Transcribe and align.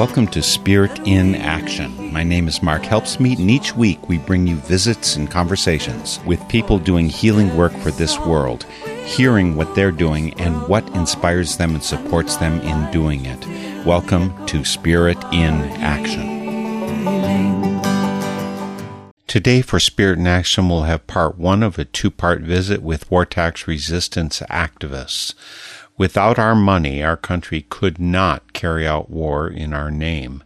Welcome 0.00 0.28
to 0.28 0.42
Spirit 0.42 0.98
in 1.06 1.34
Action. 1.34 2.10
My 2.10 2.24
name 2.24 2.48
is 2.48 2.62
Mark 2.62 2.84
Helpsmeet, 2.84 3.38
and 3.38 3.50
each 3.50 3.76
week 3.76 4.08
we 4.08 4.16
bring 4.16 4.46
you 4.46 4.56
visits 4.56 5.14
and 5.16 5.30
conversations 5.30 6.20
with 6.24 6.48
people 6.48 6.78
doing 6.78 7.10
healing 7.10 7.54
work 7.54 7.72
for 7.72 7.90
this 7.90 8.18
world, 8.18 8.64
hearing 9.04 9.56
what 9.56 9.74
they're 9.74 9.92
doing 9.92 10.32
and 10.40 10.66
what 10.68 10.88
inspires 10.96 11.58
them 11.58 11.74
and 11.74 11.84
supports 11.84 12.36
them 12.36 12.62
in 12.62 12.90
doing 12.90 13.26
it. 13.26 13.84
Welcome 13.84 14.46
to 14.46 14.64
Spirit 14.64 15.18
in 15.34 15.52
Action. 15.82 16.40
Today, 19.26 19.60
for 19.60 19.78
Spirit 19.78 20.18
in 20.18 20.26
Action, 20.26 20.70
we'll 20.70 20.84
have 20.84 21.06
part 21.06 21.36
one 21.36 21.62
of 21.62 21.78
a 21.78 21.84
two 21.84 22.10
part 22.10 22.40
visit 22.40 22.82
with 22.82 23.10
war 23.10 23.26
tax 23.26 23.68
resistance 23.68 24.40
activists. 24.48 25.34
Without 26.00 26.38
our 26.38 26.54
money, 26.54 27.02
our 27.02 27.14
country 27.14 27.66
could 27.68 27.98
not 27.98 28.54
carry 28.54 28.88
out 28.88 29.10
war 29.10 29.46
in 29.46 29.74
our 29.74 29.90
name. 29.90 30.42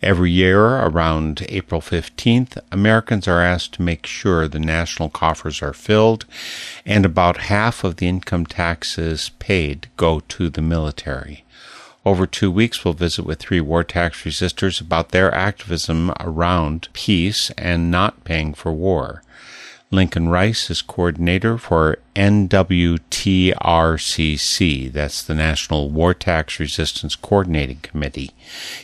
Every 0.00 0.30
year, 0.30 0.58
around 0.64 1.44
April 1.50 1.82
15th, 1.82 2.56
Americans 2.72 3.28
are 3.28 3.42
asked 3.42 3.74
to 3.74 3.82
make 3.82 4.06
sure 4.06 4.48
the 4.48 4.58
national 4.58 5.10
coffers 5.10 5.60
are 5.60 5.74
filled, 5.74 6.24
and 6.86 7.04
about 7.04 7.52
half 7.52 7.84
of 7.84 7.96
the 7.96 8.08
income 8.08 8.46
taxes 8.46 9.32
paid 9.38 9.88
go 9.98 10.20
to 10.28 10.48
the 10.48 10.62
military. 10.62 11.44
Over 12.06 12.26
two 12.26 12.50
weeks, 12.50 12.82
we'll 12.82 12.94
visit 12.94 13.26
with 13.26 13.38
three 13.38 13.60
war 13.60 13.84
tax 13.84 14.22
resistors 14.22 14.80
about 14.80 15.10
their 15.10 15.30
activism 15.34 16.10
around 16.20 16.88
peace 16.94 17.50
and 17.58 17.90
not 17.90 18.24
paying 18.24 18.54
for 18.54 18.72
war. 18.72 19.22
Lincoln 19.92 20.28
Rice 20.28 20.68
is 20.68 20.82
coordinator 20.82 21.56
for 21.58 21.98
NWTRCC, 22.16 22.92
that's 24.92 25.22
the 25.22 25.34
National 25.34 25.90
War 25.90 26.12
Tax 26.12 26.58
Resistance 26.58 27.14
Coordinating 27.14 27.78
Committee. 27.82 28.32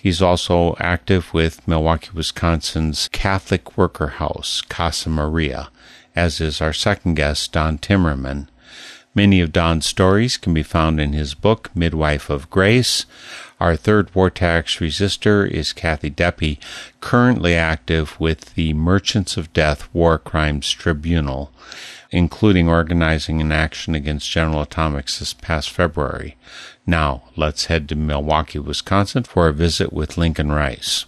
He's 0.01 0.23
also 0.23 0.77
active 0.79 1.35
with 1.35 1.67
Milwaukee, 1.67 2.11
Wisconsin's 2.15 3.09
Catholic 3.09 3.77
Worker 3.77 4.07
House, 4.09 4.61
Casa 4.61 5.09
Maria, 5.09 5.71
as 6.15 6.41
is 6.41 6.61
our 6.61 6.73
second 6.73 7.15
guest, 7.15 7.51
Don 7.51 7.79
Timmerman. 7.79 8.47
Many 9.13 9.41
of 9.41 9.53
Don's 9.53 9.87
stories 9.87 10.37
can 10.37 10.55
be 10.55 10.63
found 10.63 11.01
in 11.01 11.13
his 11.15 11.35
book, 11.35 11.71
Midwife 11.75 12.31
of 12.31 12.49
Grace. 12.49 13.07
Our 13.63 13.77
third 13.77 14.13
war 14.13 14.29
tax 14.29 14.79
resistor 14.79 15.49
is 15.49 15.73
Kathy 15.73 16.11
Deppe, 16.11 16.59
currently 17.01 17.55
active 17.55 18.19
with 18.19 18.57
the 18.57 18.73
Merchants 18.73 19.37
of 19.37 19.53
Death 19.53 19.89
War 19.95 20.19
Crimes 20.19 20.69
Tribunal, 20.69 21.53
including 22.11 22.69
organizing 22.69 23.41
an 23.41 23.53
action 23.53 23.95
against 23.95 24.29
General 24.29 24.63
Atomics 24.63 25.21
this 25.21 25.33
past 25.33 25.71
February. 25.71 26.37
Now, 26.89 27.23
let's 27.37 27.67
head 27.67 27.89
to 27.91 27.95
Milwaukee, 27.95 28.59
Wisconsin 28.59 29.23
for 29.23 29.47
a 29.47 29.53
visit 29.53 29.93
with 29.93 30.19
Lincoln 30.19 30.51
Rice. 30.51 31.05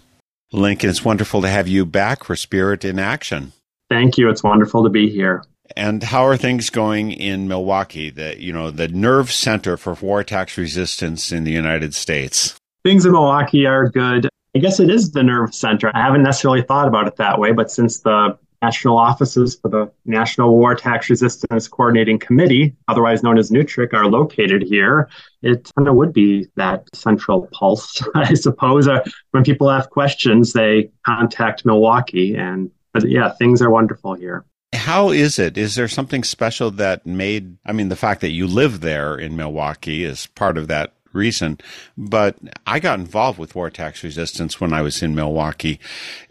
Lincoln, 0.53 0.89
it's 0.89 1.03
wonderful 1.03 1.41
to 1.41 1.49
have 1.49 1.67
you 1.67 1.85
back 1.85 2.23
for 2.23 2.37
Spirit 2.37 2.85
in 2.85 2.99
Action. 2.99 3.51
Thank 3.89 4.17
you. 4.17 4.29
It's 4.29 4.43
wonderful 4.43 4.85
to 4.85 4.89
be 4.89 5.09
here. 5.09 5.43
And 5.75 6.03
how 6.03 6.25
are 6.25 6.37
things 6.37 6.69
going 6.69 7.11
in 7.11 7.47
Milwaukee, 7.47 8.09
the 8.09 8.39
you 8.41 8.53
know 8.53 8.71
the 8.71 8.87
nerve 8.87 9.31
center 9.31 9.77
for 9.77 9.93
war 9.95 10.23
tax 10.23 10.57
resistance 10.57 11.31
in 11.31 11.43
the 11.43 11.51
United 11.51 11.93
States? 11.95 12.55
Things 12.83 13.05
in 13.05 13.11
Milwaukee 13.11 13.65
are 13.65 13.89
good. 13.89 14.29
I 14.55 14.59
guess 14.59 14.79
it 14.79 14.89
is 14.89 15.11
the 15.11 15.23
nerve 15.23 15.53
center. 15.53 15.91
I 15.93 16.01
haven't 16.01 16.23
necessarily 16.23 16.61
thought 16.61 16.87
about 16.87 17.07
it 17.07 17.17
that 17.17 17.39
way, 17.39 17.51
but 17.51 17.69
since 17.69 17.99
the 17.99 18.37
national 18.61 18.97
offices 18.97 19.55
for 19.55 19.69
the 19.69 19.91
National 20.05 20.57
War 20.57 20.75
Tax 20.75 21.09
Resistance 21.09 21.67
Coordinating 21.67 22.17
Committee, 22.17 22.75
otherwise 22.87 23.21
known 23.21 23.37
as 23.37 23.51
NUTRIC, 23.51 23.93
are 23.93 24.07
located 24.07 24.63
here, 24.63 25.09
it 25.41 25.69
kind 25.75 25.87
of 25.87 25.95
would 25.95 26.13
be 26.13 26.47
that 26.55 26.87
central 26.95 27.47
pulse, 27.51 28.01
I 28.15 28.33
suppose. 28.33 28.87
Uh, 28.87 29.03
when 29.31 29.43
people 29.43 29.69
have 29.69 29.89
questions, 29.89 30.53
they 30.53 30.89
contact 31.05 31.65
Milwaukee, 31.65 32.35
and 32.35 32.71
but 32.93 33.09
yeah, 33.09 33.33
things 33.33 33.61
are 33.61 33.69
wonderful 33.69 34.13
here. 34.13 34.45
How 34.75 35.09
is 35.09 35.39
it? 35.39 35.57
Is 35.57 35.75
there 35.75 35.87
something 35.87 36.23
special 36.23 36.71
that 36.71 37.05
made, 37.05 37.57
I 37.65 37.71
mean, 37.71 37.89
the 37.89 37.95
fact 37.95 38.21
that 38.21 38.31
you 38.31 38.47
live 38.47 38.81
there 38.81 39.15
in 39.15 39.35
Milwaukee 39.35 40.03
is 40.03 40.27
part 40.27 40.57
of 40.57 40.67
that 40.67 40.93
reason, 41.13 41.57
but 41.97 42.37
I 42.67 42.79
got 42.79 42.99
involved 42.99 43.39
with 43.39 43.55
war 43.55 43.69
tax 43.69 44.03
resistance 44.03 44.59
when 44.59 44.73
I 44.73 44.81
was 44.81 45.01
in 45.01 45.15
Milwaukee. 45.15 45.79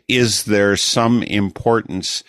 Is 0.09 0.45
there 0.45 0.77
some 0.77 1.23
importance 1.23 2.23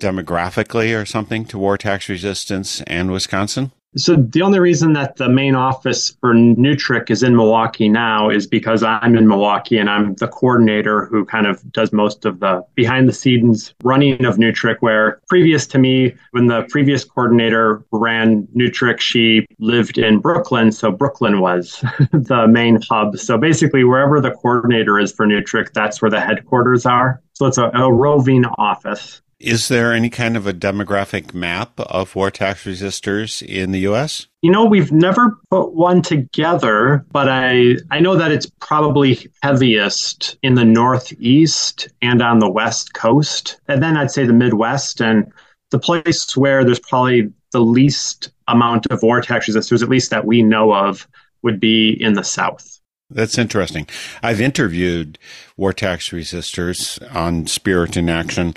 demographically 0.00 1.00
or 1.00 1.06
something 1.06 1.44
to 1.46 1.58
war 1.58 1.78
tax 1.78 2.08
resistance 2.08 2.82
and 2.82 3.10
Wisconsin? 3.10 3.72
So 3.96 4.16
the 4.16 4.40
only 4.40 4.58
reason 4.58 4.94
that 4.94 5.16
the 5.16 5.28
main 5.28 5.54
office 5.54 6.16
for 6.20 6.32
NUTRIC 6.32 7.10
is 7.10 7.22
in 7.22 7.36
Milwaukee 7.36 7.90
now 7.90 8.30
is 8.30 8.46
because 8.46 8.82
I'm 8.82 9.16
in 9.16 9.28
Milwaukee 9.28 9.76
and 9.76 9.90
I'm 9.90 10.14
the 10.14 10.28
coordinator 10.28 11.04
who 11.06 11.26
kind 11.26 11.46
of 11.46 11.70
does 11.72 11.92
most 11.92 12.24
of 12.24 12.40
the 12.40 12.64
behind 12.74 13.06
the 13.08 13.12
scenes 13.12 13.74
running 13.82 14.24
of 14.24 14.36
NUTRIC. 14.36 14.76
Where 14.80 15.20
previous 15.28 15.66
to 15.68 15.78
me, 15.78 16.14
when 16.30 16.46
the 16.46 16.62
previous 16.70 17.04
coordinator 17.04 17.84
ran 17.92 18.48
NUTRIC, 18.56 18.98
she 18.98 19.46
lived 19.58 19.98
in 19.98 20.20
Brooklyn, 20.20 20.72
so 20.72 20.90
Brooklyn 20.90 21.40
was 21.40 21.80
the 22.12 22.46
main 22.48 22.80
hub. 22.88 23.18
So 23.18 23.36
basically, 23.36 23.84
wherever 23.84 24.20
the 24.20 24.30
coordinator 24.30 24.98
is 24.98 25.12
for 25.12 25.26
NUTRIC, 25.26 25.74
that's 25.74 26.00
where 26.00 26.10
the 26.10 26.20
headquarters 26.20 26.86
are. 26.86 27.22
So 27.34 27.46
it's 27.46 27.58
a, 27.58 27.70
a 27.74 27.92
roving 27.92 28.46
office. 28.56 29.20
Is 29.42 29.66
there 29.66 29.92
any 29.92 30.08
kind 30.08 30.36
of 30.36 30.46
a 30.46 30.52
demographic 30.52 31.34
map 31.34 31.72
of 31.80 32.14
war 32.14 32.30
tax 32.30 32.62
resistors 32.62 33.42
in 33.42 33.72
the 33.72 33.80
U.S.? 33.80 34.28
You 34.40 34.52
know, 34.52 34.64
we've 34.64 34.92
never 34.92 35.36
put 35.50 35.74
one 35.74 36.00
together, 36.00 37.04
but 37.10 37.28
I, 37.28 37.74
I 37.90 37.98
know 37.98 38.14
that 38.14 38.30
it's 38.30 38.46
probably 38.60 39.28
heaviest 39.42 40.38
in 40.44 40.54
the 40.54 40.64
Northeast 40.64 41.88
and 42.00 42.22
on 42.22 42.38
the 42.38 42.48
West 42.48 42.94
Coast. 42.94 43.60
And 43.66 43.82
then 43.82 43.96
I'd 43.96 44.12
say 44.12 44.24
the 44.24 44.32
Midwest 44.32 45.00
and 45.00 45.32
the 45.70 45.78
place 45.80 46.36
where 46.36 46.64
there's 46.64 46.78
probably 46.78 47.32
the 47.50 47.62
least 47.62 48.30
amount 48.46 48.86
of 48.92 49.02
war 49.02 49.20
tax 49.20 49.48
resistors, 49.48 49.82
at 49.82 49.88
least 49.88 50.10
that 50.10 50.24
we 50.24 50.42
know 50.42 50.72
of, 50.72 51.08
would 51.42 51.58
be 51.58 51.90
in 52.00 52.12
the 52.12 52.22
South. 52.22 52.78
That's 53.10 53.38
interesting. 53.38 53.88
I've 54.22 54.40
interviewed 54.40 55.18
war 55.56 55.72
tax 55.72 56.10
resistors 56.10 57.02
on 57.14 57.48
Spirit 57.48 57.96
in 57.96 58.08
Action 58.08 58.54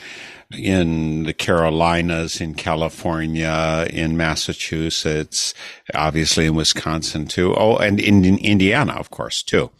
in 0.52 1.24
the 1.24 1.34
Carolinas, 1.34 2.40
in 2.40 2.54
California, 2.54 3.88
in 3.90 4.18
Massachusetts, 4.18 5.54
obviously 5.94 6.46
in 6.46 6.56
Wisconsin 6.56 7.28
too. 7.28 7.54
Oh, 7.56 7.78
and 7.78 8.00
in, 8.00 8.24
in 8.26 8.38
Indiana, 8.38 8.94
of 8.94 9.10
course, 9.10 9.44
too. 9.44 9.72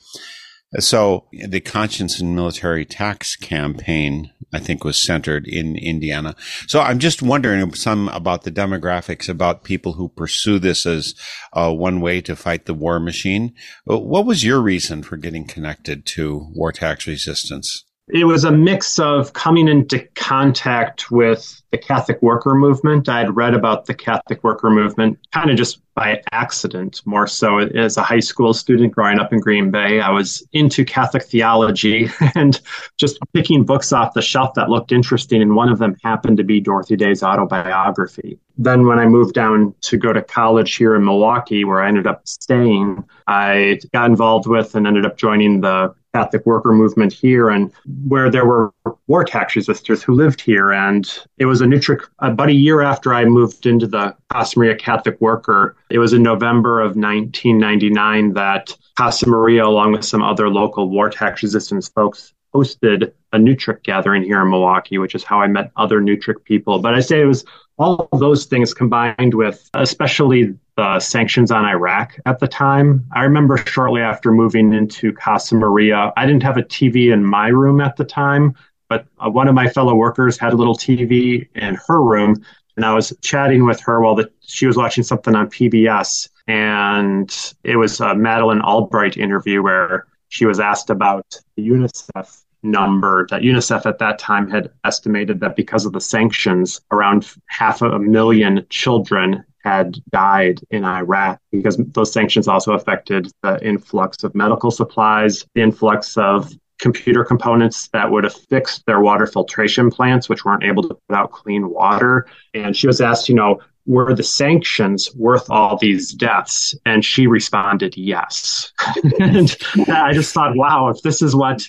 So 0.80 1.28
the 1.32 1.62
conscience 1.62 2.20
and 2.20 2.36
military 2.36 2.86
tax 2.86 3.36
campaign, 3.36 4.32
I 4.54 4.60
think, 4.60 4.84
was 4.84 5.02
centered 5.02 5.48
in 5.48 5.78
Indiana. 5.78 6.36
So 6.68 6.82
I'm 6.82 7.00
just 7.00 7.22
wondering 7.22 7.74
some 7.76 8.10
about 8.10 8.44
the 8.44 8.52
demographics 8.52 9.30
about 9.30 9.64
people 9.64 9.94
who 9.94 10.10
pursue 10.10 10.60
this 10.60 10.86
as 10.86 11.14
uh, 11.54 11.72
one 11.72 12.02
way 12.02 12.20
to 12.22 12.36
fight 12.36 12.66
the 12.66 12.74
war 12.74 13.00
machine. 13.00 13.54
What 13.86 14.26
was 14.26 14.44
your 14.44 14.60
reason 14.60 15.04
for 15.04 15.16
getting 15.16 15.48
connected 15.48 16.06
to 16.08 16.50
war 16.54 16.74
tax 16.74 17.08
resistance? 17.08 17.86
It 18.08 18.26
was 18.26 18.44
a 18.44 18.52
mix 18.52 19.00
of 19.00 19.34
coming 19.34 19.68
into 19.68 20.00
contact 20.14 21.10
with 21.10 21.62
the 21.72 21.78
Catholic 21.78 22.22
worker 22.22 22.54
movement. 22.54 23.10
I 23.10 23.20
had 23.20 23.36
read 23.36 23.56
about 23.56 23.86
the 23.86 23.96
Catholic 23.96 24.44
worker 24.44 24.70
movement 24.70 25.18
kind 25.34 25.50
of 25.50 25.58
just 25.58 25.82
by 25.96 26.22
accident, 26.32 27.02
more 27.06 27.26
so 27.26 27.58
as 27.60 27.98
a 27.98 28.04
high 28.04 28.20
school 28.20 28.54
student 28.54 28.94
growing 28.94 29.18
up 29.18 29.34
in 29.34 29.40
Green 29.40 29.72
Bay. 29.72 30.02
I 30.02 30.12
was 30.12 30.46
into 30.52 30.86
Catholic 30.86 31.24
theology 31.24 32.10
and 32.36 32.62
just 32.98 33.18
picking 33.34 33.64
books 33.64 33.92
off 33.92 34.14
the 34.14 34.22
shelf 34.22 34.54
that 34.56 34.70
looked 34.70 34.92
interesting. 34.92 35.42
And 35.42 35.56
one 35.56 35.70
of 35.70 35.80
them 35.80 35.96
happened 36.04 36.38
to 36.38 36.44
be 36.44 36.60
Dorothy 36.60 36.98
Day's 36.98 37.24
autobiography. 37.24 38.38
Then, 38.58 38.86
when 38.86 39.00
I 39.00 39.06
moved 39.06 39.34
down 39.34 39.74
to 39.82 39.98
go 39.98 40.14
to 40.14 40.22
college 40.22 40.76
here 40.76 40.96
in 40.96 41.04
Milwaukee, 41.04 41.66
where 41.66 41.82
I 41.82 41.88
ended 41.88 42.08
up 42.08 42.28
staying, 42.28 43.04
I 43.28 43.80
got 43.94 44.10
involved 44.10 44.48
with 44.48 44.76
and 44.76 44.86
ended 44.86 45.06
up 45.06 45.18
joining 45.18 45.62
the 45.62 45.94
Catholic 46.16 46.46
worker 46.46 46.72
movement 46.72 47.12
here, 47.12 47.50
and 47.50 47.72
where 48.08 48.32
there 48.32 48.46
were 48.46 48.74
war 49.08 49.26
tax 49.26 49.54
resistors 49.56 50.02
who 50.02 50.14
lived 50.14 50.40
here. 50.40 50.72
And 50.72 51.06
it 51.38 51.46
was 51.46 51.60
a 51.60 51.68
new 51.68 51.78
trick. 51.78 52.04
About 52.20 52.48
a 52.48 52.54
year 52.54 52.82
after 52.82 53.14
I 53.14 53.26
moved 53.26 53.66
into 53.66 53.86
the 53.86 54.16
Casa 54.30 54.58
Maria 54.58 54.76
Catholic 54.76 55.20
worker, 55.20 55.76
it 55.90 56.00
was 56.00 56.14
in 56.14 56.24
November 56.24 56.80
of 56.80 56.96
1999 56.96 58.34
that 58.34 58.76
Casa 58.96 59.28
Maria, 59.28 59.66
along 59.66 59.92
with 59.92 60.06
some 60.06 60.24
other 60.24 60.48
local 60.48 60.90
war 60.90 61.10
tax 61.10 61.44
resistance 61.44 61.90
folks, 61.90 62.34
hosted 62.54 63.12
a 63.34 63.38
NUTRIC 63.38 63.84
gathering 63.84 64.24
here 64.24 64.42
in 64.42 64.50
Milwaukee, 64.50 64.98
which 64.98 65.16
is 65.16 65.26
how 65.26 65.42
I 65.42 65.48
met 65.48 65.72
other 65.76 66.00
NUTRIC 66.00 66.46
people. 66.46 66.80
But 66.80 66.94
I 66.94 67.02
say 67.02 67.20
it 67.20 67.26
was 67.26 67.44
all 67.78 68.08
of 68.12 68.20
those 68.20 68.46
things 68.46 68.74
combined 68.74 69.34
with 69.34 69.70
especially 69.74 70.54
the 70.78 71.00
sanctions 71.00 71.52
on 71.52 71.66
Iraq 71.66 72.18
at 72.26 72.40
the 72.40 72.48
time. 72.48 73.06
I 73.14 73.24
remember 73.24 73.58
shortly 73.58 74.02
after 74.02 74.32
moving 74.32 74.74
into 74.74 75.14
Casa 75.14 75.56
Maria, 75.56 76.12
I 76.18 76.26
didn't 76.26 76.44
have 76.44 76.58
a 76.58 76.64
TV 76.64 77.12
in 77.12 77.26
my 77.26 77.48
room 77.48 77.82
at 77.82 77.96
the 77.96 78.06
time, 78.06 78.56
but 78.90 79.06
uh, 79.20 79.30
one 79.30 79.48
of 79.48 79.56
my 79.56 79.68
fellow 79.68 79.96
workers 79.96 80.38
had 80.38 80.54
a 80.54 80.56
little 80.56 80.76
TV 80.76 81.48
in 81.56 81.78
her 81.88 82.02
room. 82.02 82.44
And 82.76 82.86
I 82.86 82.94
was 82.94 83.14
chatting 83.22 83.66
with 83.66 83.80
her 83.82 84.02
while 84.02 84.16
the, 84.16 84.30
she 84.42 84.68
was 84.68 84.76
watching 84.76 85.04
something 85.04 85.34
on 85.34 85.50
PBS. 85.50 86.30
And 86.48 87.56
it 87.64 87.78
was 87.78 88.00
a 88.02 88.14
Madeleine 88.14 88.62
Albright 88.62 89.16
interview 89.16 89.64
where 89.64 90.08
she 90.28 90.46
was 90.46 90.60
asked 90.60 90.90
about 90.90 91.26
the 91.56 91.68
UNICEF 91.68 92.44
number 92.66 93.28
that 93.30 93.42
UNICEF 93.42 93.86
at 93.86 94.00
that 94.00 94.20
time 94.20 94.50
had 94.50 94.72
estimated 94.84 95.40
that 95.40 95.56
because 95.56 95.86
of 95.86 95.94
the 95.94 96.02
sanctions, 96.02 96.82
around 96.92 97.32
half 97.48 97.82
a 97.82 98.00
million 98.00 98.66
children 98.70 99.44
had 99.64 99.98
died 100.12 100.60
in 100.70 100.84
Iraq 100.86 101.40
because 101.52 101.78
those 101.78 102.14
sanctions 102.14 102.48
also 102.48 102.74
affected 102.74 103.32
the 103.42 103.64
influx 103.66 104.24
of 104.24 104.36
medical 104.36 104.70
supplies, 104.70 105.46
the 105.56 105.62
influx 105.62 106.18
of 106.18 106.54
computer 106.78 107.24
components 107.24 107.88
that 107.94 108.12
would 108.12 108.24
have 108.24 108.34
fixed 108.34 108.86
their 108.86 109.00
water 109.00 109.26
filtration 109.26 109.90
plants, 109.90 110.30
which 110.30 110.46
weren't 110.46 110.64
able 110.64 110.84
to 110.84 110.98
put 111.08 111.16
out 111.16 111.32
clean 111.32 111.70
water. 111.70 112.28
And 112.54 112.76
she 112.76 112.88
was 112.88 113.02
asked, 113.02 113.30
you 113.30 113.36
know, 113.36 113.60
were 113.88 114.14
the 114.16 114.24
sanctions 114.24 115.14
worth 115.16 115.50
all 115.50 115.78
these 115.78 116.12
deaths? 116.14 116.76
And 116.86 117.06
she 117.06 117.28
responded, 117.28 117.96
yes. 117.96 118.74
and 119.20 119.56
I 119.88 120.12
just 120.14 120.34
thought, 120.34 120.56
wow, 120.56 120.90
if 120.90 121.02
this 121.02 121.22
is 121.22 121.36
what 121.36 121.66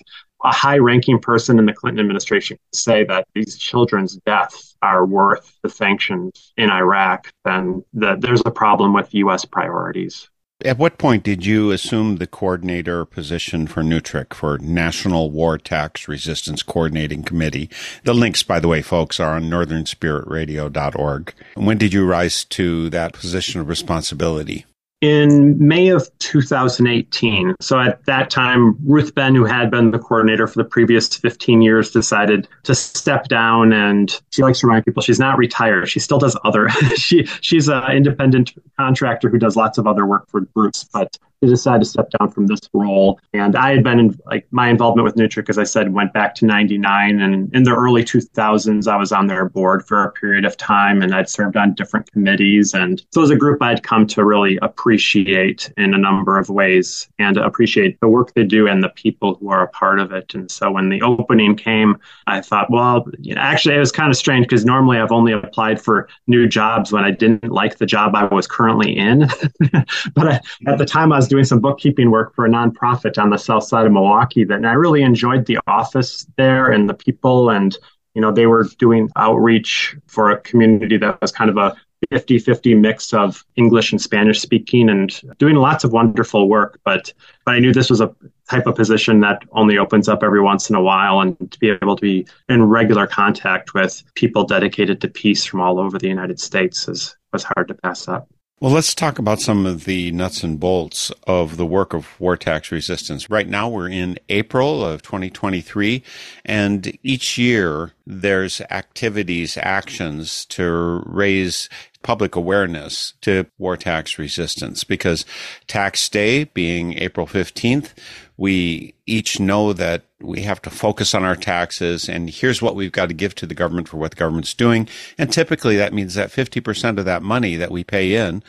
a 0.46 0.52
high 0.52 0.78
ranking 0.78 1.18
person 1.18 1.58
in 1.58 1.66
the 1.66 1.72
Clinton 1.72 2.00
administration 2.00 2.56
could 2.56 2.78
say 2.78 3.04
that 3.04 3.26
these 3.34 3.58
children's 3.58 4.16
deaths 4.24 4.76
are 4.80 5.04
worth 5.04 5.58
the 5.62 5.68
sanctions 5.68 6.52
in 6.56 6.70
Iraq, 6.70 7.32
then 7.44 7.84
the, 7.92 8.16
there's 8.18 8.42
a 8.46 8.50
problem 8.50 8.94
with 8.94 9.12
U.S. 9.14 9.44
priorities. 9.44 10.30
At 10.64 10.78
what 10.78 10.98
point 10.98 11.24
did 11.24 11.44
you 11.44 11.72
assume 11.72 12.16
the 12.16 12.28
coordinator 12.28 13.04
position 13.04 13.66
for 13.66 13.82
NUTRIC, 13.82 14.32
for 14.32 14.56
National 14.58 15.30
War 15.30 15.58
Tax 15.58 16.08
Resistance 16.08 16.62
Coordinating 16.62 17.24
Committee? 17.24 17.68
The 18.04 18.14
links, 18.14 18.42
by 18.42 18.60
the 18.60 18.68
way, 18.68 18.82
folks, 18.82 19.20
are 19.20 19.34
on 19.34 19.50
northernspiritradio.org. 19.50 21.34
When 21.56 21.76
did 21.76 21.92
you 21.92 22.06
rise 22.06 22.44
to 22.44 22.88
that 22.90 23.12
position 23.12 23.60
of 23.60 23.68
responsibility? 23.68 24.64
In 25.02 25.56
May 25.58 25.88
of 25.88 26.08
2018. 26.20 27.56
So 27.60 27.78
at 27.78 28.04
that 28.06 28.30
time, 28.30 28.76
Ruth 28.82 29.14
Benn, 29.14 29.34
who 29.34 29.44
had 29.44 29.70
been 29.70 29.90
the 29.90 29.98
coordinator 29.98 30.46
for 30.46 30.62
the 30.62 30.68
previous 30.68 31.14
15 31.14 31.60
years, 31.60 31.90
decided 31.90 32.48
to 32.62 32.74
step 32.74 33.28
down. 33.28 33.74
And 33.74 34.18
she 34.32 34.42
likes 34.42 34.60
to 34.60 34.66
remind 34.66 34.86
people 34.86 35.02
she's 35.02 35.18
not 35.18 35.36
retired. 35.36 35.90
She 35.90 36.00
still 36.00 36.18
does 36.18 36.36
other. 36.44 36.68
she 36.96 37.26
she's 37.42 37.68
an 37.68 37.92
independent 37.92 38.54
contractor 38.78 39.28
who 39.28 39.38
does 39.38 39.54
lots 39.54 39.76
of 39.76 39.86
other 39.86 40.06
work 40.06 40.30
for 40.30 40.40
groups, 40.40 40.84
but 40.84 41.18
they 41.40 41.48
decided 41.48 41.80
to 41.80 41.84
step 41.84 42.10
down 42.18 42.30
from 42.30 42.46
this 42.46 42.60
role. 42.72 43.20
And 43.32 43.56
I 43.56 43.74
had 43.74 43.84
been 43.84 43.98
in, 43.98 44.18
like, 44.26 44.46
my 44.50 44.68
involvement 44.68 45.04
with 45.04 45.16
NUTRIC, 45.16 45.48
as 45.48 45.58
I 45.58 45.64
said, 45.64 45.92
went 45.92 46.12
back 46.12 46.34
to 46.36 46.46
99. 46.46 47.20
And 47.20 47.54
in 47.54 47.62
the 47.62 47.74
early 47.74 48.04
2000s, 48.04 48.88
I 48.88 48.96
was 48.96 49.12
on 49.12 49.26
their 49.26 49.48
board 49.48 49.86
for 49.86 50.04
a 50.04 50.12
period 50.12 50.44
of 50.44 50.56
time 50.56 51.02
and 51.02 51.14
I'd 51.14 51.28
served 51.28 51.56
on 51.56 51.74
different 51.74 52.10
committees. 52.12 52.74
And 52.74 53.00
so 53.12 53.20
it 53.20 53.22
was 53.22 53.30
a 53.30 53.36
group 53.36 53.62
I'd 53.62 53.82
come 53.82 54.06
to 54.08 54.24
really 54.24 54.58
appreciate 54.62 55.72
in 55.76 55.94
a 55.94 55.98
number 55.98 56.38
of 56.38 56.48
ways 56.48 57.08
and 57.18 57.36
appreciate 57.36 58.00
the 58.00 58.08
work 58.08 58.32
they 58.34 58.44
do 58.44 58.66
and 58.66 58.82
the 58.82 58.88
people 58.90 59.34
who 59.34 59.50
are 59.50 59.62
a 59.62 59.68
part 59.68 60.00
of 60.00 60.12
it. 60.12 60.34
And 60.34 60.50
so 60.50 60.70
when 60.70 60.88
the 60.88 61.02
opening 61.02 61.56
came, 61.56 61.98
I 62.26 62.40
thought, 62.40 62.70
well, 62.70 63.06
you 63.20 63.34
know, 63.34 63.40
actually, 63.40 63.74
it 63.74 63.78
was 63.78 63.92
kind 63.92 64.10
of 64.10 64.16
strange 64.16 64.46
because 64.46 64.64
normally 64.64 64.98
I've 64.98 65.12
only 65.12 65.32
applied 65.32 65.80
for 65.80 66.08
new 66.26 66.48
jobs 66.48 66.92
when 66.92 67.04
I 67.04 67.10
didn't 67.10 67.50
like 67.50 67.78
the 67.78 67.86
job 67.86 68.14
I 68.14 68.24
was 68.24 68.46
currently 68.46 68.96
in. 68.96 69.28
but 70.14 70.28
I, 70.28 70.40
at 70.66 70.78
the 70.78 70.86
time, 70.86 71.12
I 71.12 71.16
was 71.16 71.25
was 71.26 71.30
doing 71.30 71.44
some 71.44 71.58
bookkeeping 71.58 72.10
work 72.10 72.34
for 72.34 72.46
a 72.46 72.48
nonprofit 72.48 73.20
on 73.20 73.30
the 73.30 73.36
south 73.36 73.64
side 73.64 73.84
of 73.84 73.92
Milwaukee 73.92 74.44
that 74.44 74.56
and 74.56 74.66
I 74.66 74.74
really 74.74 75.02
enjoyed 75.02 75.46
the 75.46 75.58
office 75.66 76.24
there 76.36 76.70
and 76.70 76.88
the 76.88 76.94
people 76.94 77.50
and 77.50 77.76
you 78.14 78.22
know 78.22 78.30
they 78.30 78.46
were 78.46 78.64
doing 78.78 79.10
outreach 79.16 79.96
for 80.06 80.30
a 80.30 80.40
community 80.40 80.96
that 80.98 81.20
was 81.20 81.32
kind 81.32 81.50
of 81.50 81.56
a 81.56 81.76
50-50 82.12 82.78
mix 82.78 83.12
of 83.12 83.44
English 83.56 83.90
and 83.90 84.00
Spanish 84.00 84.40
speaking 84.40 84.88
and 84.88 85.20
doing 85.38 85.56
lots 85.56 85.82
of 85.82 85.92
wonderful 85.92 86.48
work 86.48 86.78
but 86.84 87.12
but 87.44 87.54
I 87.54 87.58
knew 87.58 87.72
this 87.72 87.90
was 87.90 88.00
a 88.00 88.14
type 88.48 88.66
of 88.66 88.76
position 88.76 89.18
that 89.20 89.42
only 89.50 89.78
opens 89.78 90.08
up 90.08 90.22
every 90.22 90.40
once 90.40 90.70
in 90.70 90.76
a 90.76 90.82
while 90.82 91.20
and 91.20 91.50
to 91.50 91.58
be 91.58 91.70
able 91.70 91.96
to 91.96 92.02
be 92.02 92.24
in 92.48 92.62
regular 92.62 93.08
contact 93.08 93.74
with 93.74 94.04
people 94.14 94.44
dedicated 94.44 95.00
to 95.00 95.08
peace 95.08 95.44
from 95.44 95.60
all 95.60 95.80
over 95.80 95.98
the 95.98 96.08
United 96.08 96.38
States 96.38 96.86
is 96.86 97.16
was 97.32 97.42
hard 97.42 97.66
to 97.66 97.74
pass 97.74 98.06
up. 98.06 98.28
Well, 98.58 98.72
let's 98.72 98.94
talk 98.94 99.18
about 99.18 99.40
some 99.40 99.66
of 99.66 99.84
the 99.84 100.10
nuts 100.12 100.42
and 100.42 100.58
bolts 100.58 101.12
of 101.26 101.58
the 101.58 101.66
work 101.66 101.92
of 101.92 102.18
war 102.18 102.38
tax 102.38 102.72
resistance. 102.72 103.28
Right 103.28 103.46
now, 103.46 103.68
we're 103.68 103.90
in 103.90 104.18
April 104.30 104.82
of 104.82 105.02
2023, 105.02 106.02
and 106.42 106.96
each 107.02 107.36
year 107.36 107.92
there's 108.06 108.62
activities, 108.70 109.58
actions 109.60 110.46
to 110.46 111.02
raise 111.04 111.68
public 112.06 112.36
awareness 112.36 113.14
to 113.20 113.44
war 113.58 113.76
tax 113.76 114.16
resistance 114.16 114.84
because 114.84 115.24
tax 115.66 116.08
day 116.08 116.44
being 116.44 116.96
April 116.98 117.26
15th, 117.26 117.94
we 118.36 118.94
each 119.06 119.40
know 119.40 119.72
that 119.72 120.04
we 120.20 120.42
have 120.42 120.62
to 120.62 120.70
focus 120.70 121.16
on 121.16 121.24
our 121.24 121.34
taxes 121.34 122.08
and 122.08 122.30
here's 122.30 122.62
what 122.62 122.76
we've 122.76 122.92
got 122.92 123.08
to 123.08 123.14
give 123.14 123.34
to 123.34 123.44
the 123.44 123.56
government 123.56 123.88
for 123.88 123.96
what 123.96 124.12
the 124.12 124.16
government's 124.16 124.54
doing. 124.54 124.86
And 125.18 125.32
typically 125.32 125.76
that 125.78 125.92
means 125.92 126.14
that 126.14 126.30
50% 126.30 126.96
of 126.96 127.04
that 127.06 127.24
money 127.24 127.56
that 127.56 127.72
we 127.72 127.82
pay 127.82 128.14
in 128.14 128.44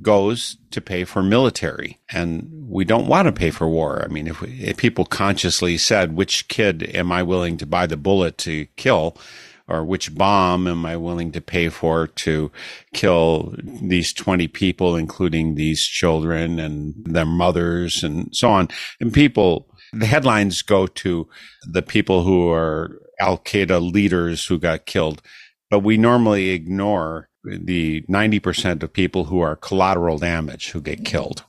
goes 0.00 0.56
to 0.70 0.80
pay 0.80 1.02
for 1.02 1.20
military 1.20 1.98
and 2.12 2.48
we 2.68 2.84
don't 2.84 3.08
want 3.08 3.26
to 3.26 3.32
pay 3.32 3.50
for 3.50 3.68
war. 3.68 4.04
I 4.04 4.06
mean, 4.06 4.28
if, 4.28 4.40
we, 4.40 4.50
if 4.60 4.76
people 4.76 5.04
consciously 5.04 5.76
said, 5.78 6.14
which 6.14 6.46
kid 6.46 6.84
am 6.94 7.10
I 7.10 7.24
willing 7.24 7.56
to 7.56 7.66
buy 7.66 7.88
the 7.88 7.96
bullet 7.96 8.38
to 8.38 8.66
kill? 8.76 9.16
Or 9.70 9.84
which 9.84 10.14
bomb 10.14 10.66
am 10.66 10.84
I 10.84 10.96
willing 10.96 11.32
to 11.32 11.40
pay 11.40 11.68
for 11.68 12.08
to 12.08 12.50
kill 12.92 13.54
these 13.62 14.12
20 14.12 14.48
people, 14.48 14.96
including 14.96 15.54
these 15.54 15.82
children 15.82 16.58
and 16.58 16.94
their 17.04 17.26
mothers 17.26 18.02
and 18.02 18.28
so 18.32 18.50
on. 18.50 18.68
And 19.00 19.12
people, 19.12 19.66
the 19.92 20.06
headlines 20.06 20.62
go 20.62 20.86
to 20.86 21.28
the 21.62 21.82
people 21.82 22.24
who 22.24 22.50
are 22.50 22.98
Al 23.20 23.38
Qaeda 23.38 23.92
leaders 23.92 24.46
who 24.46 24.58
got 24.58 24.86
killed, 24.86 25.22
but 25.70 25.80
we 25.80 25.96
normally 25.96 26.50
ignore 26.50 27.28
the 27.44 28.02
90% 28.02 28.82
of 28.82 28.92
people 28.92 29.24
who 29.24 29.40
are 29.40 29.56
collateral 29.56 30.18
damage 30.18 30.70
who 30.70 30.80
get 30.80 31.04
killed. 31.04 31.44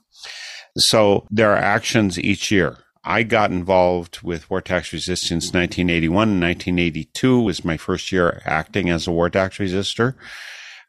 So 0.77 1.27
there 1.29 1.51
are 1.51 1.57
actions 1.57 2.17
each 2.19 2.51
year 2.51 2.77
I 3.03 3.23
got 3.23 3.51
involved 3.51 4.21
with 4.21 4.49
war 4.49 4.61
tax 4.61 4.93
resistance 4.93 5.45
1981 5.45 6.29
and 6.29 6.41
1982 6.41 7.41
was 7.41 7.65
my 7.65 7.77
first 7.77 8.11
year 8.11 8.41
acting 8.45 8.89
as 8.89 9.07
a 9.07 9.11
war 9.11 9.29
tax 9.29 9.57
resistor 9.57 10.15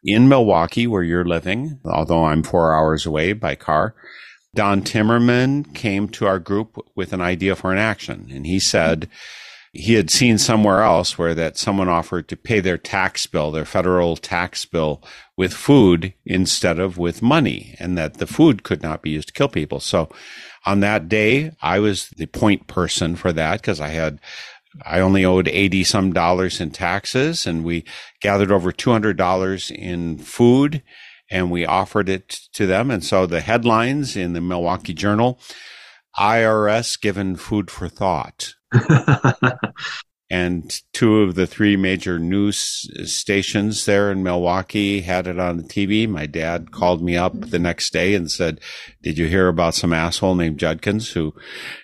in 0.03 0.27
Milwaukee, 0.27 0.85
where 0.85 1.03
you're 1.03 1.25
living, 1.25 1.79
although 1.85 2.25
I'm 2.25 2.43
four 2.43 2.75
hours 2.75 3.05
away 3.05 3.33
by 3.33 3.55
car. 3.55 3.95
Don 4.53 4.81
Timmerman 4.83 5.73
came 5.73 6.07
to 6.09 6.27
our 6.27 6.39
group 6.39 6.77
with 6.95 7.13
an 7.13 7.21
idea 7.21 7.55
for 7.55 7.71
an 7.71 7.79
action, 7.79 8.29
and 8.31 8.45
he 8.45 8.59
said 8.59 9.09
he 9.71 9.95
had 9.95 10.11
seen 10.11 10.37
somewhere 10.37 10.83
else 10.83 11.17
where 11.17 11.33
that 11.33 11.57
someone 11.57 11.89
offered 11.89 12.27
to 12.27 12.37
pay 12.37 12.59
their 12.59 12.77
tax 12.77 13.25
bill, 13.25 13.49
their 13.49 13.65
federal 13.65 14.15
tax 14.15 14.65
bill, 14.65 15.01
with 15.35 15.53
food 15.53 16.13
instead 16.25 16.77
of 16.77 16.99
with 16.99 17.23
money, 17.23 17.75
and 17.79 17.97
that 17.97 18.15
the 18.15 18.27
food 18.27 18.61
could 18.61 18.83
not 18.83 19.01
be 19.01 19.09
used 19.09 19.29
to 19.29 19.33
kill 19.33 19.49
people. 19.49 19.79
So 19.79 20.09
on 20.65 20.79
that 20.81 21.09
day, 21.09 21.51
I 21.61 21.79
was 21.79 22.09
the 22.09 22.25
point 22.25 22.67
person 22.67 23.15
for 23.15 23.33
that 23.33 23.61
because 23.61 23.79
I 23.79 23.89
had 23.89 24.19
I 24.85 24.99
only 24.99 25.23
owed 25.23 25.47
80 25.47 25.83
some 25.83 26.13
dollars 26.13 26.59
in 26.59 26.71
taxes 26.71 27.45
and 27.45 27.63
we 27.63 27.85
gathered 28.21 28.51
over 28.51 28.71
$200 28.71 29.71
in 29.71 30.17
food 30.17 30.81
and 31.29 31.51
we 31.51 31.65
offered 31.65 32.09
it 32.09 32.39
to 32.53 32.65
them. 32.65 32.89
And 32.89 33.03
so 33.03 33.25
the 33.25 33.41
headlines 33.41 34.15
in 34.15 34.33
the 34.33 34.41
Milwaukee 34.41 34.93
Journal, 34.93 35.39
IRS 36.17 36.99
given 36.99 37.35
food 37.35 37.69
for 37.69 37.87
thought. 37.87 38.55
and 40.33 40.81
two 40.93 41.21
of 41.21 41.35
the 41.35 41.45
three 41.45 41.77
major 41.77 42.17
news 42.17 42.89
stations 43.05 43.85
there 43.85 44.11
in 44.11 44.23
Milwaukee 44.23 45.01
had 45.01 45.27
it 45.27 45.37
on 45.37 45.57
the 45.57 45.63
TV. 45.63 46.09
My 46.09 46.25
dad 46.25 46.71
called 46.71 47.03
me 47.03 47.15
up 47.15 47.39
the 47.39 47.59
next 47.59 47.93
day 47.93 48.15
and 48.15 48.31
said, 48.31 48.59
"Did 49.03 49.19
you 49.19 49.27
hear 49.27 49.47
about 49.47 49.75
some 49.75 49.93
asshole 49.93 50.33
named 50.33 50.57
Judkins 50.57 51.11
who 51.11 51.35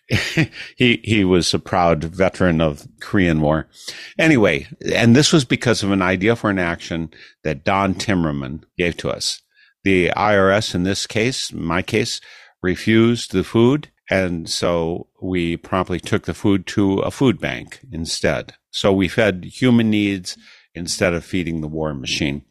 he 0.75 0.99
he 1.03 1.23
was 1.23 1.53
a 1.53 1.59
proud 1.59 2.03
veteran 2.03 2.59
of 2.59 2.87
Korean 2.99 3.39
War." 3.39 3.67
Anyway, 4.17 4.67
and 4.91 5.15
this 5.15 5.31
was 5.31 5.45
because 5.45 5.83
of 5.83 5.91
an 5.91 6.01
idea 6.01 6.35
for 6.35 6.49
an 6.49 6.57
action 6.57 7.11
that 7.43 7.63
Don 7.63 7.93
Timmerman 7.93 8.63
gave 8.79 8.97
to 8.97 9.11
us. 9.11 9.43
The 9.83 10.09
IRS 10.17 10.73
in 10.73 10.81
this 10.81 11.05
case, 11.05 11.53
my 11.53 11.83
case, 11.83 12.19
refused 12.63 13.31
the 13.31 13.43
food 13.43 13.91
and 14.09 14.49
so 14.49 15.07
we 15.21 15.57
promptly 15.57 15.99
took 15.99 16.25
the 16.25 16.33
food 16.33 16.65
to 16.67 16.99
a 16.99 17.11
food 17.11 17.39
bank 17.39 17.79
instead. 17.91 18.53
So 18.71 18.91
we 18.91 19.07
fed 19.07 19.45
human 19.45 19.89
needs 19.89 20.37
instead 20.75 21.13
of 21.13 21.25
feeding 21.25 21.61
the 21.61 21.67
war 21.67 21.93
machine. 21.93 22.43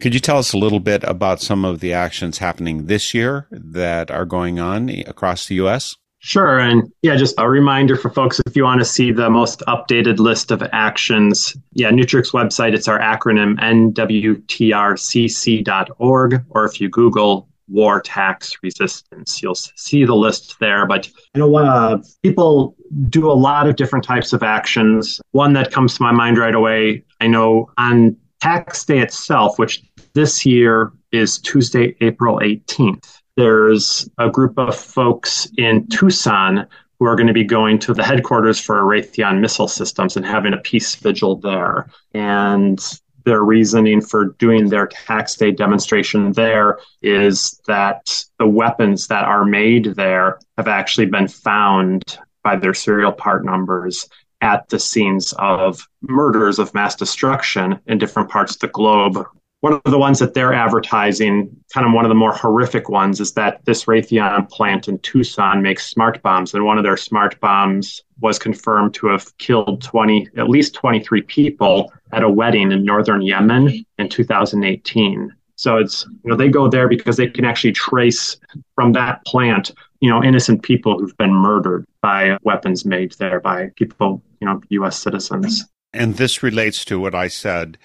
Could 0.00 0.14
you 0.14 0.20
tell 0.20 0.38
us 0.38 0.52
a 0.52 0.58
little 0.58 0.80
bit 0.80 1.02
about 1.04 1.40
some 1.40 1.64
of 1.64 1.80
the 1.80 1.92
actions 1.92 2.38
happening 2.38 2.86
this 2.86 3.14
year 3.14 3.48
that 3.50 4.10
are 4.10 4.24
going 4.24 4.58
on 4.58 4.88
across 4.88 5.46
the 5.46 5.56
U.S.? 5.56 5.96
Sure. 6.24 6.58
And 6.58 6.88
yeah, 7.02 7.16
just 7.16 7.34
a 7.36 7.50
reminder 7.50 7.96
for 7.96 8.08
folks 8.08 8.40
if 8.46 8.54
you 8.54 8.62
want 8.62 8.80
to 8.80 8.84
see 8.84 9.10
the 9.10 9.28
most 9.28 9.60
updated 9.66 10.20
list 10.20 10.52
of 10.52 10.62
actions, 10.72 11.56
yeah, 11.72 11.90
NUTRIC's 11.90 12.30
website, 12.30 12.74
it's 12.74 12.86
our 12.86 13.00
acronym 13.00 13.58
nwtrcc.org, 13.58 14.84
or 16.50 16.64
if 16.64 16.80
you 16.80 16.88
Google 16.88 17.48
war 17.68 18.00
tax 18.00 18.56
resistance. 18.62 19.42
You'll 19.42 19.54
see 19.54 20.04
the 20.04 20.14
list 20.14 20.58
there, 20.60 20.86
but 20.86 21.08
you 21.34 21.40
know, 21.40 21.56
uh, 21.56 21.98
people 22.22 22.76
do 23.08 23.30
a 23.30 23.32
lot 23.32 23.68
of 23.68 23.76
different 23.76 24.04
types 24.04 24.32
of 24.32 24.42
actions. 24.42 25.20
One 25.32 25.52
that 25.54 25.72
comes 25.72 25.96
to 25.96 26.02
my 26.02 26.12
mind 26.12 26.38
right 26.38 26.54
away, 26.54 27.04
I 27.20 27.26
know 27.26 27.70
on 27.78 28.16
tax 28.40 28.84
day 28.84 28.98
itself, 28.98 29.58
which 29.58 29.82
this 30.14 30.44
year 30.44 30.92
is 31.12 31.38
Tuesday, 31.38 31.96
April 32.00 32.38
18th. 32.40 33.20
There's 33.36 34.08
a 34.18 34.28
group 34.28 34.58
of 34.58 34.76
folks 34.76 35.48
in 35.56 35.86
Tucson 35.88 36.66
who 36.98 37.06
are 37.06 37.16
going 37.16 37.26
to 37.26 37.32
be 37.32 37.44
going 37.44 37.78
to 37.80 37.94
the 37.94 38.04
headquarters 38.04 38.60
for 38.60 38.82
Raytheon 38.82 39.40
Missile 39.40 39.68
Systems 39.68 40.16
and 40.16 40.24
having 40.24 40.52
a 40.52 40.58
peace 40.58 40.94
vigil 40.94 41.36
there. 41.36 41.88
And 42.14 42.80
their 43.24 43.42
reasoning 43.42 44.00
for 44.00 44.26
doing 44.38 44.68
their 44.68 44.86
tax 44.86 45.36
day 45.36 45.50
demonstration 45.50 46.32
there 46.32 46.78
is 47.02 47.60
that 47.66 48.24
the 48.38 48.46
weapons 48.46 49.06
that 49.08 49.24
are 49.24 49.44
made 49.44 49.94
there 49.96 50.38
have 50.56 50.68
actually 50.68 51.06
been 51.06 51.28
found 51.28 52.18
by 52.42 52.56
their 52.56 52.74
serial 52.74 53.12
part 53.12 53.44
numbers 53.44 54.08
at 54.40 54.68
the 54.70 54.78
scenes 54.78 55.32
of 55.38 55.86
murders 56.02 56.58
of 56.58 56.74
mass 56.74 56.96
destruction 56.96 57.78
in 57.86 57.98
different 57.98 58.28
parts 58.28 58.54
of 58.54 58.60
the 58.60 58.68
globe 58.68 59.24
one 59.62 59.74
of 59.74 59.82
the 59.84 59.98
ones 59.98 60.18
that 60.18 60.34
they're 60.34 60.52
advertising, 60.52 61.56
kind 61.72 61.86
of 61.86 61.92
one 61.92 62.04
of 62.04 62.08
the 62.08 62.16
more 62.16 62.32
horrific 62.32 62.88
ones, 62.88 63.20
is 63.20 63.34
that 63.34 63.64
this 63.64 63.84
Raytheon 63.84 64.48
plant 64.50 64.88
in 64.88 64.98
Tucson 64.98 65.62
makes 65.62 65.88
smart 65.88 66.20
bombs, 66.20 66.52
and 66.52 66.64
one 66.64 66.78
of 66.78 66.84
their 66.84 66.96
smart 66.96 67.38
bombs 67.38 68.02
was 68.20 68.40
confirmed 68.40 68.92
to 68.94 69.06
have 69.06 69.38
killed 69.38 69.80
20, 69.80 70.30
at 70.36 70.48
least 70.48 70.74
23 70.74 71.22
people 71.22 71.92
at 72.10 72.24
a 72.24 72.28
wedding 72.28 72.72
in 72.72 72.84
northern 72.84 73.22
Yemen 73.22 73.84
in 73.98 74.08
2018. 74.08 75.32
So 75.54 75.76
it's 75.76 76.04
you 76.24 76.30
know 76.30 76.36
they 76.36 76.48
go 76.48 76.66
there 76.66 76.88
because 76.88 77.16
they 77.16 77.28
can 77.28 77.44
actually 77.44 77.72
trace 77.72 78.36
from 78.74 78.92
that 78.94 79.24
plant 79.26 79.70
you 80.00 80.10
know 80.10 80.24
innocent 80.24 80.64
people 80.64 80.98
who've 80.98 81.16
been 81.18 81.32
murdered 81.32 81.86
by 82.00 82.36
weapons 82.42 82.84
made 82.84 83.12
there 83.12 83.38
by 83.38 83.70
people 83.76 84.20
you 84.40 84.48
know 84.48 84.60
U.S. 84.70 84.98
citizens. 84.98 85.64
And 85.94 86.16
this 86.16 86.42
relates 86.42 86.84
to 86.86 86.98
what 86.98 87.14
I 87.14 87.28
said 87.28 87.78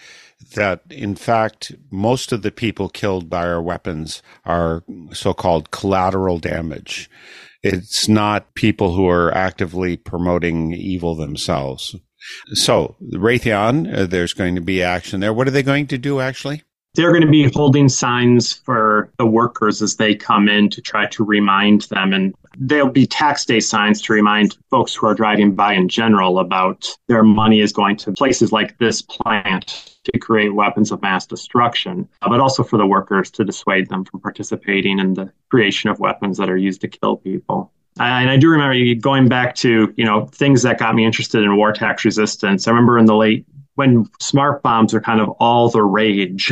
that 0.55 0.81
in 0.89 1.15
fact 1.15 1.73
most 1.91 2.31
of 2.31 2.41
the 2.41 2.51
people 2.51 2.89
killed 2.89 3.29
by 3.29 3.45
our 3.45 3.61
weapons 3.61 4.21
are 4.45 4.83
so-called 5.11 5.71
collateral 5.71 6.39
damage. 6.39 7.09
It's 7.63 8.07
not 8.07 8.53
people 8.53 8.93
who 8.93 9.07
are 9.07 9.33
actively 9.33 9.97
promoting 9.97 10.73
evil 10.73 11.15
themselves. 11.15 11.95
So, 12.53 12.95
Raytheon, 13.13 13.93
uh, 13.95 14.05
there's 14.05 14.33
going 14.33 14.55
to 14.55 14.61
be 14.61 14.83
action 14.83 15.19
there. 15.21 15.33
What 15.33 15.47
are 15.47 15.51
they 15.51 15.63
going 15.63 15.87
to 15.87 15.97
do 15.97 16.19
actually? 16.19 16.63
they're 16.97 17.11
going 17.11 17.21
to 17.21 17.29
be 17.29 17.49
holding 17.53 17.87
signs 17.87 18.53
for 18.53 19.11
the 19.19 19.25
workers 19.25 19.83
as 19.83 19.97
they 19.97 20.15
come 20.15 20.49
in 20.49 20.67
to 20.71 20.81
try 20.81 21.05
to 21.05 21.23
remind 21.23 21.83
them. 21.83 22.11
And 22.11 22.33
there'll 22.57 22.89
be 22.89 23.05
tax 23.05 23.45
day 23.45 23.59
signs 23.59 24.01
to 24.01 24.13
remind 24.13 24.57
folks 24.71 24.95
who 24.95 25.05
are 25.05 25.13
driving 25.13 25.53
by 25.53 25.73
in 25.73 25.89
general 25.89 26.39
about 26.39 26.89
their 27.07 27.21
money 27.21 27.61
is 27.61 27.71
going 27.71 27.97
to 27.97 28.11
places 28.13 28.51
like 28.51 28.79
this 28.79 29.03
plant 29.03 29.95
to 30.13 30.19
create 30.19 30.53
weapons 30.53 30.91
of 30.91 31.01
mass 31.01 31.25
destruction, 31.25 32.07
uh, 32.21 32.29
but 32.29 32.39
also 32.39 32.63
for 32.63 32.77
the 32.77 32.85
workers 32.85 33.31
to 33.31 33.43
dissuade 33.43 33.89
them 33.89 34.05
from 34.05 34.19
participating 34.19 34.99
in 34.99 35.13
the 35.13 35.31
creation 35.49 35.89
of 35.89 35.99
weapons 35.99 36.37
that 36.37 36.49
are 36.49 36.57
used 36.57 36.81
to 36.81 36.87
kill 36.87 37.17
people. 37.17 37.71
And 37.99 38.29
I 38.29 38.37
do 38.37 38.49
remember 38.49 39.01
going 39.01 39.27
back 39.27 39.55
to, 39.55 39.93
you 39.97 40.05
know, 40.05 40.27
things 40.27 40.61
that 40.63 40.77
got 40.77 40.93
me 40.93 41.05
interested 41.05 41.43
in 41.43 41.55
war 41.55 41.73
tax 41.73 42.05
resistance. 42.05 42.67
I 42.67 42.71
remember 42.71 42.99
in 42.99 43.05
the 43.05 43.15
late 43.15 43.45
when 43.75 44.09
smart 44.19 44.63
bombs 44.63 44.93
were 44.93 45.01
kind 45.01 45.21
of 45.21 45.29
all 45.39 45.69
the 45.69 45.83
rage 45.83 46.51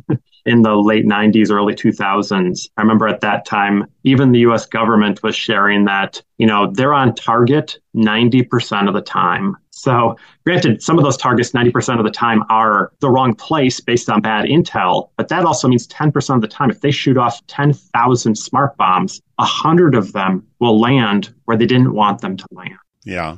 in 0.46 0.62
the 0.62 0.76
late 0.76 1.06
90s, 1.06 1.50
early 1.50 1.74
2000s. 1.74 2.68
I 2.76 2.82
remember 2.82 3.08
at 3.08 3.22
that 3.22 3.46
time, 3.46 3.86
even 4.04 4.30
the 4.30 4.40
US 4.40 4.66
government 4.66 5.22
was 5.22 5.34
sharing 5.34 5.86
that, 5.86 6.22
you 6.38 6.46
know, 6.46 6.70
they're 6.70 6.94
on 6.94 7.14
target 7.14 7.78
90% 7.96 8.88
of 8.88 8.94
the 8.94 9.00
time. 9.00 9.56
So, 9.76 10.16
granted, 10.46 10.82
some 10.82 10.96
of 10.96 11.04
those 11.04 11.18
targets 11.18 11.52
90% 11.52 11.98
of 11.98 12.04
the 12.04 12.10
time 12.10 12.42
are 12.48 12.92
the 13.00 13.10
wrong 13.10 13.34
place 13.34 13.78
based 13.78 14.08
on 14.08 14.22
bad 14.22 14.46
intel, 14.46 15.10
but 15.18 15.28
that 15.28 15.44
also 15.44 15.68
means 15.68 15.86
10% 15.88 16.34
of 16.34 16.40
the 16.40 16.48
time, 16.48 16.70
if 16.70 16.80
they 16.80 16.90
shoot 16.90 17.18
off 17.18 17.46
10,000 17.46 18.36
smart 18.36 18.74
bombs, 18.78 19.20
100 19.34 19.94
of 19.94 20.14
them 20.14 20.46
will 20.60 20.80
land 20.80 21.34
where 21.44 21.58
they 21.58 21.66
didn't 21.66 21.92
want 21.92 22.22
them 22.22 22.38
to 22.38 22.46
land. 22.52 22.78
Yeah. 23.04 23.36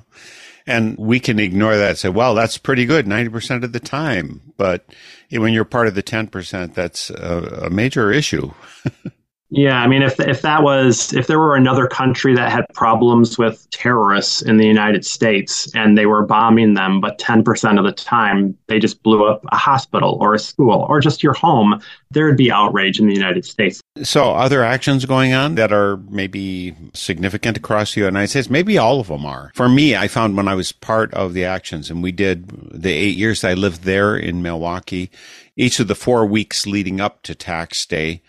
And 0.65 0.97
we 0.97 1.19
can 1.19 1.41
ignore 1.41 1.77
that 1.77 1.89
and 1.89 1.99
say, 1.99 2.09
well, 2.09 2.37
that's 2.37 2.57
pretty 2.57 2.87
good 2.87 3.05
90% 3.05 3.65
of 3.65 3.73
the 3.73 3.81
time. 3.81 4.41
But 4.57 4.87
when 5.33 5.53
you're 5.53 5.65
part 5.65 5.89
of 5.89 5.97
the 5.97 6.05
10%, 6.05 6.73
that's 6.73 7.11
a, 7.11 7.65
a 7.65 7.71
major 7.71 8.13
issue. 8.13 8.53
Yeah, 9.51 9.81
I 9.81 9.87
mean, 9.87 10.03
if 10.03 10.21
if 10.21 10.43
that 10.43 10.63
was 10.63 11.15
if 11.15 11.27
there 11.27 11.39
were 11.39 11.57
another 11.57 11.87
country 11.87 12.35
that 12.35 12.53
had 12.53 12.67
problems 12.75 13.39
with 13.39 13.67
terrorists 13.71 14.43
in 14.43 14.59
the 14.59 14.67
United 14.67 15.07
States 15.07 15.75
and 15.75 15.97
they 15.97 16.05
were 16.05 16.27
bombing 16.27 16.75
them, 16.75 17.01
but 17.01 17.19
ten 17.19 17.43
percent 17.43 17.79
of 17.79 17.87
the 17.87 17.93
time 17.93 18.59
they 18.67 18.79
just 18.79 19.03
blew 19.03 19.25
up 19.25 19.43
a 19.51 19.57
hospital 19.57 20.19
or 20.21 20.35
a 20.35 20.39
school 20.39 20.85
or 20.91 21.01
just 21.01 21.23
your 21.23 21.33
home, 21.33 21.81
there 22.11 22.27
would 22.27 22.37
be 22.37 22.53
outrage 22.53 23.01
in 23.01 23.07
the 23.07 23.15
United 23.15 23.47
States. 23.47 23.81
So, 24.03 24.33
other 24.33 24.63
actions 24.63 25.07
going 25.07 25.33
on 25.33 25.55
that 25.55 25.73
are 25.73 25.97
maybe 26.11 26.77
significant 26.93 27.57
across 27.57 27.95
the 27.95 28.03
United 28.03 28.29
States? 28.29 28.51
Maybe 28.51 28.77
all 28.77 29.01
of 29.01 29.09
them 29.09 29.25
are. 29.25 29.51
For 29.55 29.69
me, 29.69 29.97
I 29.97 30.09
found 30.09 30.37
when 30.37 30.49
I 30.49 30.55
was 30.55 30.73
part 30.73 31.13
of 31.15 31.33
the 31.33 31.47
actions, 31.47 31.91
and 31.91 32.03
we 32.03 32.13
did 32.13 32.49
the 32.71 32.93
eight 32.93 33.17
years 33.17 33.45
I 33.45 33.55
lived 33.55 33.85
there 33.85 34.15
in 34.15 34.43
Milwaukee, 34.43 35.11
each 35.57 35.81
of 35.81 35.89
the 35.89 35.95
four 35.95 36.27
weeks 36.27 36.67
leading 36.67 37.01
up 37.01 37.23
to 37.23 37.35
tax 37.35 37.87
day 37.87 38.21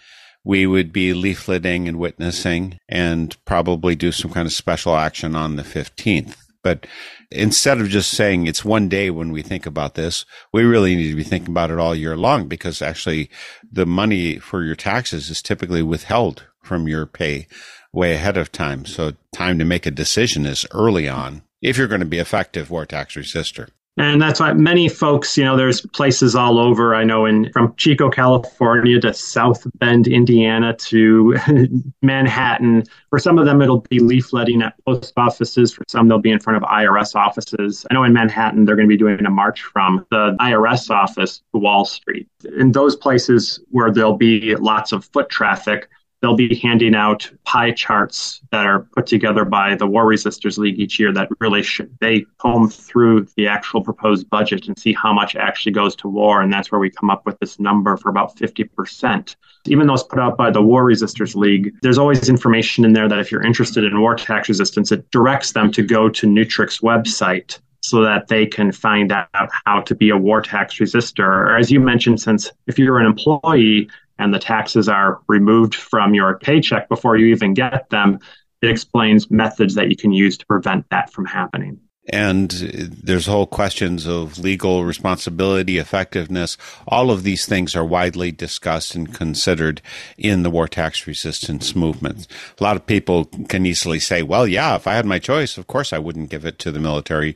we 0.44 0.66
would 0.66 0.92
be 0.92 1.14
leafleting 1.14 1.88
and 1.88 2.00
witnessing 2.00 2.78
and 2.88 3.36
probably 3.46 3.96
do 3.96 4.12
some 4.12 4.32
kind 4.32 4.46
of 4.46 4.54
special 4.54 4.96
action 4.96 5.36
on 5.36 5.56
the 5.56 5.64
15th. 5.64 6.36
But 6.62 6.88
instead 7.32 7.80
of 7.80 7.90
just 7.90 8.12
saying 8.12 8.48
it's 8.48 8.66
one 8.66 8.90
day 8.90 9.10
when 9.10 9.32
we 9.32 9.42
think 9.42 9.66
about 9.66 9.96
this, 9.96 10.26
we 10.52 10.64
really 10.64 10.96
need 10.96 11.10
to 11.10 11.16
be 11.16 11.24
thinking 11.24 11.52
about 11.52 11.72
it 11.72 11.80
all 11.80 11.96
year 11.96 12.18
long 12.18 12.48
because 12.48 12.82
actually 12.82 13.30
the 13.72 13.86
money 13.86 14.40
for 14.40 14.64
your 14.64 14.76
taxes 14.76 15.30
is 15.30 15.42
typically 15.42 15.82
withheld 15.82 16.46
from 16.62 16.88
your 16.88 17.06
pay 17.06 17.48
way 17.94 18.14
ahead 18.14 18.38
of 18.38 18.52
time. 18.52 18.86
So 18.86 19.14
time 19.34 19.58
to 19.60 19.66
make 19.66 19.86
a 19.86 19.92
decision 19.92 20.46
is 20.46 20.66
early 20.72 21.08
on 21.08 21.44
if 21.62 21.78
you're 21.78 21.88
going 21.88 22.02
to 22.02 22.06
be 22.06 22.20
effective 22.20 22.70
war 22.70 22.86
tax 22.86 23.16
resistor. 23.16 23.70
And 24.00 24.22
that's 24.22 24.40
why 24.40 24.54
many 24.54 24.88
folks, 24.88 25.38
you 25.38 25.44
know, 25.44 25.58
there's 25.58 25.82
places 25.82 26.34
all 26.34 26.58
over. 26.58 26.96
I 26.96 27.04
know 27.04 27.26
in 27.26 27.52
from 27.52 27.76
Chico, 27.76 28.10
California 28.10 28.98
to 29.02 29.14
South 29.14 29.68
Bend, 29.78 30.08
Indiana 30.08 30.74
to 30.74 31.38
Manhattan. 32.02 32.86
For 33.10 33.20
some 33.20 33.38
of 33.38 33.46
them, 33.46 33.62
it'll 33.62 33.82
be 33.82 34.00
leafletting 34.00 34.64
at 34.64 34.74
post 34.86 35.12
offices. 35.18 35.74
For 35.74 35.84
some, 35.90 36.08
they'll 36.08 36.18
be 36.18 36.32
in 36.32 36.40
front 36.40 36.56
of 36.56 36.64
IRS 36.64 37.14
offices. 37.14 37.86
I 37.92 37.94
know 37.94 38.06
in 38.06 38.14
Manhattan, 38.14 38.64
they're 38.64 38.78
going 38.78 38.88
to 38.88 38.94
be 38.94 38.96
doing 38.96 39.26
a 39.26 39.30
march 39.30 39.64
from 39.64 40.06
the 40.12 40.34
IRS 40.40 40.90
office 40.90 41.40
to 41.54 41.60
Wall 41.60 41.84
Street. 41.84 42.30
In 42.58 42.72
those 42.72 42.96
places 42.96 43.60
where 43.70 43.92
there'll 43.92 44.16
be 44.16 44.56
lots 44.56 44.94
of 44.94 45.04
foot 45.12 45.28
traffic, 45.28 45.90
they'll 46.22 46.36
be 46.36 46.56
handing 46.56 46.96
out 46.96 47.30
pie 47.46 47.72
charts 47.72 48.42
that 48.52 48.66
are 48.66 48.82
put 48.96 49.08
together 49.08 49.46
by 49.46 49.76
the 49.76 49.88
War 49.88 50.06
Resisters 50.06 50.58
League 50.58 50.80
each 50.80 51.00
year 51.00 51.14
that 51.14 51.30
really 51.40 51.64
they 52.02 52.26
comb 52.40 52.70
through 52.70 53.28
the 53.38 53.48
actual 53.48 53.84
proposed 53.84 54.30
budget 54.30 54.68
and 54.68 54.78
see 54.78 54.94
how 54.94 55.14
much 55.14 55.36
actually 55.36 55.72
goes 55.72 55.96
to 55.98 56.08
war. 56.08 56.42
And 56.42 56.52
that's 56.52 56.72
where 56.72 56.80
we 56.80 56.90
come 56.90 57.10
up 57.10 57.26
with 57.26 57.40
this 57.40 57.60
number 57.60 57.96
for 57.98 58.10
about 58.10 58.36
50%. 58.36 59.36
Even 59.66 59.88
though 59.88 59.94
it's 59.94 60.04
put 60.04 60.20
out 60.20 60.38
by 60.38 60.52
the 60.52 60.62
War 60.62 60.84
Resisters 60.84 61.36
League, 61.36 61.74
there's 61.82 61.98
always 61.98 62.30
information 62.30 62.86
in 62.86 62.94
there 62.94 63.08
that 63.08 63.20
if 63.20 63.32
you're 63.32 63.46
interested 63.46 63.84
in 63.84 64.02
war 64.02 64.16
tax 64.16 64.50
resistance, 64.50 64.92
it 64.92 65.10
directs 65.12 65.54
them 65.54 65.72
to 65.72 65.84
go 65.84 66.10
to 66.10 66.28
Nutrix 66.28 66.82
website 66.82 67.60
so 67.82 68.02
that 68.02 68.28
they 68.28 68.46
can 68.46 68.72
find 68.72 69.12
out 69.12 69.50
how 69.66 69.82
to 69.82 69.96
be 69.96 70.10
a 70.10 70.18
war 70.18 70.42
tax 70.42 70.76
resistor. 70.76 71.26
Or 71.26 71.58
as 71.58 71.72
you 71.72 71.80
mentioned, 71.80 72.20
since 72.22 72.52
if 72.68 72.78
you're 72.78 73.00
an 73.00 73.06
employee, 73.06 73.90
and 74.20 74.34
the 74.34 74.40
taxes 74.40 74.88
are 74.88 75.22
removed 75.28 75.74
from 75.74 76.14
your 76.14 76.38
paycheck 76.38 76.88
before 76.90 77.18
you 77.18 77.28
even 77.28 77.54
get 77.54 77.90
them, 77.90 78.20
it 78.62 78.70
explains 78.70 79.32
methods 79.32 79.74
that 79.76 79.90
you 79.90 79.96
can 79.96 80.12
use 80.12 80.38
to 80.38 80.46
prevent 80.46 80.88
that 80.92 81.12
from 81.12 81.26
happening. 81.26 81.80
And 82.12 82.50
there's 82.50 83.28
whole 83.28 83.46
questions 83.46 84.08
of 84.08 84.40
legal 84.40 84.84
responsibility, 84.84 85.78
effectiveness. 85.78 86.58
All 86.88 87.12
of 87.12 87.24
these 87.24 87.46
things 87.46 87.76
are 87.76 87.86
widely 87.86 88.32
discussed 88.32 88.96
and 88.96 89.14
considered 89.14 89.82
in 90.18 90.44
the 90.44 90.50
war 90.50 90.68
tax 90.68 91.06
resistance 91.06 91.76
movement. 91.76 92.28
A 92.60 92.64
lot 92.64 92.76
of 92.76 92.86
people 92.86 93.26
can 93.48 93.66
easily 93.66 94.00
say, 94.00 94.24
well, 94.24 94.48
yeah, 94.48 94.76
if 94.76 94.88
I 94.88 94.94
had 94.94 95.06
my 95.06 95.20
choice, 95.20 95.58
of 95.58 95.68
course 95.68 95.94
I 95.94 96.00
wouldn't 96.00 96.30
give 96.30 96.46
it 96.46 96.60
to 96.60 96.72
the 96.72 96.80
military. 96.80 97.36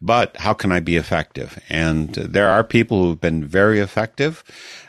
But 0.00 0.36
how 0.38 0.54
can 0.54 0.72
I 0.72 0.80
be 0.80 0.96
effective? 0.96 1.62
And 1.68 2.14
there 2.14 2.48
are 2.48 2.64
people 2.64 3.02
who've 3.02 3.20
been 3.20 3.44
very 3.44 3.80
effective. 3.80 4.42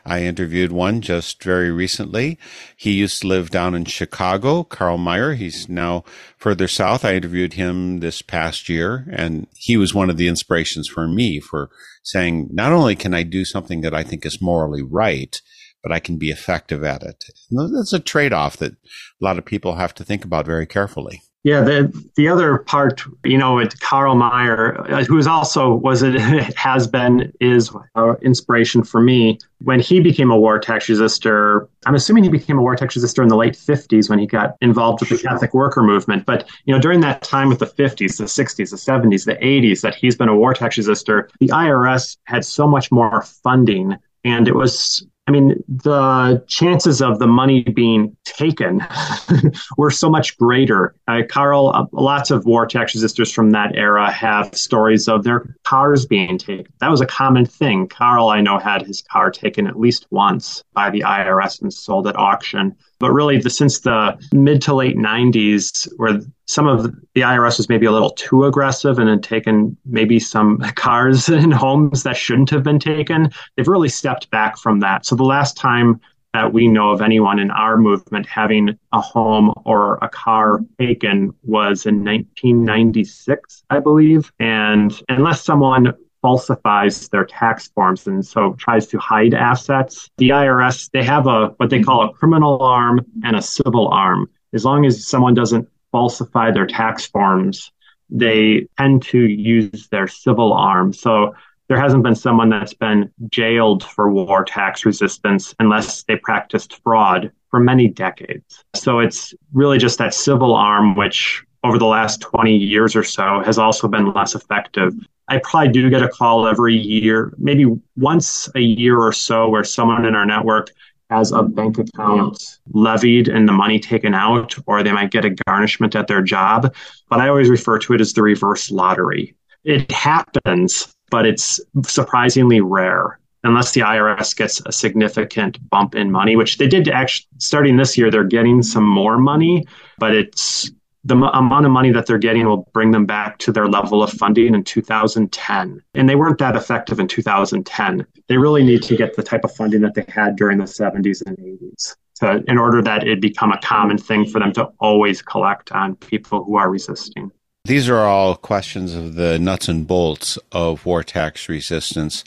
I 0.05 0.21
interviewed 0.23 0.71
one 0.71 1.01
just 1.01 1.43
very 1.43 1.71
recently. 1.71 2.37
He 2.77 2.91
used 2.91 3.21
to 3.21 3.27
live 3.27 3.49
down 3.49 3.73
in 3.73 3.85
Chicago, 3.85 4.63
Karl 4.63 4.99
Meyer. 4.99 5.33
He's 5.33 5.67
now 5.67 6.03
further 6.45 6.67
south. 6.67 7.03
I 7.03 7.15
interviewed 7.15 7.53
him 7.53 8.01
this 8.01 8.21
past 8.21 8.69
year, 8.69 9.07
and 9.11 9.47
he 9.55 9.77
was 9.77 9.95
one 9.95 10.11
of 10.11 10.17
the 10.17 10.27
inspirations 10.27 10.87
for 10.87 11.07
me 11.07 11.39
for 11.39 11.71
saying, 12.03 12.49
not 12.51 12.71
only 12.71 12.95
can 12.95 13.15
I 13.15 13.23
do 13.23 13.43
something 13.43 13.81
that 13.81 13.95
I 13.95 14.03
think 14.03 14.27
is 14.27 14.39
morally 14.39 14.83
right, 14.83 15.41
but 15.81 15.91
I 15.91 15.99
can 15.99 16.19
be 16.19 16.29
effective 16.29 16.83
at 16.83 17.01
it. 17.01 17.25
That's 17.49 17.93
a 17.93 17.99
trade 17.99 18.31
off 18.31 18.57
that 18.57 18.73
a 18.73 18.75
lot 19.21 19.39
of 19.39 19.45
people 19.45 19.73
have 19.73 19.95
to 19.95 20.03
think 20.03 20.23
about 20.23 20.45
very 20.45 20.67
carefully. 20.67 21.23
Yeah, 21.45 21.61
the 21.61 22.09
the 22.15 22.27
other 22.27 22.57
part, 22.57 23.03
you 23.23 23.37
know, 23.37 23.57
with 23.57 23.79
Karl 23.79 24.15
Meyer, 24.15 24.81
uh, 24.91 25.03
who 25.03 25.19
is 25.19 25.27
also 25.27 25.75
was 25.75 26.01
it 26.01 26.19
has 26.57 26.87
been 26.87 27.31
is 27.39 27.69
uh, 27.93 28.15
inspiration 28.23 28.83
for 28.83 28.99
me 28.99 29.37
when 29.59 29.79
he 29.79 29.99
became 29.99 30.31
a 30.31 30.39
war 30.39 30.57
tax 30.57 30.87
resistor. 30.87 31.67
I'm 31.85 31.93
assuming 31.93 32.23
he 32.23 32.31
became 32.31 32.57
a 32.57 32.63
war 32.63 32.75
tax 32.75 32.97
resistor 32.97 33.21
in 33.21 33.29
the 33.29 33.35
late 33.35 33.53
50s 33.53 34.09
when 34.09 34.17
he 34.17 34.25
got 34.25 34.55
involved 34.61 35.01
with 35.01 35.09
the 35.09 35.19
Catholic 35.19 35.53
worker 35.53 35.83
movement. 35.83 36.25
But 36.25 36.49
you 36.63 36.73
know, 36.73 36.81
during 36.81 37.01
that 37.01 37.21
time 37.21 37.49
with 37.49 37.59
the 37.59 37.67
50s, 37.67 38.17
the 38.17 38.23
60s, 38.23 38.71
the 38.71 38.75
70s, 38.75 39.25
the 39.25 39.35
80s, 39.35 39.81
that 39.81 39.93
he's 39.93 40.15
been 40.15 40.29
a 40.29 40.35
war 40.35 40.55
tax 40.55 40.79
resistor, 40.79 41.29
the 41.39 41.49
IRS 41.49 42.17
had 42.23 42.43
so 42.43 42.67
much 42.67 42.91
more 42.91 43.21
funding 43.21 43.95
and 44.23 44.47
it 44.47 44.55
was 44.55 45.05
I 45.27 45.31
mean, 45.31 45.63
the 45.67 46.43
chances 46.47 47.01
of 47.01 47.17
the 47.17 47.25
money 47.25 47.63
being 47.63 48.15
taken 48.25 48.85
were 49.77 49.89
so 49.89 50.07
much 50.07 50.37
greater. 50.37 50.95
Uh, 51.07 51.23
Karl, 51.27 51.71
uh, 51.73 51.85
lots 51.91 52.29
of 52.29 52.45
war 52.45 52.67
tax 52.67 52.95
resistors 52.95 53.33
from 53.33 53.49
that 53.51 53.75
era 53.75 54.11
have 54.11 54.55
stories 54.55 55.07
of 55.07 55.23
their 55.23 55.55
cars 55.63 56.05
being 56.05 56.37
taken. 56.37 56.71
That 56.79 56.91
was 56.91 57.01
a 57.01 57.07
common 57.07 57.47
thing. 57.47 57.87
Karl, 57.87 58.29
I 58.29 58.41
know, 58.41 58.59
had 58.59 58.83
his 58.83 59.01
car 59.01 59.31
taken 59.31 59.65
at 59.65 59.79
least 59.79 60.05
once 60.11 60.63
by 60.73 60.91
the 60.91 61.01
IRS 61.01 61.59
and 61.59 61.73
sold 61.73 62.07
at 62.07 62.15
auction. 62.15 62.75
But 62.99 63.11
really, 63.11 63.39
the, 63.39 63.49
since 63.49 63.79
the 63.79 64.17
mid 64.31 64.61
to 64.63 64.75
late 64.75 64.95
90s, 64.95 65.91
where 65.97 66.19
some 66.45 66.67
of 66.67 66.83
the 67.13 67.21
IRS 67.21 67.57
was 67.57 67.69
maybe 67.69 67.85
a 67.85 67.91
little 67.91 68.11
too 68.11 68.45
aggressive 68.45 68.99
and 68.99 69.09
had 69.09 69.23
taken 69.23 69.75
maybe 69.85 70.19
some 70.19 70.59
cars 70.75 71.29
and 71.29 71.53
homes 71.53 72.03
that 72.03 72.17
shouldn't 72.17 72.49
have 72.49 72.63
been 72.63 72.79
taken, 72.79 73.29
they've 73.55 73.67
really 73.67 73.89
stepped 73.89 74.29
back 74.31 74.57
from 74.57 74.79
that. 74.79 75.05
So 75.05 75.15
the 75.15 75.23
last 75.23 75.57
time 75.57 75.99
that 76.33 76.51
we 76.51 76.67
know 76.67 76.89
of 76.89 77.01
anyone 77.01 77.39
in 77.39 77.49
our 77.51 77.77
movement 77.77 78.27
having 78.27 78.77
a 78.91 78.99
home 78.99 79.53
or 79.63 79.97
a 80.01 80.09
car 80.09 80.59
taken 80.77 81.33
was 81.43 81.85
in 81.85 82.03
1996, 82.03 83.63
I 83.69 83.79
believe. 83.79 84.31
And 84.39 84.93
unless 85.07 85.43
someone 85.43 85.93
falsifies 86.21 87.07
their 87.09 87.23
tax 87.23 87.67
forms 87.67 88.07
and 88.07 88.25
so 88.25 88.53
tries 88.53 88.87
to 88.87 88.97
hide 88.97 89.35
assets. 89.35 90.09
The 90.17 90.29
IRS, 90.29 90.89
they 90.91 91.03
have 91.03 91.27
a 91.27 91.49
what 91.57 91.69
they 91.69 91.83
call 91.83 92.09
a 92.09 92.13
criminal 92.13 92.63
arm 92.63 93.05
and 93.23 93.35
a 93.35 93.43
civil 93.43 93.89
arm. 93.89 94.27
As 94.51 94.65
long 94.65 94.87
as 94.87 95.05
someone 95.05 95.35
doesn't 95.35 95.69
falsify 95.91 96.51
their 96.51 96.67
tax 96.67 97.05
forms, 97.05 97.71
they 98.09 98.67
tend 98.77 99.03
to 99.03 99.19
use 99.19 99.87
their 99.89 100.07
civil 100.07 100.53
arm. 100.53 100.93
So 100.93 101.35
there 101.67 101.79
hasn't 101.79 102.03
been 102.03 102.15
someone 102.15 102.49
that's 102.49 102.73
been 102.73 103.11
jailed 103.29 103.83
for 103.83 104.11
war 104.11 104.43
tax 104.43 104.85
resistance 104.85 105.55
unless 105.59 106.03
they 106.03 106.15
practiced 106.17 106.81
fraud 106.83 107.31
for 107.49 107.59
many 107.59 107.87
decades. 107.87 108.63
So 108.75 108.99
it's 108.99 109.33
really 109.53 109.77
just 109.77 109.97
that 109.97 110.13
civil 110.13 110.53
arm, 110.53 110.95
which 110.95 111.43
over 111.63 111.79
the 111.79 111.85
last 111.85 112.21
20 112.21 112.55
years 112.55 112.95
or 112.95 113.03
so 113.03 113.41
has 113.43 113.57
also 113.57 113.87
been 113.87 114.13
less 114.13 114.35
effective. 114.35 114.93
I 115.27 115.39
probably 115.39 115.71
do 115.71 115.89
get 115.89 116.03
a 116.03 116.09
call 116.09 116.47
every 116.47 116.75
year, 116.75 117.33
maybe 117.39 117.65
once 117.95 118.47
a 118.53 118.59
year 118.59 118.99
or 118.99 119.11
so, 119.11 119.49
where 119.49 119.63
someone 119.63 120.05
in 120.05 120.13
our 120.13 120.25
network 120.25 120.69
has 121.09 121.31
a 121.31 121.43
bank 121.43 121.77
account 121.77 122.59
levied 122.71 123.27
and 123.27 123.47
the 123.47 123.53
money 123.53 123.79
taken 123.79 124.13
out, 124.13 124.55
or 124.65 124.83
they 124.83 124.91
might 124.91 125.11
get 125.11 125.25
a 125.25 125.35
garnishment 125.47 125.95
at 125.95 126.07
their 126.07 126.21
job. 126.21 126.73
But 127.09 127.19
I 127.19 127.29
always 127.29 127.49
refer 127.49 127.79
to 127.79 127.93
it 127.93 128.01
as 128.01 128.13
the 128.13 128.21
reverse 128.21 128.71
lottery. 128.71 129.35
It 129.63 129.91
happens, 129.91 130.95
but 131.09 131.25
it's 131.25 131.59
surprisingly 131.85 132.61
rare 132.61 133.19
unless 133.45 133.73
the 133.73 133.81
IRS 133.81 134.35
gets 134.35 134.59
a 134.65 134.71
significant 134.71 135.57
bump 135.69 135.95
in 135.95 136.11
money, 136.11 136.35
which 136.35 136.57
they 136.57 136.67
did 136.67 136.89
actually 136.89 137.27
starting 137.37 137.77
this 137.77 137.95
year, 137.97 138.09
they're 138.09 138.23
getting 138.23 138.63
some 138.63 138.83
more 138.83 139.17
money, 139.17 139.63
but 139.99 140.15
it's 140.15 140.71
the 141.05 141.15
amount 141.15 141.65
of 141.65 141.71
money 141.71 141.91
that 141.91 142.07
they're 142.07 142.17
getting 142.17 142.47
will 142.47 142.67
bring 142.73 142.89
them 142.89 143.05
back 143.05 143.37
to 143.37 143.51
their 143.51 143.67
level 143.67 144.01
of 144.01 144.11
funding 144.11 144.55
in 144.55 144.63
2010. 144.63 145.81
And 145.93 146.09
they 146.09 146.15
weren't 146.15 146.39
that 146.39 146.55
effective 146.55 146.99
in 146.99 147.07
2010. 147.07 148.05
They 148.27 148.37
really 148.37 148.63
need 148.63 148.81
to 148.83 148.97
get 148.97 149.15
the 149.15 149.21
type 149.21 149.43
of 149.43 149.55
funding 149.55 149.81
that 149.81 149.93
they 149.93 150.05
had 150.07 150.35
during 150.35 150.57
the 150.57 150.65
70s 150.65 151.21
and 151.25 151.37
80s. 151.37 151.95
To, 152.21 152.41
in 152.47 152.57
order 152.57 152.81
that 152.81 153.05
it 153.05 153.19
become 153.19 153.51
a 153.51 153.59
common 153.59 153.97
thing 153.97 154.25
for 154.25 154.39
them 154.39 154.53
to 154.53 154.69
always 154.79 155.21
collect 155.21 155.73
on 155.73 155.97
people 155.97 156.45
who 156.45 156.55
are 156.55 156.71
resisting. 156.71 157.29
These 157.65 157.89
are 157.89 158.05
all 158.05 158.35
questions 158.35 158.93
of 158.93 159.15
the 159.15 159.39
nuts 159.39 159.67
and 159.67 159.87
bolts 159.87 160.37
of 160.51 160.85
war 160.85 161.01
tax 161.01 161.49
resistance. 161.49 162.23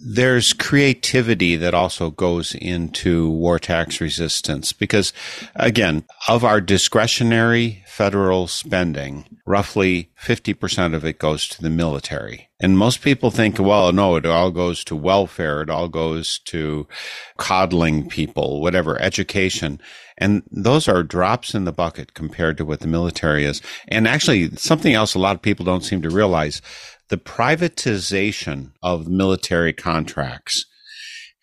There's 0.00 0.52
creativity 0.52 1.54
that 1.54 1.72
also 1.72 2.10
goes 2.10 2.56
into 2.56 3.30
war 3.30 3.60
tax 3.60 4.00
resistance 4.00 4.72
because, 4.72 5.12
again, 5.54 6.04
of 6.26 6.44
our 6.44 6.60
discretionary 6.60 7.84
federal 7.86 8.48
spending, 8.48 9.38
roughly 9.46 10.10
50% 10.20 10.94
of 10.94 11.04
it 11.04 11.20
goes 11.20 11.46
to 11.46 11.62
the 11.62 11.70
military. 11.70 12.48
And 12.58 12.76
most 12.76 13.02
people 13.02 13.30
think, 13.30 13.60
well, 13.60 13.92
no, 13.92 14.16
it 14.16 14.26
all 14.26 14.50
goes 14.50 14.82
to 14.84 14.96
welfare. 14.96 15.62
It 15.62 15.70
all 15.70 15.88
goes 15.88 16.40
to 16.46 16.88
coddling 17.36 18.08
people, 18.08 18.60
whatever, 18.60 19.00
education. 19.00 19.80
And 20.22 20.44
those 20.52 20.86
are 20.86 21.02
drops 21.02 21.52
in 21.52 21.64
the 21.64 21.72
bucket 21.72 22.14
compared 22.14 22.56
to 22.58 22.64
what 22.64 22.78
the 22.78 22.86
military 22.86 23.44
is. 23.44 23.60
And 23.88 24.06
actually, 24.06 24.54
something 24.54 24.94
else 24.94 25.14
a 25.14 25.18
lot 25.18 25.34
of 25.34 25.42
people 25.42 25.64
don't 25.64 25.84
seem 25.84 26.00
to 26.02 26.10
realize 26.10 26.62
the 27.08 27.16
privatization 27.16 28.70
of 28.84 29.08
military 29.08 29.72
contracts 29.72 30.64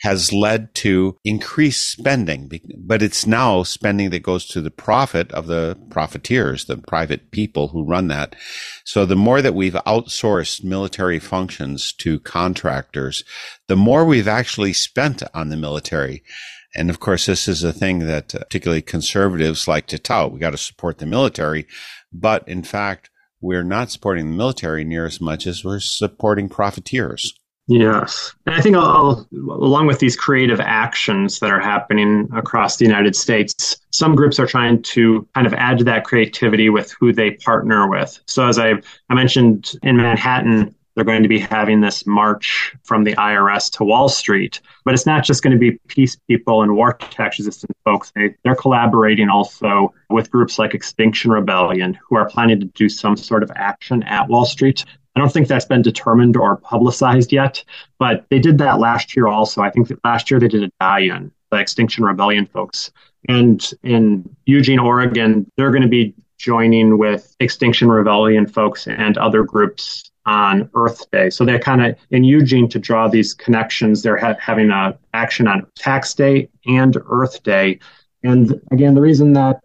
has 0.03 0.31
led 0.31 0.73
to 0.73 1.17
increased 1.25 1.91
spending, 1.91 2.49
but 2.77 3.01
it's 3.01 3.27
now 3.27 3.63
spending 3.63 4.11
that 4.11 4.23
goes 4.23 4.45
to 4.45 4.61
the 4.61 4.71
profit 4.71 5.29
of 5.33 5.47
the 5.47 5.77
profiteers, 5.89 6.63
the 6.63 6.77
private 6.77 7.31
people 7.31 7.67
who 7.67 7.85
run 7.85 8.07
that. 8.07 8.33
So 8.85 9.05
the 9.05 9.17
more 9.17 9.41
that 9.41 9.55
we've 9.55 9.73
outsourced 9.73 10.63
military 10.63 11.19
functions 11.19 11.91
to 11.99 12.21
contractors, 12.21 13.25
the 13.67 13.75
more 13.75 14.05
we've 14.05 14.27
actually 14.27 14.71
spent 14.71 15.21
on 15.33 15.49
the 15.49 15.57
military. 15.57 16.23
And 16.75 16.89
of 16.89 16.99
course, 16.99 17.25
this 17.25 17.47
is 17.47 17.63
a 17.63 17.73
thing 17.73 17.99
that 17.99 18.35
uh, 18.35 18.39
particularly 18.39 18.81
conservatives 18.81 19.67
like 19.67 19.87
to 19.87 19.99
tout. 19.99 20.31
We 20.31 20.39
got 20.39 20.51
to 20.51 20.57
support 20.57 20.99
the 20.99 21.05
military. 21.05 21.67
But 22.13 22.47
in 22.47 22.63
fact, 22.63 23.09
we're 23.41 23.63
not 23.63 23.89
supporting 23.89 24.29
the 24.29 24.37
military 24.37 24.83
near 24.83 25.05
as 25.05 25.21
much 25.21 25.47
as 25.47 25.63
we're 25.63 25.79
supporting 25.79 26.49
profiteers. 26.49 27.33
Yes. 27.69 28.33
And 28.47 28.55
I 28.55 28.61
think 28.61 28.75
I'll, 28.75 29.27
along 29.31 29.85
with 29.85 29.99
these 29.99 30.15
creative 30.15 30.59
actions 30.59 31.39
that 31.39 31.51
are 31.51 31.59
happening 31.59 32.27
across 32.35 32.77
the 32.77 32.85
United 32.85 33.15
States, 33.15 33.77
some 33.91 34.15
groups 34.15 34.39
are 34.39 34.47
trying 34.47 34.81
to 34.81 35.27
kind 35.35 35.45
of 35.45 35.53
add 35.53 35.77
to 35.77 35.83
that 35.83 36.03
creativity 36.03 36.69
with 36.69 36.95
who 36.99 37.13
they 37.13 37.31
partner 37.31 37.87
with. 37.87 38.19
So, 38.25 38.47
as 38.47 38.57
I, 38.57 38.73
I 39.09 39.13
mentioned 39.13 39.73
in 39.83 39.97
Manhattan, 39.97 40.73
they're 40.95 41.05
going 41.05 41.23
to 41.23 41.29
be 41.29 41.39
having 41.39 41.81
this 41.81 42.05
march 42.05 42.75
from 42.83 43.03
the 43.03 43.13
IRS 43.15 43.71
to 43.77 43.83
Wall 43.83 44.09
Street. 44.09 44.59
But 44.85 44.93
it's 44.93 45.05
not 45.05 45.23
just 45.23 45.43
going 45.43 45.53
to 45.53 45.59
be 45.59 45.79
peace 45.87 46.17
people 46.27 46.61
and 46.61 46.75
war 46.75 46.93
tax 46.93 47.39
resistant 47.39 47.75
folks. 47.85 48.11
They, 48.15 48.35
they're 48.43 48.55
collaborating 48.55 49.29
also 49.29 49.93
with 50.09 50.31
groups 50.31 50.59
like 50.59 50.73
Extinction 50.73 51.31
Rebellion, 51.31 51.97
who 52.07 52.15
are 52.15 52.29
planning 52.29 52.59
to 52.59 52.65
do 52.65 52.89
some 52.89 53.15
sort 53.15 53.43
of 53.43 53.51
action 53.55 54.03
at 54.03 54.27
Wall 54.27 54.45
Street. 54.45 54.85
I 55.15 55.19
don't 55.19 55.31
think 55.31 55.47
that's 55.47 55.65
been 55.65 55.81
determined 55.81 56.37
or 56.37 56.57
publicized 56.57 57.31
yet, 57.31 57.63
but 57.97 58.25
they 58.29 58.39
did 58.39 58.57
that 58.59 58.79
last 58.79 59.15
year 59.15 59.27
also. 59.27 59.61
I 59.61 59.69
think 59.69 59.87
that 59.87 60.03
last 60.03 60.29
year 60.29 60.39
they 60.39 60.47
did 60.47 60.63
a 60.63 60.71
die-in, 60.79 61.31
the 61.51 61.57
Extinction 61.57 62.05
Rebellion 62.05 62.45
folks. 62.45 62.91
And 63.27 63.73
in 63.83 64.33
Eugene, 64.45 64.79
Oregon, 64.79 65.51
they're 65.57 65.71
going 65.71 65.81
to 65.81 65.89
be 65.89 66.13
joining 66.37 66.97
with 66.97 67.35
Extinction 67.39 67.89
Rebellion 67.89 68.47
folks 68.47 68.87
and 68.87 69.17
other 69.17 69.43
groups 69.43 70.09
on 70.29 70.69
Earth 70.75 71.09
Day. 71.09 71.31
So 71.31 71.43
they're 71.43 71.57
kind 71.57 71.83
of 71.83 71.95
in 72.11 72.23
Eugene 72.23 72.69
to 72.69 72.77
draw 72.77 73.07
these 73.07 73.33
connections. 73.33 74.03
They're 74.03 74.15
ha- 74.15 74.37
having 74.39 74.69
a 74.69 74.95
action 75.15 75.47
on 75.47 75.65
Tax 75.75 76.13
Day 76.13 76.49
and 76.67 76.95
Earth 77.07 77.41
Day. 77.41 77.79
And 78.23 78.61
again, 78.69 78.93
the 78.93 79.01
reason 79.01 79.33
that 79.33 79.59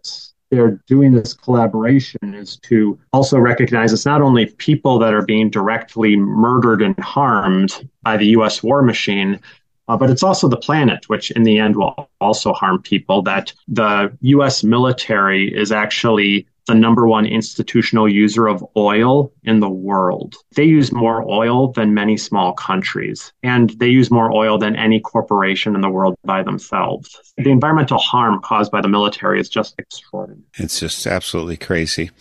they're 0.49 0.81
doing 0.87 1.11
this 1.11 1.35
collaboration 1.35 2.33
is 2.33 2.57
to 2.63 2.99
also 3.13 3.37
recognize 3.37 3.93
it's 3.93 4.07
not 4.07 4.23
only 4.23 4.47
people 4.47 4.97
that 4.97 5.13
are 5.13 5.25
being 5.25 5.51
directly 5.51 6.15
murdered 6.15 6.81
and 6.81 6.97
harmed 6.99 7.87
by 8.01 8.17
the 8.17 8.27
US 8.37 8.63
war 8.63 8.81
machine, 8.81 9.39
uh, 9.87 9.95
but 9.95 10.09
it's 10.09 10.23
also 10.23 10.47
the 10.47 10.57
planet, 10.57 11.09
which 11.09 11.29
in 11.29 11.43
the 11.43 11.59
end 11.59 11.75
will 11.75 12.09
also 12.19 12.53
harm 12.53 12.81
people. 12.81 13.21
That 13.21 13.53
the 13.67 14.17
US 14.21 14.63
military 14.63 15.55
is 15.55 15.71
actually 15.71 16.47
the 16.67 16.75
number 16.75 17.07
one 17.07 17.25
institutional 17.25 18.09
user 18.09 18.47
of 18.47 18.65
oil 18.75 19.31
in 19.43 19.59
the 19.59 19.69
world. 19.69 20.35
They 20.55 20.63
use 20.63 20.91
more 20.91 21.23
oil 21.29 21.71
than 21.71 21.93
many 21.93 22.17
small 22.17 22.53
countries, 22.53 23.31
and 23.43 23.69
they 23.71 23.87
use 23.87 24.09
more 24.09 24.31
oil 24.31 24.57
than 24.57 24.75
any 24.75 24.99
corporation 24.99 25.75
in 25.75 25.81
the 25.81 25.89
world 25.89 26.15
by 26.23 26.43
themselves. 26.43 27.33
The 27.37 27.51
environmental 27.51 27.97
harm 27.97 28.41
caused 28.41 28.71
by 28.71 28.81
the 28.81 28.87
military 28.87 29.39
is 29.39 29.49
just 29.49 29.75
extraordinary. 29.77 30.43
It's 30.57 30.79
just 30.79 31.05
absolutely 31.05 31.57
crazy. 31.57 32.11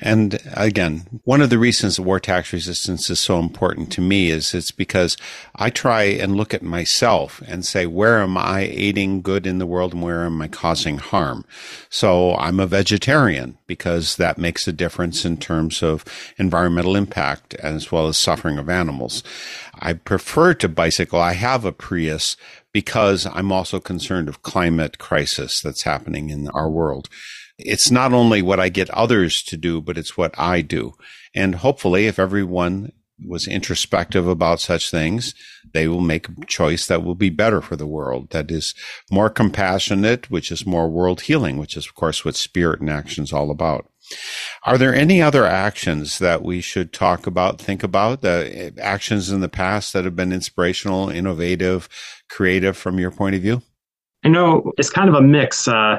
And 0.00 0.38
again, 0.52 1.20
one 1.24 1.40
of 1.40 1.50
the 1.50 1.58
reasons 1.58 1.98
war 1.98 2.20
tax 2.20 2.52
resistance 2.52 3.10
is 3.10 3.20
so 3.20 3.38
important 3.38 3.90
to 3.92 4.00
me 4.00 4.30
is 4.30 4.54
it's 4.54 4.70
because 4.70 5.16
I 5.56 5.70
try 5.70 6.04
and 6.04 6.36
look 6.36 6.54
at 6.54 6.62
myself 6.62 7.42
and 7.46 7.64
say, 7.64 7.86
where 7.86 8.20
am 8.20 8.36
I 8.36 8.68
aiding 8.70 9.22
good 9.22 9.46
in 9.46 9.58
the 9.58 9.66
world 9.66 9.92
and 9.92 10.02
where 10.02 10.24
am 10.24 10.40
I 10.40 10.48
causing 10.48 10.98
harm? 10.98 11.44
So 11.88 12.34
I'm 12.36 12.60
a 12.60 12.66
vegetarian 12.66 13.58
because 13.74 14.14
that 14.18 14.38
makes 14.38 14.68
a 14.68 14.72
difference 14.72 15.24
in 15.24 15.36
terms 15.36 15.82
of 15.82 16.04
environmental 16.38 16.94
impact 16.94 17.54
as 17.54 17.90
well 17.90 18.06
as 18.06 18.16
suffering 18.16 18.56
of 18.56 18.68
animals. 18.68 19.24
I 19.80 19.94
prefer 19.94 20.54
to 20.54 20.68
bicycle. 20.68 21.20
I 21.20 21.32
have 21.32 21.64
a 21.64 21.72
Prius 21.72 22.36
because 22.72 23.26
I'm 23.26 23.50
also 23.50 23.80
concerned 23.80 24.28
of 24.28 24.42
climate 24.42 24.98
crisis 24.98 25.60
that's 25.60 25.82
happening 25.82 26.30
in 26.30 26.46
our 26.50 26.70
world. 26.70 27.08
It's 27.58 27.90
not 27.90 28.12
only 28.12 28.42
what 28.42 28.60
I 28.60 28.68
get 28.68 28.90
others 28.90 29.42
to 29.42 29.56
do, 29.56 29.80
but 29.80 29.98
it's 29.98 30.16
what 30.16 30.38
I 30.38 30.60
do. 30.60 30.92
And 31.34 31.56
hopefully, 31.56 32.06
if 32.06 32.20
everyone 32.20 32.92
was 33.26 33.48
introspective 33.48 34.28
about 34.28 34.60
such 34.60 34.88
things, 34.88 35.34
they 35.74 35.86
will 35.86 36.00
make 36.00 36.28
a 36.28 36.46
choice 36.46 36.86
that 36.86 37.04
will 37.04 37.14
be 37.14 37.28
better 37.28 37.60
for 37.60 37.76
the 37.76 37.86
world, 37.86 38.30
that 38.30 38.50
is 38.50 38.74
more 39.10 39.28
compassionate, 39.28 40.30
which 40.30 40.50
is 40.50 40.64
more 40.64 40.88
world 40.88 41.22
healing, 41.22 41.58
which 41.58 41.76
is, 41.76 41.86
of 41.86 41.94
course, 41.94 42.24
what 42.24 42.36
Spirit 42.36 42.80
in 42.80 42.88
Action 42.88 43.24
is 43.24 43.32
all 43.32 43.50
about. 43.50 43.90
Are 44.64 44.78
there 44.78 44.94
any 44.94 45.20
other 45.20 45.44
actions 45.44 46.18
that 46.18 46.42
we 46.42 46.60
should 46.60 46.92
talk 46.92 47.26
about, 47.26 47.60
think 47.60 47.82
about, 47.82 48.22
the 48.22 48.72
actions 48.78 49.30
in 49.30 49.40
the 49.40 49.48
past 49.48 49.92
that 49.92 50.04
have 50.04 50.16
been 50.16 50.32
inspirational, 50.32 51.08
innovative, 51.08 51.88
creative 52.30 52.76
from 52.76 52.98
your 52.98 53.10
point 53.10 53.34
of 53.34 53.42
view? 53.42 53.62
I 54.24 54.28
know 54.28 54.72
it's 54.78 54.90
kind 54.90 55.08
of 55.08 55.14
a 55.14 55.20
mix. 55.20 55.68
Uh, 55.68 55.98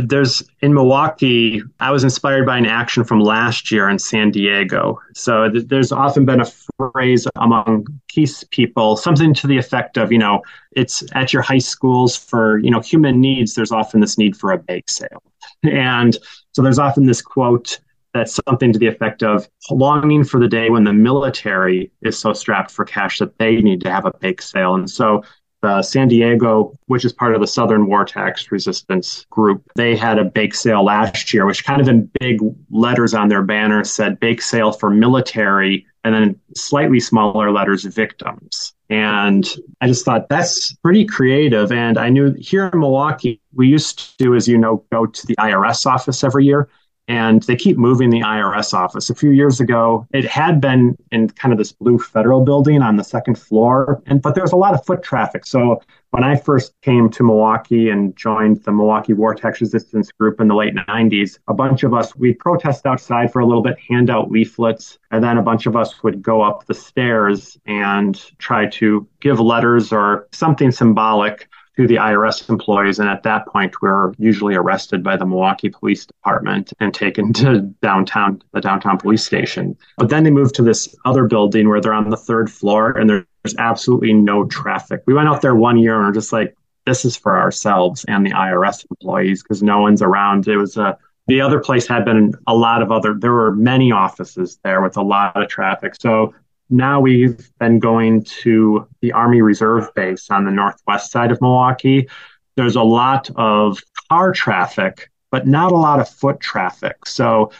there's 0.00 0.42
in 0.60 0.74
Milwaukee, 0.74 1.62
I 1.80 1.90
was 1.90 2.04
inspired 2.04 2.46
by 2.46 2.58
an 2.58 2.66
action 2.66 3.04
from 3.04 3.20
last 3.20 3.70
year 3.70 3.88
in 3.88 3.98
San 3.98 4.30
Diego. 4.30 5.00
So 5.14 5.50
th- 5.50 5.66
there's 5.68 5.92
often 5.92 6.24
been 6.24 6.40
a 6.40 6.50
phrase 6.78 7.26
among 7.36 7.86
peace 8.08 8.44
people, 8.50 8.96
something 8.96 9.34
to 9.34 9.46
the 9.46 9.56
effect 9.56 9.96
of, 9.96 10.10
you 10.10 10.18
know, 10.18 10.42
it's 10.72 11.04
at 11.14 11.32
your 11.32 11.42
high 11.42 11.58
schools 11.58 12.16
for, 12.16 12.58
you 12.58 12.70
know, 12.70 12.80
human 12.80 13.20
needs, 13.20 13.54
there's 13.54 13.72
often 13.72 14.00
this 14.00 14.18
need 14.18 14.36
for 14.36 14.52
a 14.52 14.58
bake 14.58 14.90
sale. 14.90 15.22
And 15.62 16.16
so 16.52 16.62
there's 16.62 16.78
often 16.78 17.06
this 17.06 17.22
quote 17.22 17.78
that's 18.12 18.38
something 18.46 18.72
to 18.72 18.78
the 18.78 18.86
effect 18.86 19.22
of 19.22 19.48
longing 19.70 20.22
for 20.24 20.38
the 20.38 20.48
day 20.48 20.70
when 20.70 20.84
the 20.84 20.92
military 20.92 21.90
is 22.02 22.18
so 22.18 22.32
strapped 22.32 22.70
for 22.70 22.84
cash 22.84 23.18
that 23.18 23.36
they 23.38 23.56
need 23.56 23.80
to 23.80 23.90
have 23.90 24.06
a 24.06 24.12
bake 24.20 24.40
sale. 24.40 24.74
And 24.74 24.88
so 24.88 25.22
uh, 25.64 25.82
San 25.82 26.08
Diego, 26.08 26.76
which 26.86 27.04
is 27.04 27.12
part 27.12 27.34
of 27.34 27.40
the 27.40 27.46
Southern 27.46 27.86
War 27.86 28.04
Tax 28.04 28.50
Resistance 28.50 29.26
Group, 29.30 29.62
they 29.76 29.96
had 29.96 30.18
a 30.18 30.24
bake 30.24 30.54
sale 30.54 30.84
last 30.84 31.32
year, 31.32 31.46
which 31.46 31.64
kind 31.64 31.80
of 31.80 31.88
in 31.88 32.10
big 32.20 32.40
letters 32.70 33.14
on 33.14 33.28
their 33.28 33.42
banner 33.42 33.84
said 33.84 34.20
bake 34.20 34.42
sale 34.42 34.72
for 34.72 34.90
military, 34.90 35.86
and 36.04 36.14
then 36.14 36.40
slightly 36.54 37.00
smaller 37.00 37.50
letters 37.50 37.84
victims. 37.84 38.74
And 38.90 39.48
I 39.80 39.86
just 39.86 40.04
thought 40.04 40.28
that's 40.28 40.74
pretty 40.76 41.06
creative. 41.06 41.72
And 41.72 41.96
I 41.96 42.10
knew 42.10 42.34
here 42.34 42.66
in 42.66 42.78
Milwaukee, 42.78 43.40
we 43.54 43.66
used 43.66 44.18
to, 44.18 44.34
as 44.34 44.46
you 44.46 44.58
know, 44.58 44.84
go 44.92 45.06
to 45.06 45.26
the 45.26 45.34
IRS 45.36 45.86
office 45.86 46.22
every 46.22 46.44
year 46.44 46.68
and 47.08 47.42
they 47.42 47.56
keep 47.56 47.76
moving 47.76 48.10
the 48.10 48.20
IRS 48.20 48.72
office. 48.72 49.10
A 49.10 49.14
few 49.14 49.30
years 49.30 49.60
ago, 49.60 50.06
it 50.12 50.24
had 50.24 50.60
been 50.60 50.96
in 51.12 51.28
kind 51.30 51.52
of 51.52 51.58
this 51.58 51.72
blue 51.72 51.98
federal 51.98 52.42
building 52.44 52.82
on 52.82 52.96
the 52.96 53.04
second 53.04 53.38
floor, 53.38 54.02
and 54.06 54.22
but 54.22 54.34
there 54.34 54.44
was 54.44 54.52
a 54.52 54.56
lot 54.56 54.74
of 54.74 54.84
foot 54.84 55.02
traffic. 55.02 55.46
So 55.46 55.80
when 56.10 56.24
I 56.24 56.36
first 56.36 56.74
came 56.80 57.10
to 57.10 57.24
Milwaukee 57.24 57.90
and 57.90 58.16
joined 58.16 58.62
the 58.64 58.72
Milwaukee 58.72 59.12
War 59.12 59.34
Tax 59.34 59.60
Resistance 59.60 60.12
Group 60.12 60.40
in 60.40 60.48
the 60.48 60.54
late 60.54 60.74
90s, 60.74 61.38
a 61.48 61.54
bunch 61.54 61.82
of 61.82 61.92
us 61.92 62.14
we'd 62.16 62.38
protest 62.38 62.86
outside 62.86 63.32
for 63.32 63.40
a 63.40 63.46
little 63.46 63.62
bit, 63.62 63.78
hand 63.80 64.10
out 64.10 64.30
leaflets, 64.30 64.98
and 65.10 65.22
then 65.22 65.38
a 65.38 65.42
bunch 65.42 65.66
of 65.66 65.76
us 65.76 66.02
would 66.02 66.22
go 66.22 66.40
up 66.40 66.66
the 66.66 66.74
stairs 66.74 67.58
and 67.66 68.30
try 68.38 68.66
to 68.66 69.06
give 69.20 69.40
letters 69.40 69.92
or 69.92 70.28
something 70.32 70.70
symbolic 70.70 71.48
to 71.76 71.86
the 71.86 71.96
IRS 71.96 72.48
employees. 72.48 72.98
And 72.98 73.08
at 73.08 73.22
that 73.24 73.46
point, 73.46 73.82
we 73.82 73.88
are 73.88 74.12
usually 74.18 74.54
arrested 74.54 75.02
by 75.02 75.16
the 75.16 75.26
Milwaukee 75.26 75.70
Police 75.70 76.06
Department 76.06 76.72
and 76.80 76.94
taken 76.94 77.32
to 77.34 77.60
downtown, 77.82 78.42
the 78.52 78.60
downtown 78.60 78.98
police 78.98 79.24
station. 79.24 79.76
But 79.98 80.08
then 80.08 80.24
they 80.24 80.30
move 80.30 80.52
to 80.54 80.62
this 80.62 80.94
other 81.04 81.24
building 81.26 81.68
where 81.68 81.80
they're 81.80 81.92
on 81.92 82.10
the 82.10 82.16
third 82.16 82.50
floor 82.50 82.92
and 82.92 83.10
there's 83.10 83.24
absolutely 83.58 84.12
no 84.12 84.44
traffic. 84.46 85.02
We 85.06 85.14
went 85.14 85.28
out 85.28 85.42
there 85.42 85.54
one 85.54 85.78
year 85.78 85.96
and 85.96 86.06
we're 86.06 86.12
just 86.12 86.32
like, 86.32 86.56
this 86.86 87.04
is 87.04 87.16
for 87.16 87.38
ourselves 87.38 88.04
and 88.06 88.26
the 88.26 88.30
IRS 88.30 88.84
employees 88.90 89.42
because 89.42 89.62
no 89.62 89.80
one's 89.80 90.02
around. 90.02 90.46
It 90.46 90.56
was 90.56 90.76
a 90.76 90.98
the 91.26 91.40
other 91.40 91.58
place 91.58 91.86
had 91.86 92.04
been 92.04 92.34
a 92.46 92.54
lot 92.54 92.82
of 92.82 92.92
other 92.92 93.14
there 93.14 93.32
were 93.32 93.54
many 93.54 93.90
offices 93.92 94.58
there 94.62 94.82
with 94.82 94.96
a 94.96 95.02
lot 95.02 95.40
of 95.40 95.48
traffic 95.48 95.94
so 95.98 96.34
now 96.70 97.00
we've 97.00 97.50
been 97.58 97.78
going 97.78 98.24
to 98.24 98.86
the 99.00 99.12
Army 99.12 99.42
Reserve 99.42 99.92
Base 99.94 100.30
on 100.30 100.44
the 100.44 100.50
northwest 100.50 101.10
side 101.10 101.30
of 101.30 101.40
Milwaukee. 101.40 102.08
There's 102.56 102.76
a 102.76 102.82
lot 102.82 103.30
of 103.36 103.80
car 104.08 104.32
traffic, 104.32 105.10
but 105.30 105.46
not 105.46 105.72
a 105.72 105.76
lot 105.76 106.00
of 106.00 106.08
foot 106.08 106.40
traffic. 106.40 107.06
So 107.06 107.50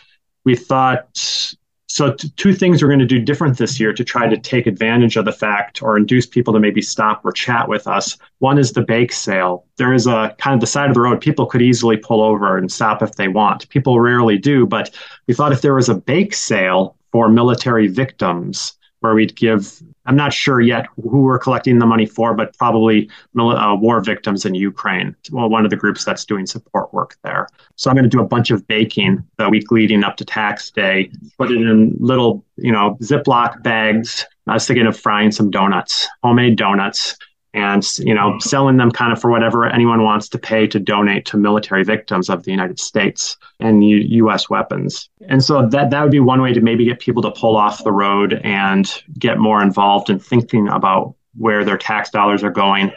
we 0.45 0.57
thought 0.57 1.55
so 1.95 2.13
t- 2.13 2.29
two 2.37 2.53
things 2.53 2.83
we're 2.83 2.89
going 2.89 2.99
to 2.99 3.07
do 3.07 3.21
different 3.21 3.57
this 3.57 3.79
year 3.79 3.93
to 3.93 4.03
try 4.03 4.29
to 4.29 4.37
take 4.37 4.67
advantage 4.67 5.17
of 5.17 5.25
the 5.25 5.33
fact 5.33 5.81
or 5.81 5.97
induce 5.97 6.27
people 6.27 6.53
to 6.53 6.59
maybe 6.59 6.83
stop 6.83 7.25
or 7.25 7.31
chat 7.31 7.69
with 7.69 7.87
us. 7.87 8.19
One 8.41 8.59
is 8.59 8.73
the 8.73 8.83
bake 8.83 9.13
sale. 9.13 9.65
There 9.77 9.95
is 9.95 10.09
a 10.09 10.35
kind 10.39 10.55
of 10.55 10.61
the 10.61 10.67
side 10.67 10.89
of 10.89 10.95
the 10.95 11.01
road 11.01 11.21
people 11.21 11.47
could 11.47 11.63
easily 11.63 11.97
pull 11.97 12.21
over 12.21 12.59
and 12.59 12.73
stop 12.73 13.01
if 13.01 13.13
they 13.13 13.29
want. 13.29 13.69
People 13.69 14.01
rarely 14.01 14.39
do, 14.39 14.67
but 14.67 14.91
we 15.29 15.35
thought 15.35 15.53
if 15.53 15.63
there 15.63 15.75
was 15.75 15.89
a 15.89 15.95
bake 15.95 16.35
sale 16.35 16.97
for 17.13 17.29
military 17.29 17.87
victims, 17.87 18.73
where 19.05 19.15
we'd 19.15 19.37
give 19.37 19.83
I'm 20.07 20.17
not 20.17 20.33
sure 20.33 20.61
yet 20.61 20.87
who 21.03 21.23
we're 21.23 21.39
collecting 21.39 21.79
the 21.79 21.87
money 21.87 22.07
for, 22.07 22.35
but 22.35 22.57
probably 22.59 23.09
uh, 23.39 23.77
war 23.79 24.01
victims 24.01 24.45
in 24.45 24.55
Ukraine. 24.55 25.17
Well, 25.31 25.49
one 25.49 25.65
of 25.65 25.71
the 25.71 25.77
groups 25.77 26.05
that's 26.05 26.25
doing 26.25 26.47
support 26.47 26.93
work 26.93 27.17
there. 27.23 27.49
So 27.77 27.91
I'm 27.91 27.97
going 27.97 28.05
to 28.05 28.11
do 28.11 28.21
a 28.21 28.27
bunch 28.27 28.51
of 28.51 28.67
baking 28.67 29.25
the 29.39 29.49
week 29.49 29.71
leading 29.71 30.05
up 30.05 30.17
to 30.19 30.25
tax 30.25 30.71
day, 30.71 31.11
put 31.39 31.51
it 31.51 31.57
in 31.57 31.97
little, 31.99 32.45
you 32.57 32.73
know, 32.73 32.99
Ziploc 33.01 33.63
bags. 33.63 34.27
I 34.47 34.55
was 34.55 34.67
thinking 34.67 34.87
of 34.87 34.99
frying 34.99 35.33
some 35.33 35.51
donuts, 35.51 36.07
homemade 36.23 36.57
donuts, 36.57 37.17
and 37.55 37.87
you 37.99 38.13
know 38.13 38.37
selling 38.41 38.77
them 38.77 38.91
kind 38.91 39.13
of 39.13 39.21
for 39.21 39.31
whatever 39.31 39.65
anyone 39.65 40.03
wants 40.03 40.29
to 40.29 40.39
pay 40.39 40.67
to 40.67 40.79
donate 40.79 41.25
to 41.27 41.37
military 41.37 41.85
victims 41.85 42.29
of 42.29 42.43
the 42.43 42.51
United 42.51 42.79
States 42.79 43.37
and 43.61 43.85
U- 43.85 44.05
U.S. 44.25 44.51
weapons. 44.51 45.09
And 45.29 45.43
so 45.43 45.67
that 45.69 45.91
that 45.91 46.03
would 46.03 46.11
be 46.11 46.21
one 46.21 46.43
way 46.43 46.53
to 46.53 46.61
maybe 46.61 46.85
get 46.85 46.99
people 46.99 47.23
to 47.23 47.31
pull 47.31 47.57
off 47.57 47.85
the 47.85 47.93
road 47.93 48.41
and 48.45 48.93
get 49.19 49.39
more 49.39 49.63
involved 49.63 50.11
in 50.11 50.19
thinking 50.19 50.69
about 50.69 51.15
where 51.37 51.65
their 51.65 51.79
tax 51.79 52.11
dollars 52.11 52.43
are 52.45 52.51
going. 52.51 52.93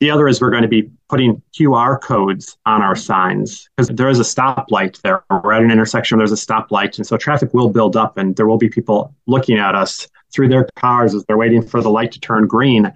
The 0.00 0.10
other 0.10 0.26
is 0.28 0.40
we're 0.40 0.50
going 0.50 0.62
to 0.62 0.68
be 0.68 0.90
putting 1.10 1.42
QR 1.52 2.00
codes 2.00 2.56
on 2.64 2.80
our 2.80 2.96
signs 2.96 3.68
because 3.76 3.94
there 3.94 4.08
is 4.08 4.18
a 4.18 4.22
stoplight 4.22 5.00
there. 5.02 5.22
We're 5.30 5.52
at 5.52 5.62
an 5.62 5.70
intersection, 5.70 6.18
there's 6.18 6.32
a 6.32 6.36
stoplight. 6.36 6.96
And 6.96 7.06
so 7.06 7.16
traffic 7.16 7.52
will 7.52 7.68
build 7.68 7.96
up 7.96 8.16
and 8.16 8.34
there 8.36 8.46
will 8.46 8.56
be 8.56 8.70
people 8.70 9.14
looking 9.26 9.58
at 9.58 9.74
us 9.74 10.08
through 10.32 10.48
their 10.48 10.68
cars 10.76 11.14
as 11.14 11.24
they're 11.26 11.36
waiting 11.36 11.62
for 11.62 11.82
the 11.82 11.90
light 11.90 12.12
to 12.12 12.20
turn 12.20 12.46
green. 12.46 12.90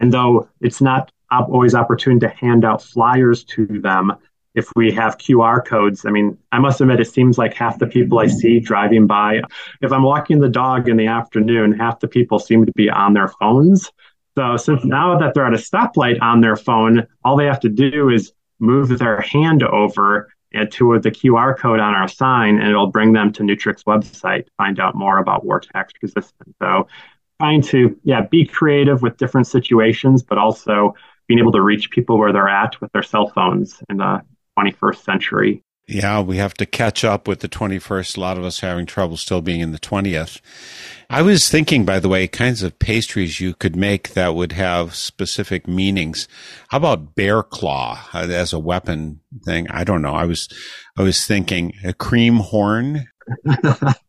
And 0.00 0.12
though 0.12 0.48
it's 0.60 0.80
not 0.80 1.10
always 1.30 1.74
opportune 1.74 2.20
to 2.20 2.28
hand 2.28 2.64
out 2.64 2.82
flyers 2.82 3.44
to 3.44 3.66
them, 3.66 4.12
if 4.54 4.68
we 4.74 4.90
have 4.92 5.18
QR 5.18 5.64
codes, 5.64 6.04
I 6.04 6.10
mean, 6.10 6.36
I 6.50 6.58
must 6.58 6.80
admit, 6.80 7.00
it 7.00 7.06
seems 7.06 7.38
like 7.38 7.54
half 7.54 7.78
the 7.78 7.86
people 7.86 8.18
I 8.18 8.26
see 8.26 8.58
driving 8.58 9.06
by, 9.06 9.42
if 9.82 9.92
I'm 9.92 10.02
walking 10.02 10.40
the 10.40 10.48
dog 10.48 10.88
in 10.88 10.96
the 10.96 11.06
afternoon, 11.06 11.72
half 11.72 12.00
the 12.00 12.08
people 12.08 12.38
seem 12.38 12.66
to 12.66 12.72
be 12.72 12.90
on 12.90 13.12
their 13.12 13.28
phones. 13.28 13.90
So 14.36 14.56
since 14.56 14.84
now 14.84 15.18
that 15.18 15.34
they're 15.34 15.46
at 15.46 15.54
a 15.54 15.56
stoplight 15.56 16.20
on 16.22 16.40
their 16.40 16.56
phone, 16.56 17.06
all 17.24 17.36
they 17.36 17.46
have 17.46 17.60
to 17.60 17.68
do 17.68 18.08
is 18.08 18.32
move 18.58 18.98
their 18.98 19.20
hand 19.20 19.62
over 19.62 20.28
uh, 20.54 20.64
to 20.70 20.98
the 20.98 21.10
QR 21.10 21.56
code 21.56 21.80
on 21.80 21.94
our 21.94 22.08
sign, 22.08 22.58
and 22.58 22.68
it'll 22.68 22.86
bring 22.86 23.12
them 23.12 23.32
to 23.32 23.42
Nutrix 23.42 23.84
website 23.84 24.46
to 24.46 24.52
find 24.56 24.80
out 24.80 24.94
more 24.94 25.18
about 25.18 25.44
war 25.44 25.60
tax 25.60 25.92
resistance. 26.02 26.54
So 26.60 26.88
trying 27.40 27.62
to 27.62 27.98
yeah 28.04 28.22
be 28.22 28.44
creative 28.44 29.02
with 29.02 29.16
different 29.16 29.46
situations, 29.46 30.22
but 30.22 30.38
also 30.38 30.94
being 31.26 31.38
able 31.38 31.52
to 31.52 31.62
reach 31.62 31.90
people 31.90 32.18
where 32.18 32.32
they're 32.32 32.48
at 32.48 32.80
with 32.80 32.90
their 32.92 33.02
cell 33.02 33.28
phones 33.28 33.82
in 33.88 33.98
the 33.98 34.22
21st 34.58 35.04
century. 35.04 35.62
Yeah, 35.90 36.20
we 36.20 36.36
have 36.36 36.52
to 36.54 36.66
catch 36.66 37.02
up 37.02 37.26
with 37.26 37.40
the 37.40 37.48
21st. 37.48 38.18
A 38.18 38.20
lot 38.20 38.36
of 38.36 38.44
us 38.44 38.60
having 38.60 38.84
trouble 38.84 39.16
still 39.16 39.40
being 39.40 39.60
in 39.60 39.72
the 39.72 39.78
20th. 39.78 40.42
I 41.08 41.22
was 41.22 41.48
thinking, 41.48 41.86
by 41.86 41.98
the 41.98 42.10
way, 42.10 42.28
kinds 42.28 42.62
of 42.62 42.78
pastries 42.78 43.40
you 43.40 43.54
could 43.54 43.74
make 43.74 44.10
that 44.10 44.34
would 44.34 44.52
have 44.52 44.94
specific 44.94 45.66
meanings. 45.66 46.28
How 46.68 46.76
about 46.76 47.14
bear 47.14 47.42
claw 47.42 48.06
as 48.12 48.52
a 48.52 48.58
weapon 48.58 49.20
thing? 49.46 49.66
I 49.70 49.84
don't 49.84 50.02
know. 50.02 50.12
I 50.12 50.26
was, 50.26 50.46
I 50.98 51.02
was 51.02 51.26
thinking 51.26 51.72
a 51.82 51.94
cream 51.94 52.36
horn. 52.36 53.06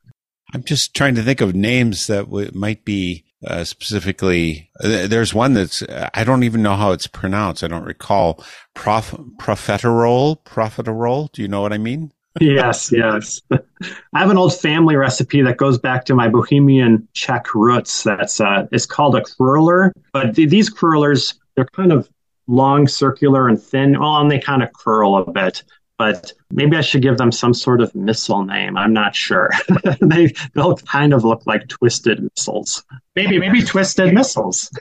I'm 0.54 0.64
just 0.64 0.96
trying 0.96 1.16
to 1.16 1.24
think 1.24 1.42
of 1.42 1.56
names 1.56 2.08
that 2.08 2.26
w- 2.26 2.52
might 2.54 2.84
be 2.86 3.24
uh, 3.46 3.64
specifically. 3.64 4.70
Uh, 4.84 5.08
there's 5.08 5.34
one 5.34 5.54
that's 5.54 5.84
I 6.14 6.24
don't 6.24 6.44
even 6.44 6.62
know 6.64 6.76
how 6.76 6.92
it's 6.92 7.08
pronounced. 7.08 7.64
I 7.64 7.68
don't 7.68 7.86
recall. 7.86 8.44
Prof, 8.74 9.12
profiterole, 9.40 10.44
profiterole. 10.44 11.32
Do 11.32 11.42
you 11.42 11.48
know 11.48 11.62
what 11.62 11.74
I 11.74 11.78
mean? 11.78 12.12
yes, 12.40 12.92
yes. 12.92 13.42
I 13.52 14.20
have 14.20 14.30
an 14.30 14.38
old 14.38 14.56
family 14.56 14.96
recipe 14.96 15.42
that 15.42 15.58
goes 15.58 15.78
back 15.78 16.06
to 16.06 16.16
my 16.16 16.28
Bohemian 16.30 17.08
Czech 17.14 17.54
roots. 17.54 18.04
That's 18.04 18.40
uh, 18.42 18.68
it's 18.72 18.86
called 18.86 19.16
a 19.16 19.24
curler, 19.24 19.94
But 20.14 20.36
th- 20.36 20.50
these 20.50 20.70
curlers 20.70 21.36
they're 21.56 21.66
kind 21.66 21.92
of 21.92 22.10
long, 22.48 22.88
circular, 22.88 23.48
and 23.48 23.62
thin. 23.62 24.00
Well, 24.00 24.18
and 24.18 24.32
they 24.32 24.40
kind 24.40 24.64
of 24.64 24.74
curl 24.74 25.18
a 25.18 25.32
bit 25.32 25.64
but 26.00 26.32
maybe 26.50 26.78
I 26.78 26.82
should 26.82 27.02
give 27.02 27.18
them 27.18 27.32
some 27.32 27.54
sort 27.54 27.82
of 27.82 27.94
missile 27.94 28.46
name. 28.46 28.78
I'm 28.78 28.94
not 28.94 29.16
sure. 29.16 29.52
they 30.02 30.34
they'll 30.56 30.78
kind 30.78 31.14
of 31.14 31.26
look 31.26 31.46
like 31.46 31.68
twisted 31.68 32.24
missiles. 32.24 32.84
Maybe 33.16 33.38
maybe 33.38 33.62
twisted 33.62 34.14
missiles. 34.14 34.72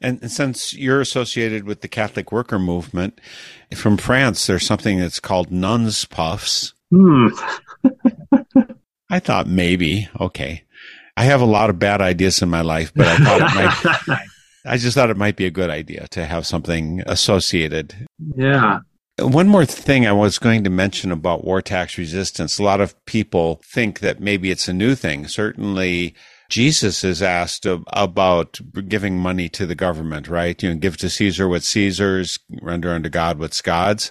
And 0.00 0.30
since 0.30 0.74
you're 0.74 1.00
associated 1.00 1.64
with 1.64 1.80
the 1.80 1.88
Catholic 1.88 2.30
worker 2.30 2.58
movement 2.58 3.18
from 3.74 3.96
France, 3.96 4.46
there's 4.46 4.66
something 4.66 5.00
that's 5.00 5.20
called 5.20 5.50
nuns 5.50 6.04
puffs. 6.04 6.74
Hmm. 6.90 7.28
I 9.10 9.20
thought 9.20 9.46
maybe 9.46 10.08
okay. 10.20 10.64
I 11.16 11.24
have 11.24 11.40
a 11.40 11.46
lot 11.46 11.70
of 11.70 11.78
bad 11.78 12.02
ideas 12.02 12.42
in 12.42 12.50
my 12.50 12.60
life, 12.60 12.92
but 12.94 13.06
I 13.06 13.16
thought 13.16 13.40
it 13.40 14.06
might. 14.08 14.18
I 14.66 14.76
just 14.76 14.94
thought 14.94 15.10
it 15.10 15.16
might 15.16 15.36
be 15.36 15.46
a 15.46 15.50
good 15.50 15.70
idea 15.70 16.08
to 16.10 16.26
have 16.26 16.46
something 16.46 17.02
associated. 17.06 17.94
Yeah. 18.36 18.80
One 19.18 19.46
more 19.46 19.64
thing 19.64 20.06
I 20.06 20.12
was 20.12 20.40
going 20.40 20.64
to 20.64 20.70
mention 20.70 21.12
about 21.12 21.44
war 21.44 21.62
tax 21.62 21.96
resistance. 21.96 22.58
A 22.58 22.64
lot 22.64 22.80
of 22.80 23.04
people 23.06 23.62
think 23.64 24.00
that 24.00 24.18
maybe 24.18 24.50
it's 24.50 24.66
a 24.66 24.72
new 24.72 24.96
thing. 24.96 25.28
Certainly, 25.28 26.16
Jesus 26.48 27.04
is 27.04 27.22
asked 27.22 27.64
about 27.64 28.58
giving 28.88 29.16
money 29.16 29.48
to 29.50 29.66
the 29.66 29.76
government, 29.76 30.26
right? 30.26 30.60
You 30.60 30.70
know, 30.70 30.76
give 30.76 30.96
to 30.96 31.08
Caesar 31.08 31.48
what 31.48 31.62
Caesar's, 31.62 32.40
render 32.60 32.90
unto 32.90 33.08
God 33.08 33.38
what's 33.38 33.62
God's. 33.62 34.10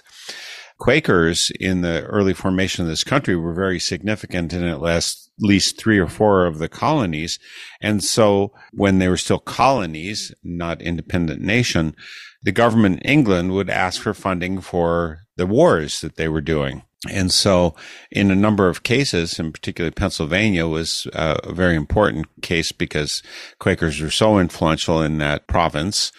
Quakers 0.78 1.52
in 1.60 1.82
the 1.82 2.02
early 2.04 2.32
formation 2.32 2.82
of 2.82 2.88
this 2.88 3.04
country 3.04 3.36
were 3.36 3.54
very 3.54 3.78
significant 3.78 4.54
in 4.54 4.64
at 4.64 4.80
least 4.80 5.78
three 5.78 5.98
or 5.98 6.08
four 6.08 6.46
of 6.46 6.58
the 6.58 6.68
colonies. 6.68 7.38
And 7.80 8.02
so 8.02 8.52
when 8.72 8.98
they 8.98 9.08
were 9.08 9.18
still 9.18 9.38
colonies, 9.38 10.34
not 10.42 10.80
independent 10.80 11.42
nation, 11.42 11.94
the 12.44 12.52
government 12.52 13.02
in 13.02 13.10
England 13.10 13.52
would 13.52 13.70
ask 13.70 14.00
for 14.00 14.14
funding 14.14 14.60
for 14.60 15.20
the 15.36 15.46
wars 15.46 16.00
that 16.02 16.16
they 16.16 16.28
were 16.28 16.40
doing. 16.40 16.82
And 17.10 17.32
so, 17.32 17.74
in 18.10 18.30
a 18.30 18.36
number 18.36 18.68
of 18.68 18.82
cases, 18.82 19.38
and 19.38 19.52
particularly 19.52 19.92
Pennsylvania 19.92 20.66
was 20.66 21.06
uh, 21.12 21.38
a 21.42 21.52
very 21.52 21.76
important 21.76 22.26
case 22.40 22.72
because 22.72 23.22
Quakers 23.58 24.00
were 24.00 24.10
so 24.10 24.38
influential 24.38 25.02
in 25.02 25.18
that 25.18 25.46
province, 25.46 26.12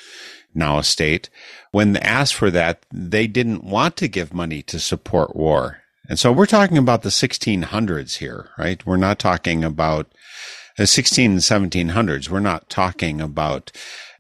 now 0.54 0.78
a 0.78 0.84
state. 0.84 1.30
When 1.72 1.98
asked 1.98 2.36
for 2.36 2.52
that, 2.52 2.86
they 2.94 3.26
didn't 3.26 3.64
want 3.64 3.98
to 3.98 4.08
give 4.08 4.34
money 4.34 4.62
to 4.64 4.80
support 4.80 5.36
war. 5.36 5.82
And 6.08 6.20
so 6.20 6.32
we're 6.32 6.46
talking 6.46 6.78
about 6.78 7.02
the 7.02 7.10
1600s 7.10 8.18
here, 8.18 8.50
right? 8.58 8.86
We're 8.86 8.98
not 8.98 9.18
talking 9.18 9.64
about 9.64 10.14
the 10.78 10.86
16 10.86 11.32
and 11.32 11.40
1700s. 11.40 12.30
We're 12.30 12.40
not 12.40 12.70
talking 12.70 13.22
about 13.22 13.72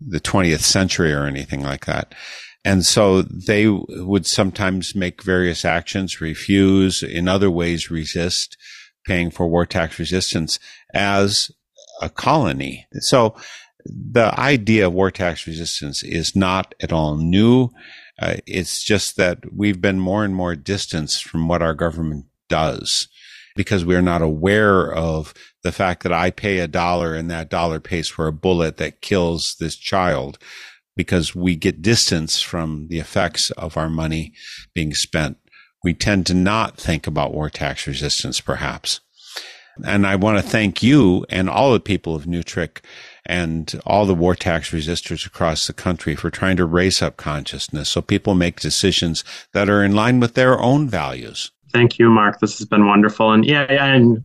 the 0.07 0.19
20th 0.19 0.61
century 0.61 1.13
or 1.13 1.25
anything 1.25 1.61
like 1.61 1.85
that. 1.85 2.13
And 2.63 2.85
so 2.85 3.21
they 3.21 3.67
would 3.67 4.25
sometimes 4.25 4.95
make 4.95 5.23
various 5.23 5.63
actions, 5.63 6.19
refuse, 6.19 7.03
in 7.03 7.27
other 7.27 7.51
ways 7.51 7.91
resist 7.91 8.57
paying 9.05 9.29
for 9.29 9.47
war 9.47 9.67
tax 9.67 9.99
resistance 9.99 10.57
as 10.93 11.51
a 12.01 12.09
colony. 12.09 12.87
So 13.01 13.35
the 13.85 14.33
idea 14.39 14.87
of 14.87 14.93
war 14.93 15.11
tax 15.11 15.45
resistance 15.45 16.03
is 16.03 16.35
not 16.35 16.73
at 16.81 16.91
all 16.91 17.17
new. 17.17 17.69
Uh, 18.19 18.37
it's 18.47 18.83
just 18.83 19.15
that 19.17 19.39
we've 19.53 19.79
been 19.79 19.99
more 19.99 20.25
and 20.25 20.33
more 20.33 20.55
distanced 20.55 21.23
from 21.23 21.47
what 21.47 21.61
our 21.61 21.75
government 21.75 22.25
does 22.49 23.07
because 23.55 23.85
we're 23.85 24.01
not 24.01 24.21
aware 24.21 24.91
of 24.93 25.33
the 25.63 25.71
fact 25.71 26.03
that 26.03 26.13
I 26.13 26.29
pay 26.29 26.59
a 26.59 26.67
dollar 26.67 27.15
and 27.15 27.29
that 27.31 27.49
dollar 27.49 27.79
pays 27.79 28.07
for 28.07 28.27
a 28.27 28.33
bullet 28.33 28.77
that 28.77 29.01
kills 29.01 29.55
this 29.59 29.75
child 29.75 30.37
because 30.95 31.35
we 31.35 31.55
get 31.55 31.81
distance 31.81 32.41
from 32.41 32.87
the 32.87 32.99
effects 32.99 33.51
of 33.51 33.77
our 33.77 33.89
money 33.89 34.33
being 34.73 34.93
spent. 34.93 35.37
We 35.83 35.93
tend 35.93 36.25
to 36.27 36.33
not 36.33 36.77
think 36.77 37.07
about 37.07 37.33
war 37.33 37.49
tax 37.49 37.87
resistance, 37.87 38.41
perhaps. 38.41 39.01
And 39.83 40.07
I 40.07 40.15
want 40.15 40.37
to 40.37 40.49
thank 40.49 40.81
you 40.81 41.25
and 41.29 41.49
all 41.49 41.73
the 41.73 41.81
people 41.81 42.15
of 42.15 42.25
Newtrick 42.25 42.79
and 43.25 43.79
all 43.85 44.05
the 44.05 44.15
war 44.15 44.35
tax 44.35 44.71
resistors 44.71 45.25
across 45.25 45.67
the 45.67 45.73
country 45.73 46.15
for 46.15 46.29
trying 46.29 46.57
to 46.57 46.65
raise 46.65 47.01
up 47.01 47.17
consciousness 47.17 47.89
so 47.89 48.01
people 48.01 48.35
make 48.35 48.59
decisions 48.59 49.23
that 49.53 49.69
are 49.69 49.83
in 49.83 49.93
line 49.93 50.19
with 50.19 50.35
their 50.35 50.59
own 50.59 50.87
values. 50.87 51.51
Thank 51.75 51.99
you, 51.99 52.09
Mark. 52.09 52.39
This 52.39 52.57
has 52.57 52.65
been 52.65 52.87
wonderful. 52.87 53.33
And 53.33 53.43
yeah, 53.43 53.69
yeah 53.69 53.85
and 53.87 54.23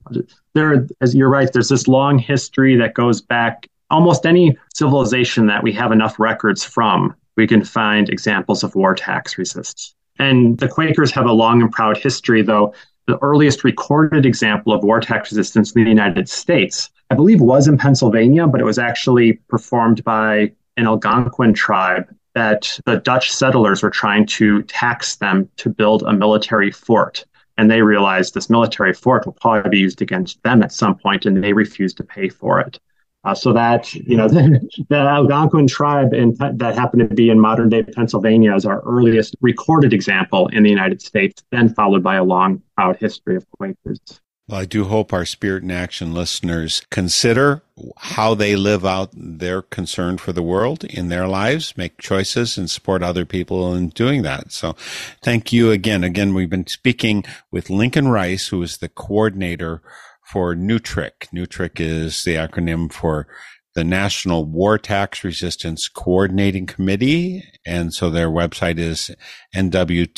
there, 0.54 0.86
as 1.00 1.16
you're 1.16 1.28
right, 1.28 1.52
there's 1.52 1.68
this 1.68 1.88
long 1.88 2.16
history 2.16 2.76
that 2.76 2.94
goes 2.94 3.20
back 3.20 3.68
almost 3.90 4.24
any 4.24 4.56
civilization 4.72 5.48
that 5.48 5.64
we 5.64 5.72
have 5.72 5.90
enough 5.90 6.20
records 6.20 6.62
from. 6.62 7.12
We 7.36 7.48
can 7.48 7.64
find 7.64 8.08
examples 8.08 8.62
of 8.62 8.76
war 8.76 8.94
tax 8.94 9.36
resistance. 9.36 9.96
And 10.20 10.58
the 10.58 10.68
Quakers 10.68 11.10
have 11.10 11.26
a 11.26 11.32
long 11.32 11.60
and 11.60 11.72
proud 11.72 11.96
history, 11.96 12.40
though 12.42 12.72
the 13.08 13.18
earliest 13.18 13.64
recorded 13.64 14.24
example 14.24 14.72
of 14.72 14.84
war 14.84 15.00
tax 15.00 15.32
resistance 15.32 15.72
in 15.72 15.82
the 15.82 15.90
United 15.90 16.28
States, 16.28 16.88
I 17.10 17.16
believe, 17.16 17.40
was 17.40 17.66
in 17.66 17.78
Pennsylvania, 17.78 18.46
but 18.46 18.60
it 18.60 18.64
was 18.64 18.78
actually 18.78 19.32
performed 19.48 20.04
by 20.04 20.52
an 20.76 20.86
Algonquin 20.86 21.54
tribe 21.54 22.14
that 22.36 22.78
the 22.86 22.98
Dutch 22.98 23.32
settlers 23.32 23.82
were 23.82 23.90
trying 23.90 24.24
to 24.24 24.62
tax 24.62 25.16
them 25.16 25.48
to 25.56 25.68
build 25.68 26.04
a 26.04 26.12
military 26.12 26.70
fort 26.70 27.24
and 27.60 27.70
they 27.70 27.82
realized 27.82 28.32
this 28.32 28.48
military 28.48 28.94
fort 28.94 29.26
will 29.26 29.34
probably 29.34 29.68
be 29.68 29.78
used 29.78 30.00
against 30.00 30.42
them 30.44 30.62
at 30.62 30.72
some 30.72 30.96
point, 30.96 31.26
and 31.26 31.44
they 31.44 31.52
refused 31.52 31.98
to 31.98 32.02
pay 32.02 32.30
for 32.30 32.58
it. 32.58 32.80
Uh, 33.22 33.34
so 33.34 33.52
that 33.52 33.92
you 33.92 34.16
know, 34.16 34.28
the, 34.28 34.66
the 34.88 34.96
Algonquin 34.96 35.66
tribe 35.66 36.14
in, 36.14 36.34
that 36.38 36.74
happened 36.74 37.06
to 37.06 37.14
be 37.14 37.28
in 37.28 37.38
modern 37.38 37.68
day 37.68 37.82
Pennsylvania 37.82 38.54
is 38.54 38.64
our 38.64 38.80
earliest 38.80 39.36
recorded 39.42 39.92
example 39.92 40.48
in 40.48 40.62
the 40.62 40.70
United 40.70 41.02
States, 41.02 41.44
then 41.50 41.68
followed 41.74 42.02
by 42.02 42.16
a 42.16 42.24
long, 42.24 42.62
proud 42.76 42.96
history 42.96 43.36
of 43.36 43.44
Quakers. 43.50 44.00
Well, 44.50 44.58
I 44.58 44.64
do 44.64 44.82
hope 44.86 45.12
our 45.12 45.24
Spirit 45.24 45.62
in 45.62 45.70
Action 45.70 46.12
listeners 46.12 46.82
consider 46.90 47.62
how 47.98 48.34
they 48.34 48.56
live 48.56 48.84
out 48.84 49.10
their 49.12 49.62
concern 49.62 50.18
for 50.18 50.32
the 50.32 50.42
world 50.42 50.82
in 50.82 51.08
their 51.08 51.28
lives, 51.28 51.76
make 51.76 51.98
choices 51.98 52.58
and 52.58 52.68
support 52.68 53.00
other 53.00 53.24
people 53.24 53.72
in 53.76 53.90
doing 53.90 54.22
that. 54.22 54.50
So 54.50 54.74
thank 55.22 55.52
you 55.52 55.70
again. 55.70 56.02
Again, 56.02 56.34
we've 56.34 56.50
been 56.50 56.66
speaking 56.66 57.22
with 57.52 57.70
Lincoln 57.70 58.08
Rice, 58.08 58.48
who 58.48 58.60
is 58.60 58.78
the 58.78 58.88
coordinator 58.88 59.82
for 60.24 60.56
Newtrick. 60.56 61.28
Newtrick 61.32 61.78
is 61.78 62.24
the 62.24 62.34
acronym 62.34 62.92
for 62.92 63.28
the 63.74 63.84
National 63.84 64.44
War 64.44 64.78
Tax 64.78 65.22
Resistance 65.22 65.88
Coordinating 65.88 66.66
Committee. 66.66 67.44
And 67.64 67.94
so 67.94 68.10
their 68.10 68.28
website 68.28 68.78
is 68.78 69.10
nwtrcc.org. 69.54 70.14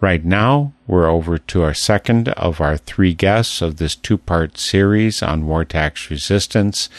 Right 0.00 0.24
now, 0.24 0.74
we're 0.86 1.08
over 1.08 1.38
to 1.38 1.62
our 1.62 1.72
second 1.72 2.28
of 2.30 2.60
our 2.60 2.76
three 2.76 3.14
guests 3.14 3.62
of 3.62 3.78
this 3.78 3.96
two 3.96 4.18
part 4.18 4.58
series 4.58 5.22
on 5.22 5.46
war 5.46 5.64
tax 5.64 6.10
resistance. 6.10 6.90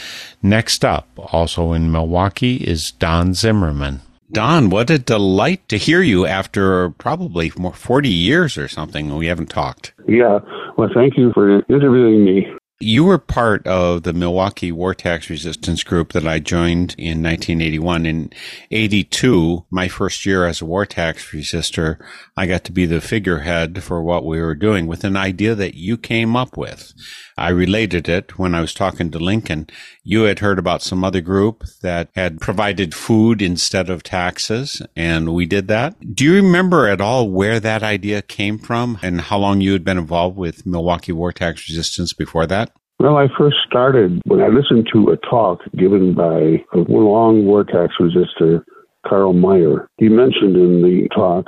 Next 0.42 0.84
up, 0.84 1.08
also 1.32 1.74
in 1.74 1.92
Milwaukee, 1.92 2.56
is 2.56 2.92
Don 2.98 3.32
Timmerman. 3.32 4.00
Don, 4.32 4.70
what 4.72 4.90
a 4.90 4.98
delight 4.98 5.68
to 5.70 5.78
hear 5.78 6.02
you 6.02 6.26
after 6.26 6.90
probably 6.90 7.52
more 7.56 7.74
40 7.74 8.10
years 8.10 8.58
or 8.58 8.68
something. 8.68 9.16
We 9.16 9.28
haven't 9.28 9.50
talked. 9.50 9.94
Yeah. 10.08 10.40
Well, 10.76 10.90
thank 10.94 11.18
you 11.18 11.32
for 11.34 11.60
interviewing 11.70 12.26
me. 12.26 12.48
You 12.80 13.06
were 13.06 13.18
part 13.18 13.66
of 13.66 14.04
the 14.04 14.14
Milwaukee 14.14 14.72
War 14.72 14.94
Tax 14.94 15.32
Resistance 15.32 15.82
Group 15.82 16.14
that 16.14 16.28
I 16.28 16.38
joined 16.38 16.94
in 17.00 17.24
1981. 17.24 18.06
In 18.06 18.30
82, 18.70 19.66
my 19.72 19.88
first 19.88 20.28
year 20.28 20.46
as 20.46 20.62
a 20.62 20.66
war 20.66 20.86
tax 20.86 21.32
resistor, 21.32 21.98
I 22.38 22.46
got 22.46 22.64
to 22.66 22.72
be 22.72 22.86
the 22.86 23.02
figurehead 23.02 23.82
for 23.82 24.04
what 24.04 24.26
we 24.26 24.40
were 24.40 24.54
doing 24.54 24.86
with 24.86 25.04
an 25.04 25.18
idea 25.18 25.56
that 25.56 25.74
you 25.74 25.98
came 25.98 26.36
up 26.36 26.56
with. 26.56 26.94
I 27.38 27.50
related 27.50 28.10
it 28.10 28.38
when 28.40 28.56
I 28.56 28.62
was 28.62 28.74
talking 28.74 29.12
to 29.12 29.20
Lincoln. 29.20 29.68
You 30.04 30.24
had 30.24 30.40
heard 30.40 30.58
about 30.58 30.82
some 30.82 31.04
other 31.04 31.22
group 31.22 31.64
that 31.82 32.10
had 32.16 32.42
provided 32.42 32.96
food 32.96 33.42
instead 33.42 33.90
of 33.90 34.04
taxes, 34.04 34.82
and 34.96 35.34
we 35.34 35.46
did 35.46 35.68
that. 35.68 36.16
Do 36.16 36.24
you 36.24 36.34
remember 36.34 36.88
at 36.88 37.02
all 37.02 37.30
where 37.30 37.60
that 37.60 37.84
idea 37.84 38.22
came 38.22 38.58
from 38.58 38.98
and 39.02 39.22
how 39.22 39.38
long 39.38 39.62
you 39.62 39.74
had 39.74 39.84
been 39.84 39.98
involved 39.98 40.38
with 40.38 40.66
Milwaukee 40.66 41.12
War 41.12 41.32
Tax 41.32 41.70
Resistance 41.70 42.14
before 42.14 42.48
that? 42.48 42.72
Well, 43.00 43.18
I 43.18 43.28
first 43.38 43.58
started 43.68 44.20
when 44.26 44.42
I 44.42 44.48
listened 44.48 44.90
to 44.92 45.12
a 45.12 45.18
talk 45.18 45.60
given 45.78 46.16
by 46.16 46.64
a 46.74 46.80
long 46.90 47.46
war 47.46 47.64
tax 47.64 47.94
resistor, 48.00 48.64
Karl 49.08 49.34
Meyer. 49.34 49.88
He 49.98 50.10
mentioned 50.10 50.56
in 50.56 50.82
the 50.82 51.08
talk 51.14 51.46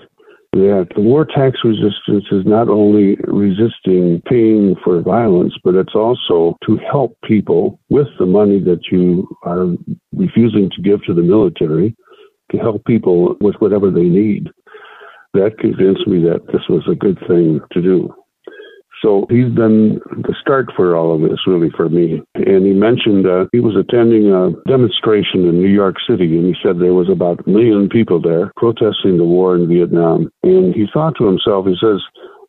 that 0.53 0.87
the 0.95 1.01
war 1.01 1.25
tax 1.25 1.59
resistance 1.63 2.25
is 2.31 2.45
not 2.45 2.69
only 2.69 3.17
resisting 3.27 4.21
paying 4.27 4.75
for 4.83 5.01
violence, 5.01 5.53
but 5.63 5.75
it's 5.75 5.93
also 5.93 6.57
to 6.65 6.77
help 6.91 7.15
people 7.23 7.79
with 7.89 8.07
the 8.17 8.25
money 8.25 8.59
that 8.59 8.79
you 8.91 9.27
are 9.43 9.67
refusing 10.13 10.69
to 10.71 10.81
give 10.81 11.03
to 11.03 11.13
the 11.13 11.21
military 11.21 11.95
to 12.51 12.57
help 12.57 12.83
people 12.85 13.35
with 13.41 13.55
whatever 13.59 13.91
they 13.91 14.03
need. 14.03 14.49
That 15.35 15.59
convinced 15.59 16.07
me 16.07 16.23
that 16.23 16.47
this 16.47 16.67
was 16.67 16.83
a 16.89 16.95
good 16.95 17.19
thing 17.27 17.61
to 17.71 17.81
do. 17.81 18.13
So 19.01 19.25
he's 19.29 19.49
been 19.49 19.99
the 20.11 20.35
start 20.41 20.67
for 20.75 20.95
all 20.95 21.15
of 21.15 21.21
this, 21.21 21.39
really, 21.47 21.69
for 21.69 21.87
me. 21.87 22.21
And 22.35 22.65
he 22.65 22.73
mentioned 22.73 23.25
uh, 23.25 23.45
he 23.51 23.59
was 23.59 23.75
attending 23.77 24.31
a 24.31 24.51
demonstration 24.67 25.47
in 25.47 25.59
New 25.59 25.69
York 25.69 25.95
City, 26.07 26.37
and 26.37 26.45
he 26.45 26.55
said 26.61 26.79
there 26.79 26.93
was 26.93 27.09
about 27.09 27.39
a 27.45 27.49
million 27.49 27.87
people 27.87 28.21
there 28.21 28.51
protesting 28.57 29.17
the 29.17 29.23
war 29.23 29.55
in 29.55 29.69
Vietnam. 29.69 30.29
And 30.43 30.75
he 30.75 30.85
thought 30.91 31.15
to 31.17 31.25
himself, 31.25 31.65
he 31.65 31.77
says, 31.79 32.01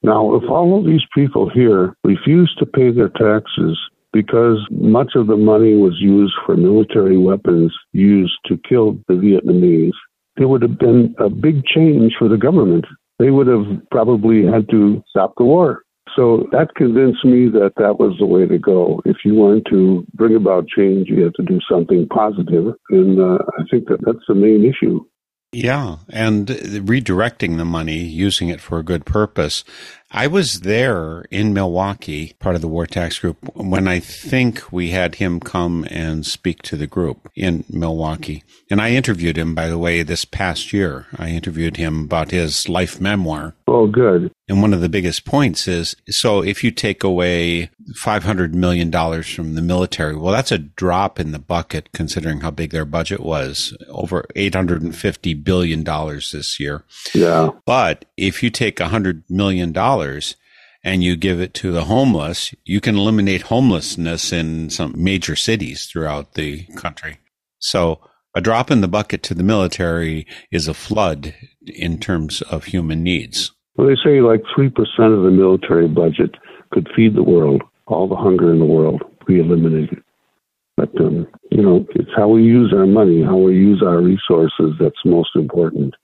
now, 0.02 0.34
if 0.34 0.48
all 0.48 0.78
of 0.78 0.86
these 0.86 1.04
people 1.14 1.50
here 1.50 1.94
refuse 2.04 2.54
to 2.58 2.66
pay 2.66 2.90
their 2.90 3.10
taxes 3.10 3.78
because 4.12 4.58
much 4.70 5.12
of 5.14 5.26
the 5.26 5.36
money 5.36 5.76
was 5.76 6.00
used 6.00 6.34
for 6.44 6.56
military 6.56 7.18
weapons 7.18 7.72
used 7.92 8.38
to 8.46 8.58
kill 8.68 8.98
the 9.08 9.14
Vietnamese, 9.14 9.92
there 10.36 10.48
would 10.48 10.62
have 10.62 10.78
been 10.78 11.14
a 11.18 11.28
big 11.28 11.64
change 11.66 12.14
for 12.18 12.28
the 12.28 12.38
government. 12.38 12.86
They 13.18 13.30
would 13.30 13.46
have 13.46 13.66
probably 13.90 14.46
had 14.46 14.68
to 14.70 15.04
stop 15.10 15.34
the 15.36 15.44
war 15.44 15.82
so 16.16 16.49
that 16.53 16.75
convinced 16.75 17.25
me 17.25 17.49
that 17.49 17.73
that 17.77 17.99
was 17.99 18.16
the 18.18 18.27
way 18.27 18.46
to 18.46 18.59
go. 18.59 19.01
If 19.05 19.18
you 19.25 19.35
want 19.35 19.66
to 19.70 20.07
bring 20.14 20.37
about 20.37 20.68
change, 20.68 21.09
you 21.09 21.23
have 21.25 21.35
to 21.35 21.42
do 21.42 21.59
something 21.70 22.07
positive, 22.09 22.75
and 22.90 23.20
uh, 23.20 23.38
I 23.59 23.62
think 23.70 23.88
that 23.88 24.01
that's 24.03 24.25
the 24.29 24.35
main 24.35 24.64
issue. 24.64 25.05
Yeah, 25.53 25.96
and 26.09 26.46
redirecting 26.46 27.57
the 27.57 27.64
money, 27.64 27.99
using 27.99 28.49
it 28.49 28.61
for 28.61 28.79
a 28.79 28.85
good 28.85 29.05
purpose. 29.05 29.64
I 30.12 30.27
was 30.27 30.61
there 30.61 31.25
in 31.31 31.55
Milwaukee, 31.55 32.35
part 32.40 32.57
of 32.57 32.61
the 32.61 32.68
War 32.68 32.85
Tax 32.85 33.20
Group, 33.20 33.38
when 33.55 33.87
I 33.87 34.01
think 34.01 34.73
we 34.73 34.90
had 34.90 35.16
him 35.16 35.38
come 35.38 35.87
and 35.88 36.27
speak 36.27 36.62
to 36.62 36.77
the 36.77 36.88
group 36.88 37.31
in 37.37 37.64
Milwaukee. 37.70 38.42
And 38.70 38.81
I 38.81 38.90
interviewed 38.90 39.38
him, 39.38 39.55
by 39.55 39.68
the 39.68 39.79
way, 39.79 40.03
this 40.03 40.25
past 40.25 40.73
year. 40.73 41.07
I 41.16 41.31
interviewed 41.31 41.77
him 41.77 42.05
about 42.05 42.33
his 42.33 42.68
life 42.68 43.01
memoir. 43.01 43.55
Oh, 43.68 43.87
good. 43.87 44.33
And 44.49 44.61
one 44.61 44.75
of 44.75 44.81
the 44.81 44.88
biggest 44.88 45.25
points 45.25 45.68
is 45.68 45.94
so 46.09 46.42
if 46.42 46.64
you 46.64 46.73
take 46.73 47.05
away 47.05 47.70
$500 48.03 48.53
million 48.53 48.90
from 49.23 49.55
the 49.55 49.62
military, 49.62 50.16
well, 50.16 50.33
that's 50.33 50.51
a 50.51 50.59
drop 50.59 51.20
in 51.20 51.31
the 51.31 51.38
bucket 51.38 51.92
considering 51.92 52.40
how 52.40 52.51
big 52.51 52.73
their 52.73 52.85
budget 52.85 53.20
was 53.20 53.77
over 53.88 54.27
$850 54.35 55.44
billion 55.44 55.85
this 55.85 56.59
year. 56.59 56.85
Yeah. 57.14 57.51
But 57.64 58.07
if 58.16 58.42
you 58.42 58.51
take 58.51 58.79
$100 58.79 59.23
million 59.31 59.73
and 60.82 61.04
you 61.04 61.16
give 61.16 61.40
it 61.40 61.54
to 61.54 61.72
the 61.72 61.84
homeless, 61.84 62.54
you 62.64 62.80
can 62.80 62.96
eliminate 62.96 63.42
homelessness 63.42 64.32
in 64.32 64.70
some 64.70 64.94
major 64.96 65.36
cities 65.36 65.86
throughout 65.86 66.34
the 66.34 66.64
country. 66.76 67.18
So 67.58 68.00
a 68.34 68.40
drop 68.40 68.70
in 68.70 68.80
the 68.80 68.88
bucket 68.88 69.22
to 69.24 69.34
the 69.34 69.42
military 69.42 70.26
is 70.50 70.68
a 70.68 70.74
flood 70.74 71.34
in 71.66 71.98
terms 71.98 72.42
of 72.42 72.64
human 72.64 73.02
needs. 73.02 73.52
Well, 73.76 73.86
they 73.88 73.96
say 74.02 74.20
like 74.20 74.42
3% 74.56 74.68
of 74.68 75.22
the 75.22 75.30
military 75.30 75.88
budget 75.88 76.34
could 76.70 76.88
feed 76.94 77.14
the 77.14 77.22
world, 77.22 77.62
all 77.86 78.08
the 78.08 78.16
hunger 78.16 78.52
in 78.52 78.58
the 78.58 78.64
world, 78.64 79.02
we 79.26 79.40
eliminate 79.40 79.90
it. 79.90 80.02
But, 80.76 80.98
um, 81.00 81.26
you 81.50 81.62
know, 81.62 81.84
it's 81.94 82.10
how 82.16 82.28
we 82.28 82.42
use 82.42 82.72
our 82.74 82.86
money, 82.86 83.22
how 83.22 83.36
we 83.36 83.54
use 83.54 83.82
our 83.84 84.00
resources 84.00 84.74
that's 84.80 85.04
most 85.04 85.30
important. 85.34 85.94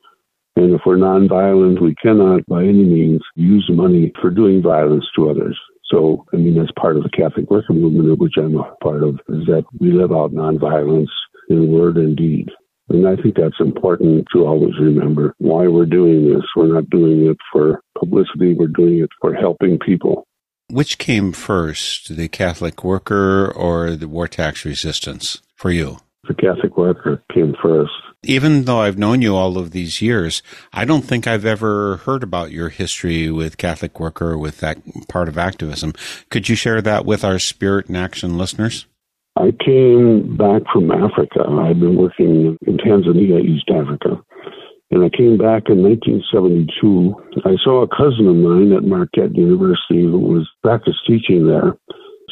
And 0.56 0.74
if 0.74 0.80
we're 0.86 0.96
nonviolent, 0.96 1.82
we 1.82 1.94
cannot 1.94 2.46
by 2.46 2.62
any 2.62 2.84
means 2.84 3.20
use 3.34 3.68
money 3.70 4.10
for 4.20 4.30
doing 4.30 4.62
violence 4.62 5.04
to 5.14 5.30
others. 5.30 5.58
So, 5.84 6.24
I 6.32 6.36
mean, 6.36 6.56
that's 6.58 6.72
part 6.80 6.96
of 6.96 7.02
the 7.02 7.10
Catholic 7.10 7.50
worker 7.50 7.74
movement, 7.74 8.10
of 8.10 8.18
which 8.18 8.34
I'm 8.38 8.56
a 8.56 8.74
part 8.82 9.04
of, 9.04 9.20
is 9.28 9.46
that 9.46 9.64
we 9.78 9.92
live 9.92 10.12
out 10.12 10.32
nonviolence 10.32 11.12
in 11.48 11.70
word 11.70 11.96
and 11.98 12.16
deed. 12.16 12.48
And 12.88 13.06
I 13.06 13.16
think 13.16 13.36
that's 13.36 13.60
important 13.60 14.26
to 14.32 14.46
always 14.46 14.74
remember 14.80 15.34
why 15.38 15.66
we're 15.66 15.86
doing 15.86 16.32
this. 16.32 16.44
We're 16.56 16.72
not 16.72 16.88
doing 16.88 17.26
it 17.26 17.36
for 17.52 17.82
publicity, 17.98 18.54
we're 18.54 18.68
doing 18.68 19.00
it 19.00 19.10
for 19.20 19.34
helping 19.34 19.78
people. 19.78 20.26
Which 20.68 20.98
came 20.98 21.32
first, 21.32 22.16
the 22.16 22.28
Catholic 22.28 22.82
worker 22.82 23.52
or 23.54 23.94
the 23.94 24.08
war 24.08 24.26
tax 24.26 24.64
resistance 24.64 25.42
for 25.54 25.70
you? 25.70 25.98
The 26.26 26.34
Catholic 26.34 26.76
worker 26.76 27.22
came 27.32 27.54
first 27.62 27.92
even 28.22 28.64
though 28.64 28.80
I've 28.80 28.98
known 28.98 29.22
you 29.22 29.34
all 29.34 29.58
of 29.58 29.70
these 29.70 30.02
years, 30.02 30.42
I 30.72 30.84
don't 30.84 31.02
think 31.02 31.26
I've 31.26 31.44
ever 31.44 31.98
heard 31.98 32.22
about 32.22 32.50
your 32.50 32.68
history 32.68 33.30
with 33.30 33.58
Catholic 33.58 34.00
Worker, 34.00 34.36
with 34.36 34.58
that 34.60 34.78
part 35.08 35.28
of 35.28 35.38
activism. 35.38 35.92
Could 36.30 36.48
you 36.48 36.56
share 36.56 36.82
that 36.82 37.04
with 37.04 37.24
our 37.24 37.38
Spirit 37.38 37.88
in 37.88 37.96
Action 37.96 38.36
listeners? 38.36 38.86
I 39.36 39.52
came 39.64 40.36
back 40.36 40.62
from 40.72 40.90
Africa. 40.90 41.44
I've 41.46 41.78
been 41.78 41.96
working 41.96 42.56
in 42.66 42.76
Tanzania, 42.78 43.44
East 43.44 43.68
Africa. 43.70 44.22
And 44.90 45.04
I 45.04 45.10
came 45.10 45.36
back 45.36 45.68
in 45.68 45.82
1972. 45.82 47.14
I 47.44 47.56
saw 47.62 47.82
a 47.82 47.88
cousin 47.88 48.28
of 48.28 48.36
mine 48.36 48.72
at 48.72 48.84
Marquette 48.84 49.34
University 49.34 50.04
who 50.04 50.18
was 50.18 50.48
practice 50.62 50.94
teaching 51.06 51.46
there. 51.46 51.76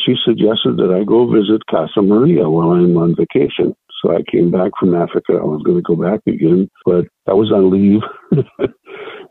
She 0.06 0.14
suggested 0.24 0.76
that 0.78 0.94
I 0.94 1.04
go 1.04 1.26
visit 1.30 1.66
Casa 1.70 2.00
Maria 2.00 2.48
while 2.48 2.70
I'm 2.70 2.96
on 2.96 3.16
vacation. 3.16 3.74
So 4.04 4.14
I 4.14 4.22
came 4.30 4.50
back 4.50 4.72
from 4.78 4.94
Africa. 4.94 5.32
I 5.40 5.44
was 5.44 5.62
going 5.64 5.78
to 5.78 5.82
go 5.82 5.96
back 5.96 6.20
again, 6.26 6.68
but 6.84 7.06
I 7.26 7.32
was 7.32 7.50
on 7.50 7.70
leave. 7.70 8.02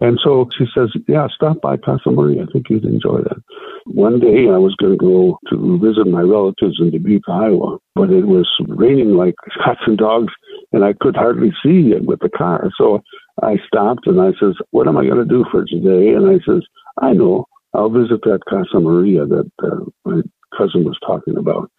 and 0.02 0.20
so 0.24 0.50
she 0.58 0.66
says, 0.76 0.90
Yeah, 1.08 1.28
stop 1.34 1.62
by 1.62 1.78
Casa 1.78 2.10
Maria. 2.10 2.44
I 2.44 2.46
think 2.52 2.70
you'd 2.70 2.84
enjoy 2.84 3.22
that. 3.22 3.38
One 3.86 4.20
day 4.20 4.50
I 4.50 4.58
was 4.58 4.76
going 4.82 4.94
to 4.94 4.98
go 4.98 5.38
to 5.52 5.78
visit 5.78 6.08
my 6.08 6.22
relatives 6.22 6.78
in 6.80 6.90
Dubuque, 6.90 7.30
Iowa, 7.30 7.78
but 7.94 8.10
it 8.10 8.26
was 8.26 8.50
raining 8.68 9.16
like 9.16 9.36
cats 9.64 9.82
and 9.86 9.98
dogs, 9.98 10.34
and 10.72 10.84
I 10.84 10.94
could 11.00 11.16
hardly 11.16 11.52
see 11.64 11.92
it 11.92 12.06
with 12.06 12.20
the 12.22 12.30
car. 12.30 12.72
So 12.76 13.04
I 13.44 13.58
stopped 13.68 14.08
and 14.08 14.20
I 14.20 14.32
says, 14.40 14.56
What 14.72 14.88
am 14.88 14.98
I 14.98 15.06
going 15.06 15.20
to 15.20 15.26
do 15.26 15.46
for 15.52 15.66
today? 15.66 16.14
And 16.16 16.28
I 16.28 16.40
says, 16.48 16.64
I 17.00 17.14
know. 17.14 17.46
I'll 17.76 17.90
visit 17.90 18.22
that 18.24 18.46
Casa 18.48 18.80
Maria 18.80 19.26
that 19.26 19.52
uh, 19.64 19.86
my 20.06 20.22
cousin 20.58 20.84
was 20.84 20.98
talking 21.06 21.38
about. 21.38 21.72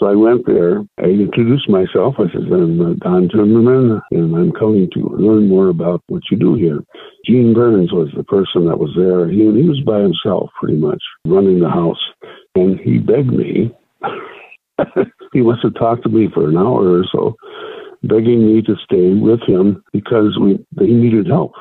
So 0.00 0.06
I 0.06 0.14
went 0.14 0.46
there. 0.46 0.82
I 0.98 1.08
introduced 1.08 1.68
myself. 1.68 2.14
I 2.18 2.24
said, 2.32 2.50
I'm 2.50 2.80
uh, 2.80 2.94
Don 3.00 3.28
Timmerman, 3.28 4.00
and 4.10 4.34
I'm 4.34 4.50
coming 4.50 4.88
to 4.94 5.00
learn 5.00 5.46
more 5.46 5.68
about 5.68 6.02
what 6.08 6.22
you 6.30 6.38
do 6.38 6.54
here. 6.54 6.78
Gene 7.26 7.52
Burns 7.52 7.92
was 7.92 8.08
the 8.16 8.24
person 8.24 8.64
that 8.66 8.78
was 8.78 8.92
there. 8.96 9.28
He, 9.28 9.40
he 9.40 9.68
was 9.68 9.80
by 9.84 10.00
himself, 10.00 10.48
pretty 10.58 10.78
much, 10.78 11.02
running 11.26 11.60
the 11.60 11.68
house. 11.68 12.00
And 12.54 12.80
he 12.80 12.96
begged 12.96 13.30
me. 13.30 13.76
he 15.34 15.42
must 15.42 15.62
have 15.64 15.74
talked 15.74 16.04
to 16.04 16.08
me 16.08 16.28
for 16.32 16.48
an 16.48 16.56
hour 16.56 16.98
or 16.98 17.04
so, 17.12 17.36
begging 18.02 18.46
me 18.46 18.62
to 18.62 18.76
stay 18.82 19.12
with 19.12 19.40
him 19.46 19.84
because 19.92 20.38
we 20.40 20.64
he 20.78 20.94
needed 20.94 21.26
help. 21.26 21.52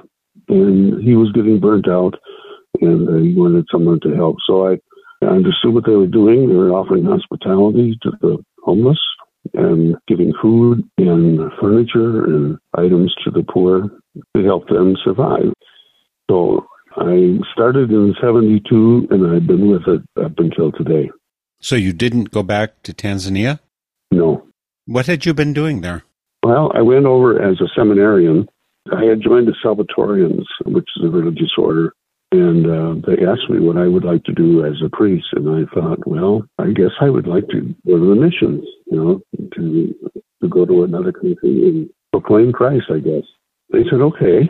And 0.47 1.03
he 1.03 1.15
was 1.15 1.33
getting 1.33 1.59
burnt 1.59 1.89
out, 1.89 2.15
and 2.79 3.25
he 3.25 3.35
wanted 3.35 3.65
someone 3.69 3.99
to 3.99 4.15
help. 4.15 4.37
So 4.47 4.65
I 4.65 4.77
I 5.21 5.27
understood 5.27 5.73
what 5.73 5.85
they 5.85 5.95
were 5.95 6.07
doing. 6.07 6.47
They 6.47 6.55
were 6.55 6.71
offering 6.71 7.05
hospitality 7.05 7.97
to 8.03 8.11
the 8.21 8.37
homeless 8.63 8.99
and 9.53 9.95
giving 10.07 10.33
food 10.41 10.83
and 10.97 11.51
furniture 11.59 12.25
and 12.25 12.57
items 12.75 13.13
to 13.23 13.31
the 13.31 13.43
poor 13.43 13.89
to 14.35 14.43
help 14.43 14.67
them 14.67 14.95
survive. 15.03 15.53
So 16.29 16.67
I 16.95 17.39
started 17.53 17.91
in 17.91 18.15
72 18.21 19.07
and 19.09 19.35
I've 19.35 19.47
been 19.47 19.69
with 19.69 19.87
it 19.87 20.01
up 20.23 20.33
until 20.37 20.71
today. 20.71 21.09
So 21.61 21.75
you 21.75 21.93
didn't 21.93 22.31
go 22.31 22.43
back 22.43 22.81
to 22.83 22.93
Tanzania? 22.93 23.59
No. 24.11 24.47
What 24.85 25.07
had 25.07 25.25
you 25.25 25.33
been 25.33 25.53
doing 25.53 25.81
there? 25.81 26.03
Well, 26.43 26.71
I 26.73 26.81
went 26.81 27.05
over 27.05 27.41
as 27.41 27.59
a 27.59 27.67
seminarian. 27.75 28.47
I 28.91 29.03
had 29.03 29.21
joined 29.21 29.47
the 29.47 29.55
Salvatorians, 29.63 30.45
which 30.65 30.87
is 30.97 31.05
a 31.05 31.09
religious 31.09 31.51
order, 31.57 31.93
and 32.31 32.65
uh, 32.65 33.07
they 33.07 33.25
asked 33.25 33.49
me 33.49 33.59
what 33.59 33.77
I 33.77 33.87
would 33.87 34.03
like 34.03 34.23
to 34.25 34.33
do 34.33 34.65
as 34.65 34.75
a 34.85 34.89
priest, 34.89 35.27
and 35.33 35.49
I 35.49 35.73
thought, 35.73 36.05
well, 36.05 36.43
I 36.59 36.67
guess 36.67 36.91
I 37.01 37.09
would 37.09 37.27
like 37.27 37.47
to 37.49 37.75
go 37.87 37.97
to 37.97 38.09
the 38.09 38.15
missions, 38.15 38.65
you 38.87 38.97
know, 38.97 39.21
to 39.55 39.95
to 40.41 40.47
go 40.47 40.65
to 40.65 40.83
another 40.83 41.11
country 41.11 41.37
and 41.43 41.89
proclaim 42.11 42.51
Christ. 42.51 42.85
I 42.89 42.99
guess 42.99 43.23
they 43.71 43.83
said, 43.89 44.01
okay, 44.01 44.49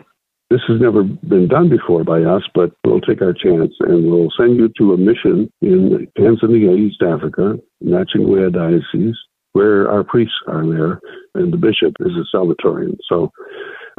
this 0.49 0.61
has 0.67 0.81
never 0.81 1.03
been 1.03 1.47
done 1.47 1.69
before 1.69 2.03
by 2.03 2.23
us, 2.23 2.43
but 2.53 2.71
we'll 2.83 3.01
take 3.01 3.21
our 3.21 3.33
chance 3.33 3.73
and 3.81 4.09
we'll 4.09 4.31
send 4.37 4.57
you 4.57 4.69
to 4.77 4.93
a 4.93 4.97
mission 4.97 5.51
in 5.61 6.07
Tanzania, 6.17 6.77
East 6.77 7.01
Africa, 7.01 7.57
Nachingwea 7.83 8.51
Diocese, 8.51 9.17
where 9.53 9.89
our 9.89 10.03
priests 10.03 10.35
are 10.47 10.67
there, 10.67 10.99
and 11.35 11.53
the 11.53 11.57
bishop 11.57 11.95
is 11.99 12.11
a 12.13 12.35
Salvatorian. 12.35 12.97
So 13.07 13.31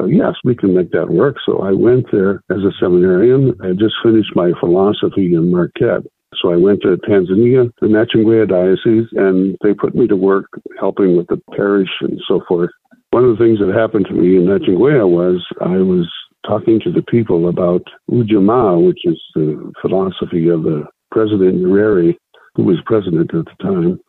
uh, 0.01 0.07
yes, 0.07 0.35
we 0.45 0.55
can 0.55 0.75
make 0.75 0.91
that 0.93 1.11
work. 1.11 1.37
So 1.45 1.61
I 1.61 1.73
went 1.73 2.07
there 2.13 2.43
as 2.51 2.59
a 2.59 2.73
seminarian. 2.81 3.55
I 3.63 3.73
just 3.73 3.95
finished 4.03 4.35
my 4.35 4.53
philosophy 4.59 5.35
in 5.35 5.51
Marquette. 5.51 6.03
So 6.41 6.53
I 6.53 6.57
went 6.57 6.83
to 6.83 6.97
Tanzania, 7.09 7.71
the 7.81 7.89
Nachingwea 7.89 8.49
Diocese, 8.49 9.09
and 9.13 9.57
they 9.63 9.75
put 9.75 9.95
me 9.95 10.07
to 10.07 10.17
work 10.17 10.47
helping 10.79 11.17
with 11.17 11.27
the 11.27 11.41
parish 11.55 11.91
and 12.01 12.21
so 12.27 12.41
forth. 12.47 12.71
One 13.11 13.25
of 13.25 13.37
the 13.37 13.45
things 13.45 13.59
that 13.59 13.75
happened 13.75 14.07
to 14.07 14.15
me 14.15 14.37
in 14.37 14.45
Nachingwea 14.45 15.09
was 15.09 15.45
I 15.61 15.79
was 15.79 16.09
talking 16.47 16.81
to 16.81 16.93
the 16.93 17.03
people 17.03 17.49
about 17.49 17.83
Ujamaa, 18.11 18.87
which 18.87 19.01
is 19.05 19.21
the 19.35 19.73
philosophy 19.83 20.49
of 20.49 20.63
the 20.63 20.85
President 21.11 21.57
Nyerere, 21.57 22.15
who 22.55 22.63
was 22.63 22.79
president 22.87 23.35
at 23.35 23.45
the 23.45 23.65
time. 23.65 24.01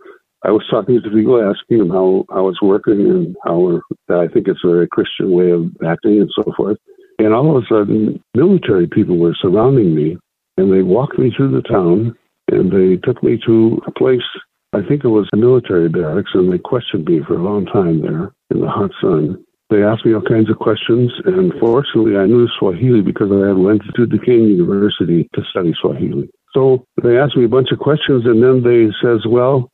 I 0.43 0.51
was 0.51 0.65
talking 0.69 0.99
to 1.01 1.09
people, 1.09 1.41
asking 1.41 1.77
them 1.77 1.89
how 1.89 2.25
I 2.29 2.41
was 2.41 2.57
working 2.61 3.01
and 3.09 3.35
how 3.45 3.81
I 4.09 4.27
think 4.27 4.47
it's 4.47 4.63
a 4.63 4.67
very 4.67 4.87
Christian 4.87 5.31
way 5.31 5.51
of 5.51 5.69
acting 5.85 6.19
and 6.19 6.31
so 6.35 6.51
forth. 6.57 6.77
And 7.19 7.33
all 7.33 7.55
of 7.55 7.63
a 7.63 7.67
sudden, 7.67 8.23
military 8.35 8.87
people 8.87 9.17
were 9.17 9.35
surrounding 9.39 9.93
me, 9.93 10.17
and 10.57 10.73
they 10.73 10.81
walked 10.81 11.19
me 11.19 11.31
through 11.35 11.51
the 11.51 11.61
town, 11.61 12.15
and 12.49 12.71
they 12.71 12.97
took 12.97 13.21
me 13.21 13.39
to 13.45 13.79
a 13.85 13.91
place. 13.91 14.25
I 14.73 14.81
think 14.81 15.03
it 15.03 15.09
was 15.09 15.29
a 15.31 15.37
military 15.37 15.89
barracks, 15.89 16.31
and 16.33 16.51
they 16.51 16.57
questioned 16.57 17.05
me 17.05 17.21
for 17.27 17.35
a 17.35 17.43
long 17.43 17.67
time 17.67 18.01
there 18.01 18.33
in 18.49 18.61
the 18.61 18.69
hot 18.69 18.91
sun. 18.99 19.43
They 19.69 19.83
asked 19.83 20.05
me 20.05 20.13
all 20.13 20.21
kinds 20.21 20.49
of 20.49 20.57
questions, 20.57 21.11
and 21.25 21.53
fortunately, 21.59 22.17
I 22.17 22.25
knew 22.25 22.47
Swahili 22.57 23.01
because 23.01 23.31
I 23.31 23.47
had 23.49 23.57
went 23.57 23.83
to 23.95 24.05
Duquesne 24.07 24.47
University 24.47 25.29
to 25.33 25.43
study 25.51 25.73
Swahili. 25.79 26.29
So 26.53 26.83
they 27.01 27.17
asked 27.17 27.37
me 27.37 27.45
a 27.45 27.49
bunch 27.49 27.71
of 27.71 27.79
questions, 27.79 28.25
and 28.25 28.43
then 28.43 28.63
they 28.63 28.91
says, 29.01 29.25
"Well, 29.25 29.69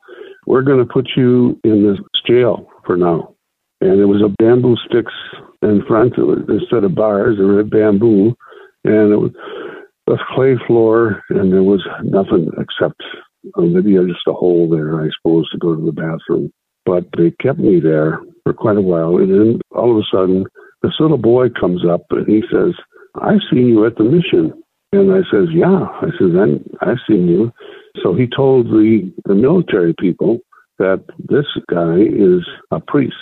we're 0.47 0.61
going 0.61 0.79
to 0.79 0.91
put 0.91 1.09
you 1.15 1.59
in 1.63 1.85
this 1.85 1.99
jail 2.25 2.67
for 2.85 2.95
now. 2.95 3.35
And 3.81 3.99
there 3.99 4.07
was 4.07 4.23
a 4.23 4.33
bamboo 4.41 4.77
sticks 4.87 5.13
in 5.61 5.83
front 5.85 6.13
instead 6.17 6.83
of 6.83 6.95
bars. 6.95 7.37
There 7.37 7.45
were 7.45 7.63
bamboo, 7.63 8.33
and 8.83 9.11
it 9.11 9.17
was 9.17 9.31
a 10.09 10.15
clay 10.33 10.55
floor, 10.65 11.21
and 11.29 11.51
there 11.51 11.63
was 11.63 11.85
nothing 12.01 12.49
except 12.57 13.03
uh, 13.55 13.61
maybe 13.61 13.93
just 14.07 14.27
a 14.27 14.33
hole 14.33 14.69
there, 14.69 14.99
I 15.01 15.09
suppose, 15.17 15.49
to 15.51 15.57
go 15.57 15.75
to 15.75 15.85
the 15.85 15.91
bathroom. 15.91 16.51
But 16.85 17.05
they 17.17 17.31
kept 17.41 17.59
me 17.59 17.81
there 17.81 18.19
for 18.43 18.53
quite 18.53 18.77
a 18.77 18.81
while, 18.81 19.17
and 19.17 19.31
then 19.31 19.61
all 19.75 19.91
of 19.91 19.97
a 19.97 20.07
sudden, 20.09 20.45
this 20.81 20.93
little 20.99 21.17
boy 21.17 21.49
comes 21.49 21.85
up 21.85 22.05
and 22.11 22.25
he 22.25 22.41
says, 22.49 22.73
"I've 23.15 23.43
seen 23.51 23.67
you 23.67 23.85
at 23.85 23.97
the 23.97 24.05
mission." 24.05 24.53
And 24.93 25.11
I 25.11 25.21
says, 25.29 25.49
"Yeah." 25.51 25.87
I 26.01 26.09
says, 26.17 26.31
"I've 26.81 27.03
seen 27.05 27.27
you." 27.27 27.51
So 28.03 28.13
he 28.13 28.27
told 28.27 28.67
the, 28.67 29.11
the 29.25 29.35
military 29.35 29.93
people 29.99 30.39
that 30.79 31.03
this 31.17 31.45
guy 31.69 31.97
is 31.97 32.45
a 32.71 32.79
priest 32.79 33.15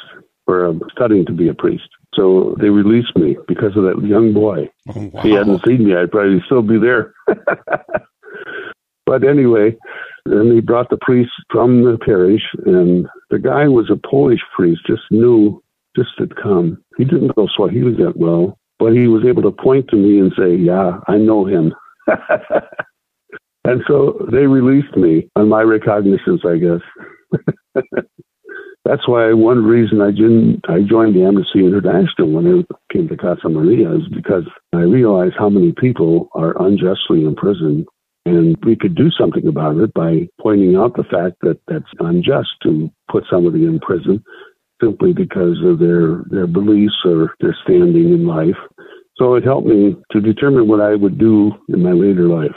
or 0.48 0.78
studying 0.92 1.26
to 1.26 1.32
be 1.32 1.48
a 1.48 1.54
priest. 1.54 1.88
So 2.14 2.56
they 2.60 2.70
released 2.70 3.16
me 3.16 3.38
because 3.48 3.76
of 3.76 3.84
that 3.84 4.02
young 4.06 4.34
boy. 4.34 4.70
Oh, 4.96 5.10
wow. 5.14 5.22
He 5.22 5.32
hadn't 5.32 5.66
seen 5.66 5.86
me, 5.86 5.96
I'd 5.96 6.12
probably 6.12 6.42
still 6.46 6.62
be 6.62 6.78
there. 6.78 7.14
but 9.06 9.24
anyway, 9.24 9.76
then 10.26 10.54
they 10.54 10.62
brought 10.62 10.90
the 10.90 10.98
priest 11.02 11.32
from 11.50 11.84
the 11.84 11.98
parish, 11.98 12.44
and 12.66 13.08
the 13.30 13.40
guy 13.40 13.68
was 13.68 13.90
a 13.90 14.08
Polish 14.08 14.42
priest, 14.56 14.82
just 14.88 15.04
knew, 15.12 15.62
just 15.96 16.12
had 16.18 16.36
come. 16.36 16.84
He 16.98 17.06
didn't 17.06 17.36
know 17.38 17.48
Swahili 17.56 17.94
that 18.04 18.16
well, 18.16 18.58
but 18.80 18.94
he 18.94 19.08
was 19.08 19.26
able 19.26 19.44
to 19.44 19.52
point 19.52 19.88
to 19.90 19.96
me 19.96 20.20
and 20.20 20.32
say, 20.38 20.56
Yeah, 20.56 21.00
I 21.08 21.18
know 21.18 21.46
him. 21.46 21.74
And 23.66 23.82
so 23.88 24.28
they 24.32 24.46
released 24.46 24.96
me 24.96 25.28
on 25.36 25.50
my 25.50 25.62
recognizance, 25.64 26.42
I 26.46 26.58
guess. 26.58 27.84
That's 28.86 29.08
why 29.08 29.34
one 29.34 29.64
reason 29.64 30.02
I 30.02 30.12
didn't 30.12 30.62
I 30.70 30.82
joined 30.88 31.16
the 31.16 31.24
Amnesty 31.24 31.66
International 31.66 32.30
when 32.30 32.46
I 32.46 32.94
came 32.94 33.08
to 33.08 33.18
Casa 33.18 33.50
Maria 33.50 33.92
is 33.92 34.08
because 34.14 34.44
I 34.72 34.82
realized 34.82 35.34
how 35.36 35.50
many 35.50 35.74
people 35.76 36.30
are 36.36 36.54
unjustly 36.62 37.24
imprisoned 37.26 37.88
and 38.28 38.56
we 38.64 38.76
could 38.76 38.94
do 38.94 39.10
something 39.10 39.48
about 39.48 39.78
it 39.78 39.92
by 39.96 40.28
pointing 40.40 40.76
out 40.76 40.96
the 40.96 41.04
fact 41.04 41.38
that 41.42 41.60
that's 41.68 41.90
unjust 42.00 42.50
to 42.64 42.92
put 43.12 43.24
somebody 43.32 43.66
in 43.66 43.80
prison 43.80 44.24
simply 44.80 45.14
because 45.14 45.58
of 45.66 45.80
their 45.80 46.24
their 46.30 46.46
beliefs 46.46 47.02
or 47.04 47.34
their 47.40 47.58
standing 47.64 48.14
in 48.14 48.28
life. 48.28 48.62
So 49.18 49.34
it 49.34 49.44
helped 49.44 49.68
me 49.68 49.96
to 50.12 50.22
determine 50.22 50.68
what 50.68 50.82
I 50.82 50.94
would 50.94 51.18
do 51.18 51.54
in 51.70 51.82
my 51.82 51.94
later 51.94 52.28
life. 52.28 52.56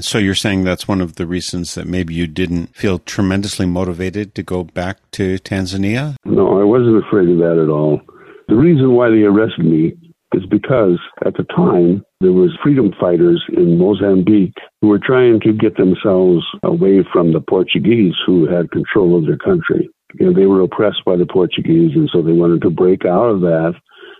So 0.00 0.18
you're 0.18 0.34
saying 0.34 0.64
that's 0.64 0.88
one 0.88 1.00
of 1.00 1.16
the 1.16 1.26
reasons 1.26 1.74
that 1.74 1.86
maybe 1.86 2.14
you 2.14 2.26
didn't 2.26 2.74
feel 2.74 2.98
tremendously 2.98 3.66
motivated 3.66 4.34
to 4.34 4.42
go 4.42 4.64
back 4.64 4.98
to 5.12 5.38
Tanzania? 5.38 6.16
No, 6.24 6.60
I 6.60 6.64
wasn't 6.64 7.04
afraid 7.04 7.28
of 7.28 7.38
that 7.38 7.60
at 7.62 7.68
all. 7.68 8.00
The 8.48 8.56
reason 8.56 8.92
why 8.92 9.10
they 9.10 9.22
arrested 9.22 9.64
me 9.64 9.92
is 10.34 10.46
because 10.46 10.98
at 11.26 11.34
the 11.34 11.44
time 11.44 12.04
there 12.20 12.32
was 12.32 12.56
freedom 12.62 12.92
fighters 12.98 13.42
in 13.56 13.78
Mozambique 13.78 14.56
who 14.80 14.88
were 14.88 14.98
trying 14.98 15.40
to 15.40 15.52
get 15.52 15.76
themselves 15.76 16.44
away 16.62 17.04
from 17.12 17.32
the 17.32 17.40
Portuguese 17.40 18.14
who 18.26 18.48
had 18.48 18.70
control 18.70 19.18
of 19.18 19.26
their 19.26 19.38
country. 19.38 19.90
And 20.20 20.36
they 20.36 20.46
were 20.46 20.62
oppressed 20.62 21.04
by 21.04 21.16
the 21.16 21.26
Portuguese 21.26 21.92
and 21.94 22.08
so 22.12 22.22
they 22.22 22.32
wanted 22.32 22.62
to 22.62 22.70
break 22.70 23.04
out 23.04 23.28
of 23.28 23.40
that. 23.40 23.74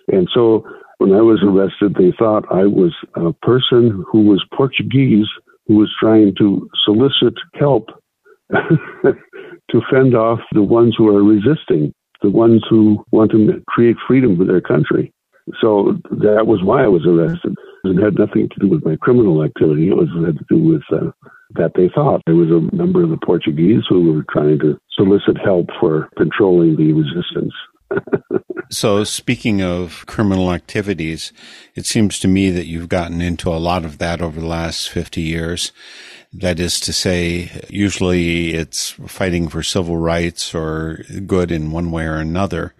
And 0.08 0.28
so 0.34 0.64
when 0.98 1.12
I 1.12 1.20
was 1.20 1.42
arrested, 1.42 1.94
they 1.94 2.12
thought 2.18 2.44
I 2.50 2.66
was 2.66 2.94
a 3.14 3.32
person 3.44 4.04
who 4.10 4.22
was 4.22 4.44
Portuguese 4.54 5.26
who 5.66 5.76
was 5.76 5.92
trying 5.98 6.34
to 6.38 6.68
solicit 6.84 7.34
help 7.54 7.88
to 8.52 9.80
fend 9.90 10.14
off 10.14 10.40
the 10.52 10.62
ones 10.62 10.94
who 10.96 11.08
are 11.08 11.22
resisting, 11.22 11.92
the 12.22 12.30
ones 12.30 12.62
who 12.68 13.04
want 13.12 13.30
to 13.30 13.62
create 13.68 13.96
freedom 14.06 14.36
for 14.36 14.44
their 14.44 14.60
country. 14.60 15.12
So 15.60 15.98
that 16.10 16.46
was 16.46 16.62
why 16.62 16.84
I 16.84 16.88
was 16.88 17.06
arrested. 17.06 17.54
It 17.84 18.02
had 18.02 18.18
nothing 18.18 18.48
to 18.48 18.60
do 18.60 18.68
with 18.68 18.84
my 18.84 18.96
criminal 18.96 19.42
activity. 19.42 19.88
It 19.88 19.96
was 19.96 20.08
it 20.14 20.24
had 20.24 20.38
to 20.38 20.44
do 20.48 20.58
with 20.58 20.82
uh, 20.92 21.10
that 21.54 21.72
they 21.74 21.90
thought 21.92 22.22
there 22.26 22.36
was 22.36 22.50
a 22.50 22.74
number 22.74 23.02
of 23.02 23.10
the 23.10 23.18
Portuguese 23.24 23.82
who 23.88 24.12
were 24.12 24.24
trying 24.30 24.60
to 24.60 24.78
solicit 24.92 25.36
help 25.42 25.66
for 25.80 26.08
controlling 26.16 26.76
the 26.76 26.92
resistance. 26.92 27.52
So, 28.70 29.04
speaking 29.04 29.62
of 29.62 30.04
criminal 30.06 30.52
activities, 30.52 31.32
it 31.74 31.86
seems 31.86 32.18
to 32.20 32.28
me 32.28 32.50
that 32.50 32.66
you've 32.66 32.88
gotten 32.88 33.20
into 33.20 33.50
a 33.50 33.56
lot 33.58 33.84
of 33.84 33.98
that 33.98 34.22
over 34.22 34.40
the 34.40 34.46
last 34.46 34.88
50 34.88 35.20
years. 35.20 35.72
That 36.32 36.58
is 36.58 36.80
to 36.80 36.92
say, 36.92 37.50
usually 37.68 38.54
it's 38.54 38.90
fighting 38.90 39.48
for 39.48 39.62
civil 39.62 39.98
rights 39.98 40.54
or 40.54 41.04
good 41.26 41.52
in 41.52 41.72
one 41.72 41.90
way 41.90 42.04
or 42.04 42.16
another. 42.16 42.74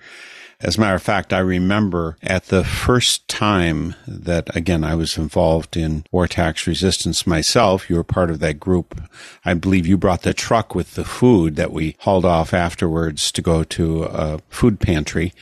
As 0.63 0.77
a 0.77 0.81
matter 0.81 0.95
of 0.95 1.03
fact, 1.03 1.33
I 1.33 1.41
remember 1.41 2.17
at 2.23 2.45
the 2.45 2.63
first 2.63 3.27
time 3.27 3.97
that, 4.07 4.55
again, 4.55 4.85
I 4.85 4.95
was 4.95 5.19
involved 5.19 5.77
in 5.77 6.05
war 6.13 6.29
tax 6.29 6.69
resistance 6.69 7.27
myself, 7.27 7.91
you 7.91 7.97
were 7.97 8.05
part 8.05 8.31
of 8.31 8.39
that 8.39 8.61
group. 8.61 9.03
I 9.45 9.55
believe 9.55 9.89
you 9.89 9.99
brought 9.99 10.23
the 10.23 10.33
truck 10.33 10.73
with 10.73 10.95
the 10.95 11.05
food 11.05 11.57
that 11.57 11.73
we 11.73 11.97
hauled 12.01 12.25
off 12.25 12.55
afterwards 12.55 13.33
to 13.33 13.43
go 13.43 13.65
to 13.65 14.05
a 14.05 14.39
food 14.51 14.79
pantry. 14.79 15.33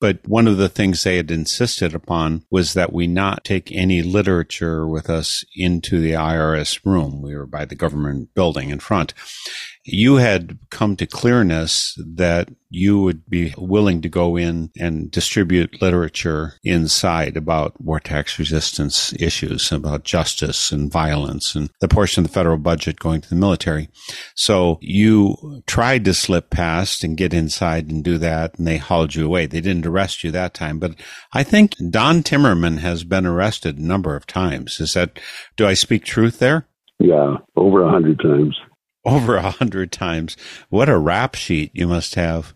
But 0.00 0.18
one 0.28 0.46
of 0.46 0.58
the 0.58 0.68
things 0.68 1.02
they 1.02 1.16
had 1.16 1.30
insisted 1.30 1.94
upon 1.94 2.44
was 2.50 2.74
that 2.74 2.92
we 2.92 3.06
not 3.06 3.44
take 3.44 3.72
any 3.72 4.02
literature 4.02 4.86
with 4.86 5.08
us 5.08 5.44
into 5.56 5.98
the 5.98 6.12
IRS 6.12 6.80
room. 6.84 7.22
We 7.22 7.34
were 7.34 7.46
by 7.46 7.64
the 7.64 7.74
government 7.74 8.34
building 8.34 8.68
in 8.68 8.80
front 8.80 9.14
you 9.90 10.16
had 10.16 10.58
come 10.70 10.96
to 10.96 11.06
clearness 11.06 11.98
that 12.14 12.50
you 12.68 13.00
would 13.00 13.24
be 13.30 13.54
willing 13.56 14.02
to 14.02 14.08
go 14.08 14.36
in 14.36 14.70
and 14.78 15.10
distribute 15.10 15.80
literature 15.80 16.52
inside 16.62 17.38
about 17.38 17.80
war 17.80 17.98
tax 17.98 18.38
resistance 18.38 19.14
issues, 19.18 19.72
about 19.72 20.04
justice 20.04 20.70
and 20.70 20.92
violence 20.92 21.54
and 21.54 21.70
the 21.80 21.88
portion 21.88 22.22
of 22.22 22.28
the 22.28 22.34
federal 22.34 22.58
budget 22.58 22.98
going 22.98 23.22
to 23.22 23.28
the 23.30 23.34
military. 23.34 23.88
So 24.34 24.78
you 24.82 25.62
tried 25.66 26.04
to 26.04 26.12
slip 26.12 26.50
past 26.50 27.02
and 27.02 27.16
get 27.16 27.32
inside 27.32 27.90
and 27.90 28.04
do 28.04 28.18
that, 28.18 28.58
and 28.58 28.66
they 28.66 28.76
hauled 28.76 29.14
you 29.14 29.24
away. 29.24 29.46
They 29.46 29.62
didn't 29.62 29.86
arrest 29.86 30.22
you 30.22 30.30
that 30.32 30.52
time, 30.52 30.78
but 30.78 30.96
I 31.32 31.42
think 31.42 31.74
Don 31.90 32.22
Timmerman 32.22 32.78
has 32.80 33.04
been 33.04 33.24
arrested 33.24 33.78
a 33.78 33.86
number 33.86 34.14
of 34.14 34.26
times. 34.26 34.80
Is 34.80 34.92
that, 34.92 35.18
do 35.56 35.66
I 35.66 35.72
speak 35.72 36.04
truth 36.04 36.38
there? 36.38 36.66
Yeah, 36.98 37.36
over 37.56 37.82
a 37.82 37.90
hundred 37.90 38.20
times 38.20 38.54
over 39.08 39.36
a 39.36 39.50
hundred 39.50 39.90
times. 39.90 40.36
What 40.68 40.88
a 40.88 40.98
rap 40.98 41.34
sheet 41.34 41.70
you 41.74 41.86
must 41.86 42.14
have. 42.14 42.54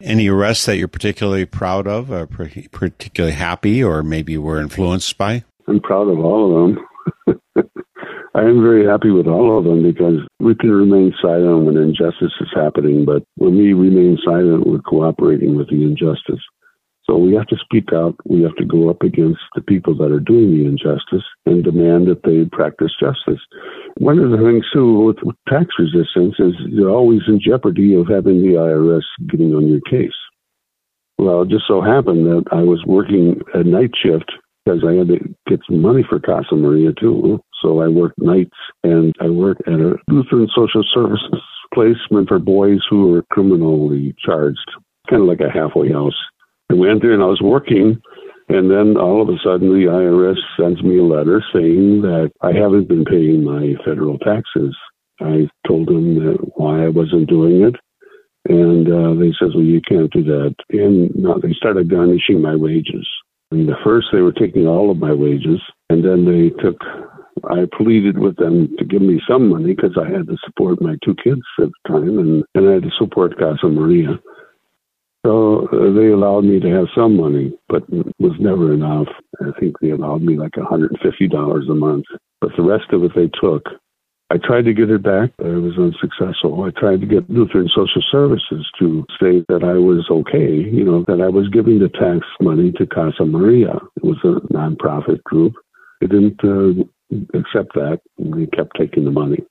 Any 0.00 0.28
arrests 0.28 0.66
that 0.66 0.76
you're 0.76 0.86
particularly 0.86 1.44
proud 1.44 1.88
of, 1.88 2.12
uh, 2.12 2.26
or 2.38 2.50
particularly 2.70 3.34
happy, 3.34 3.82
or 3.82 4.02
maybe 4.02 4.38
were 4.38 4.60
influenced 4.60 5.18
by? 5.18 5.44
I'm 5.66 5.80
proud 5.80 6.08
of 6.08 6.20
all 6.20 6.46
of 6.46 6.76
them. 6.76 7.38
I 8.34 8.42
am 8.42 8.62
very 8.62 8.86
happy 8.86 9.10
with 9.10 9.26
all 9.26 9.58
of 9.58 9.64
them 9.64 9.82
because 9.82 10.20
we 10.38 10.54
can 10.54 10.70
remain 10.70 11.12
silent 11.20 11.64
when 11.64 11.76
injustice 11.76 12.32
is 12.40 12.52
happening, 12.54 13.04
but 13.04 13.24
when 13.34 13.58
we 13.58 13.72
remain 13.72 14.16
silent, 14.24 14.66
we're 14.66 14.78
cooperating 14.78 15.56
with 15.56 15.68
the 15.68 15.82
injustice. 15.82 16.40
So 17.08 17.16
we 17.16 17.34
have 17.34 17.46
to 17.46 17.56
speak 17.56 17.88
out. 17.92 18.14
We 18.26 18.42
have 18.42 18.54
to 18.56 18.66
go 18.66 18.90
up 18.90 19.02
against 19.02 19.40
the 19.54 19.62
people 19.62 19.96
that 19.96 20.12
are 20.12 20.20
doing 20.20 20.50
the 20.50 20.66
injustice 20.66 21.26
and 21.46 21.64
demand 21.64 22.06
that 22.08 22.22
they 22.22 22.44
practice 22.44 22.92
justice. 23.00 23.40
One 23.98 24.20
of 24.20 24.30
the 24.30 24.36
things 24.36 24.64
too 24.72 25.00
with, 25.00 25.16
with 25.24 25.36
tax 25.48 25.66
resistance 25.76 26.36
is 26.38 26.54
you're 26.68 26.90
always 26.90 27.22
in 27.26 27.40
jeopardy 27.44 27.94
of 27.94 28.06
having 28.06 28.40
the 28.40 28.54
IRS 28.54 29.02
getting 29.28 29.52
on 29.54 29.66
your 29.66 29.80
case. 29.80 30.14
Well, 31.18 31.42
it 31.42 31.48
just 31.48 31.64
so 31.66 31.80
happened 31.82 32.26
that 32.26 32.44
I 32.52 32.62
was 32.62 32.84
working 32.86 33.40
a 33.54 33.64
night 33.64 33.90
shift 34.00 34.30
because 34.64 34.84
I 34.86 34.92
had 34.92 35.08
to 35.08 35.18
get 35.48 35.60
some 35.68 35.82
money 35.82 36.04
for 36.08 36.20
Casa 36.20 36.54
Maria 36.54 36.92
too. 36.92 37.40
So 37.60 37.80
I 37.80 37.88
worked 37.88 38.18
nights 38.18 38.56
and 38.84 39.12
I 39.20 39.30
worked 39.30 39.66
at 39.66 39.80
a 39.80 39.96
Lutheran 40.06 40.48
social 40.54 40.84
services 40.94 41.42
placement 41.74 42.28
for 42.28 42.38
boys 42.38 42.78
who 42.88 43.08
were 43.08 43.24
criminally 43.32 44.14
charged, 44.24 44.70
kind 45.10 45.22
of 45.22 45.28
like 45.28 45.40
a 45.40 45.50
halfway 45.50 45.90
house. 45.90 46.16
I 46.70 46.74
went 46.74 47.02
there 47.02 47.12
and 47.12 47.22
I 47.22 47.26
was 47.26 47.42
working, 47.42 48.00
and 48.48 48.70
then 48.70 48.96
all 48.96 49.20
of 49.20 49.28
a 49.28 49.38
sudden 49.44 49.68
the 49.68 49.86
IRS 49.86 50.38
sends 50.58 50.82
me 50.82 50.98
a 50.98 51.04
letter 51.04 51.42
saying 51.52 52.02
that 52.02 52.30
I 52.40 52.52
haven't 52.52 52.88
been 52.88 53.04
paying 53.04 53.44
my 53.44 53.74
federal 53.84 54.18
taxes. 54.18 54.76
I 55.20 55.48
told 55.66 55.88
them 55.88 56.16
why 56.54 56.84
I 56.84 56.88
wasn't 56.88 57.28
doing 57.28 57.62
it, 57.62 57.74
and 58.48 58.86
uh, 58.86 59.14
they 59.20 59.32
says, 59.38 59.54
"Well, 59.54 59.64
you 59.64 59.80
can't 59.80 60.12
do 60.12 60.22
that." 60.24 60.54
And 60.70 61.14
now 61.14 61.34
they 61.34 61.52
started 61.52 61.90
garnishing 61.90 62.40
my 62.40 62.56
wages. 62.56 63.06
And 63.50 63.68
the 63.68 63.76
first, 63.84 64.08
they 64.12 64.20
were 64.20 64.32
taking 64.32 64.66
all 64.66 64.90
of 64.90 64.98
my 64.98 65.12
wages, 65.12 65.60
and 65.90 66.04
then 66.04 66.24
they 66.24 66.50
took. 66.62 66.76
I 67.44 67.66
pleaded 67.76 68.18
with 68.18 68.36
them 68.36 68.68
to 68.78 68.84
give 68.84 69.00
me 69.00 69.20
some 69.28 69.48
money 69.48 69.74
because 69.74 69.96
I 69.96 70.10
had 70.10 70.26
to 70.26 70.36
support 70.44 70.82
my 70.82 70.96
two 71.04 71.14
kids 71.22 71.42
at 71.60 71.68
the 71.68 71.88
time, 71.88 72.18
and, 72.18 72.44
and 72.54 72.68
I 72.68 72.74
had 72.74 72.82
to 72.82 72.90
support 72.98 73.38
Casa 73.38 73.68
Maria. 73.68 74.18
So 75.28 75.68
uh, 75.68 75.92
they 75.92 76.08
allowed 76.08 76.44
me 76.44 76.58
to 76.58 76.70
have 76.70 76.86
some 76.96 77.18
money, 77.18 77.52
but 77.68 77.82
it 77.92 78.16
was 78.18 78.32
never 78.40 78.72
enough. 78.72 79.08
I 79.42 79.50
think 79.60 79.78
they 79.78 79.90
allowed 79.90 80.22
me 80.22 80.38
like 80.38 80.52
$150 80.52 80.88
a 81.70 81.74
month, 81.74 82.06
but 82.40 82.52
the 82.56 82.62
rest 82.62 82.86
of 82.92 83.04
it 83.04 83.12
they 83.14 83.28
took. 83.38 83.64
I 84.30 84.38
tried 84.38 84.64
to 84.64 84.72
get 84.72 84.88
it 84.88 85.02
back. 85.02 85.32
But 85.36 85.48
I 85.48 85.60
was 85.60 85.76
unsuccessful. 85.76 86.64
I 86.64 86.70
tried 86.80 87.02
to 87.02 87.06
get 87.06 87.28
Lutheran 87.28 87.68
Social 87.68 88.00
Services 88.10 88.66
to 88.78 89.04
say 89.20 89.44
that 89.50 89.64
I 89.64 89.76
was 89.76 90.08
okay, 90.10 90.64
you 90.64 90.82
know, 90.82 91.04
that 91.08 91.20
I 91.20 91.28
was 91.28 91.50
giving 91.50 91.78
the 91.78 91.90
tax 91.90 92.26
money 92.40 92.72
to 92.78 92.86
Casa 92.86 93.26
Maria. 93.26 93.76
It 93.96 94.04
was 94.04 94.16
a 94.24 94.40
nonprofit 94.50 95.22
group. 95.24 95.56
They 96.00 96.06
didn't 96.06 96.40
uh, 96.42 96.84
accept 97.38 97.74
that. 97.74 98.00
They 98.16 98.46
kept 98.46 98.78
taking 98.78 99.04
the 99.04 99.10
money. 99.10 99.44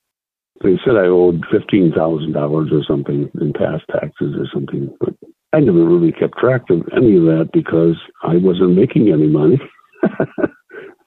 They 0.63 0.79
said 0.83 0.95
I 0.95 1.05
owed 1.05 1.45
$15,000 1.53 2.33
or 2.33 2.83
something 2.87 3.29
in 3.39 3.53
past 3.53 3.83
taxes 3.91 4.33
or 4.39 4.47
something, 4.51 4.89
but 4.99 5.13
I 5.53 5.59
never 5.59 5.85
really 5.85 6.11
kept 6.11 6.37
track 6.37 6.63
of 6.69 6.81
any 6.95 7.15
of 7.15 7.23
that 7.23 7.49
because 7.53 7.95
I 8.23 8.35
wasn't 8.37 8.75
making 8.75 9.09
any 9.11 9.27
money. 9.27 9.59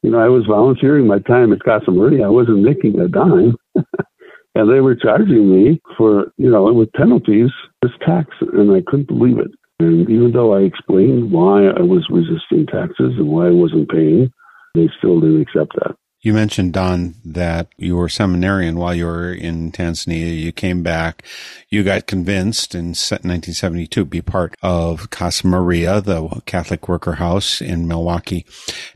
you 0.02 0.10
know, 0.10 0.18
I 0.18 0.28
was 0.28 0.46
volunteering 0.46 1.06
my 1.06 1.18
time 1.18 1.52
at 1.52 1.62
Casa 1.62 1.90
Maria. 1.90 2.24
I 2.24 2.30
wasn't 2.30 2.62
making 2.62 2.98
a 2.98 3.08
dime. 3.08 3.54
and 4.54 4.70
they 4.70 4.80
were 4.80 4.94
charging 4.94 5.50
me 5.50 5.80
for, 5.96 6.32
you 6.38 6.50
know, 6.50 6.72
with 6.72 6.92
penalties, 6.92 7.50
this 7.82 7.92
tax, 8.04 8.28
and 8.40 8.72
I 8.72 8.82
couldn't 8.86 9.08
believe 9.08 9.38
it. 9.38 9.50
And 9.78 10.08
even 10.10 10.32
though 10.32 10.54
I 10.54 10.60
explained 10.60 11.30
why 11.32 11.66
I 11.66 11.82
was 11.82 12.06
resisting 12.10 12.66
taxes 12.66 13.14
and 13.16 13.28
why 13.28 13.46
I 13.46 13.50
wasn't 13.50 13.90
paying, 13.90 14.32
they 14.74 14.88
still 14.98 15.20
didn't 15.20 15.42
accept 15.42 15.74
that. 15.76 15.96
You 16.22 16.34
mentioned, 16.34 16.74
Don, 16.74 17.14
that 17.24 17.68
you 17.78 17.96
were 17.96 18.10
seminarian 18.10 18.76
while 18.76 18.94
you 18.94 19.06
were 19.06 19.32
in 19.32 19.72
Tanzania. 19.72 20.38
You 20.38 20.52
came 20.52 20.82
back. 20.82 21.24
You 21.70 21.82
got 21.82 22.06
convinced 22.06 22.74
in 22.74 22.88
1972 22.88 23.88
to 23.88 24.04
be 24.04 24.20
part 24.20 24.54
of 24.60 25.08
Casa 25.08 25.46
Maria, 25.46 26.02
the 26.02 26.42
Catholic 26.44 26.88
worker 26.90 27.14
house 27.14 27.62
in 27.62 27.88
Milwaukee. 27.88 28.44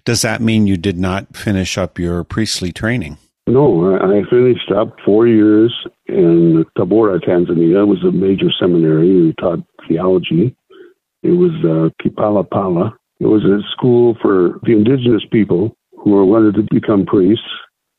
Does 0.05 0.20
that 0.20 0.43
mean 0.43 0.66
you 0.66 0.77
did 0.77 0.99
not 0.99 1.35
finish 1.35 1.79
up 1.79 1.99
your 1.99 2.25
priestly 2.25 2.72
training? 2.72 3.16
No, 3.47 3.97
I 3.97 4.29
finished 4.29 4.70
up 4.70 4.95
four 5.03 5.27
years 5.27 5.75
in 6.07 6.66
Tabora, 6.77 7.20
Tanzania. 7.20 7.81
It 7.81 7.87
was 7.87 8.05
a 8.05 8.12
major 8.12 8.51
seminary. 8.61 9.22
We 9.22 9.35
taught 9.41 9.61
theology. 9.89 10.55
It 11.22 11.31
was 11.31 11.53
uh, 11.64 11.89
Kipalapala. 12.05 12.93
It 13.18 13.27
was 13.27 13.45
a 13.45 13.61
school 13.72 14.14
for 14.20 14.61
the 14.64 14.72
indigenous 14.72 15.22
people 15.31 15.75
who 16.05 16.25
wanted 16.27 16.55
to 16.55 16.67
become 16.71 17.07
priests 17.07 17.43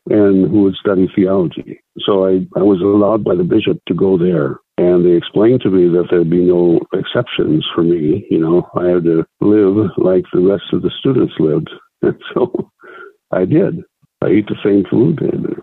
and 0.09 0.49
who 0.49 0.63
would 0.63 0.75
study 0.75 1.09
theology. 1.15 1.81
So 1.99 2.25
I, 2.25 2.45
I 2.55 2.61
was 2.61 2.79
allowed 2.81 3.23
by 3.23 3.35
the 3.35 3.43
bishop 3.43 3.79
to 3.87 3.93
go 3.95 4.17
there. 4.17 4.59
And 4.77 5.05
they 5.05 5.17
explained 5.17 5.61
to 5.61 5.71
me 5.71 5.87
that 5.89 6.07
there'd 6.11 6.29
be 6.29 6.45
no 6.45 6.79
exceptions 6.93 7.65
for 7.73 7.81
me. 7.81 8.27
You 8.29 8.39
know, 8.39 8.69
I 8.75 8.89
had 8.89 9.03
to 9.05 9.25
live 9.41 9.89
like 9.97 10.25
the 10.31 10.41
rest 10.41 10.65
of 10.73 10.83
the 10.83 10.91
students 10.99 11.33
lived. 11.39 11.69
And 12.01 12.15
so 12.33 12.69
I 13.31 13.45
did. 13.45 13.81
I 14.21 14.27
ate 14.27 14.47
the 14.47 14.55
same 14.63 14.83
food 14.89 15.21
and 15.21 15.55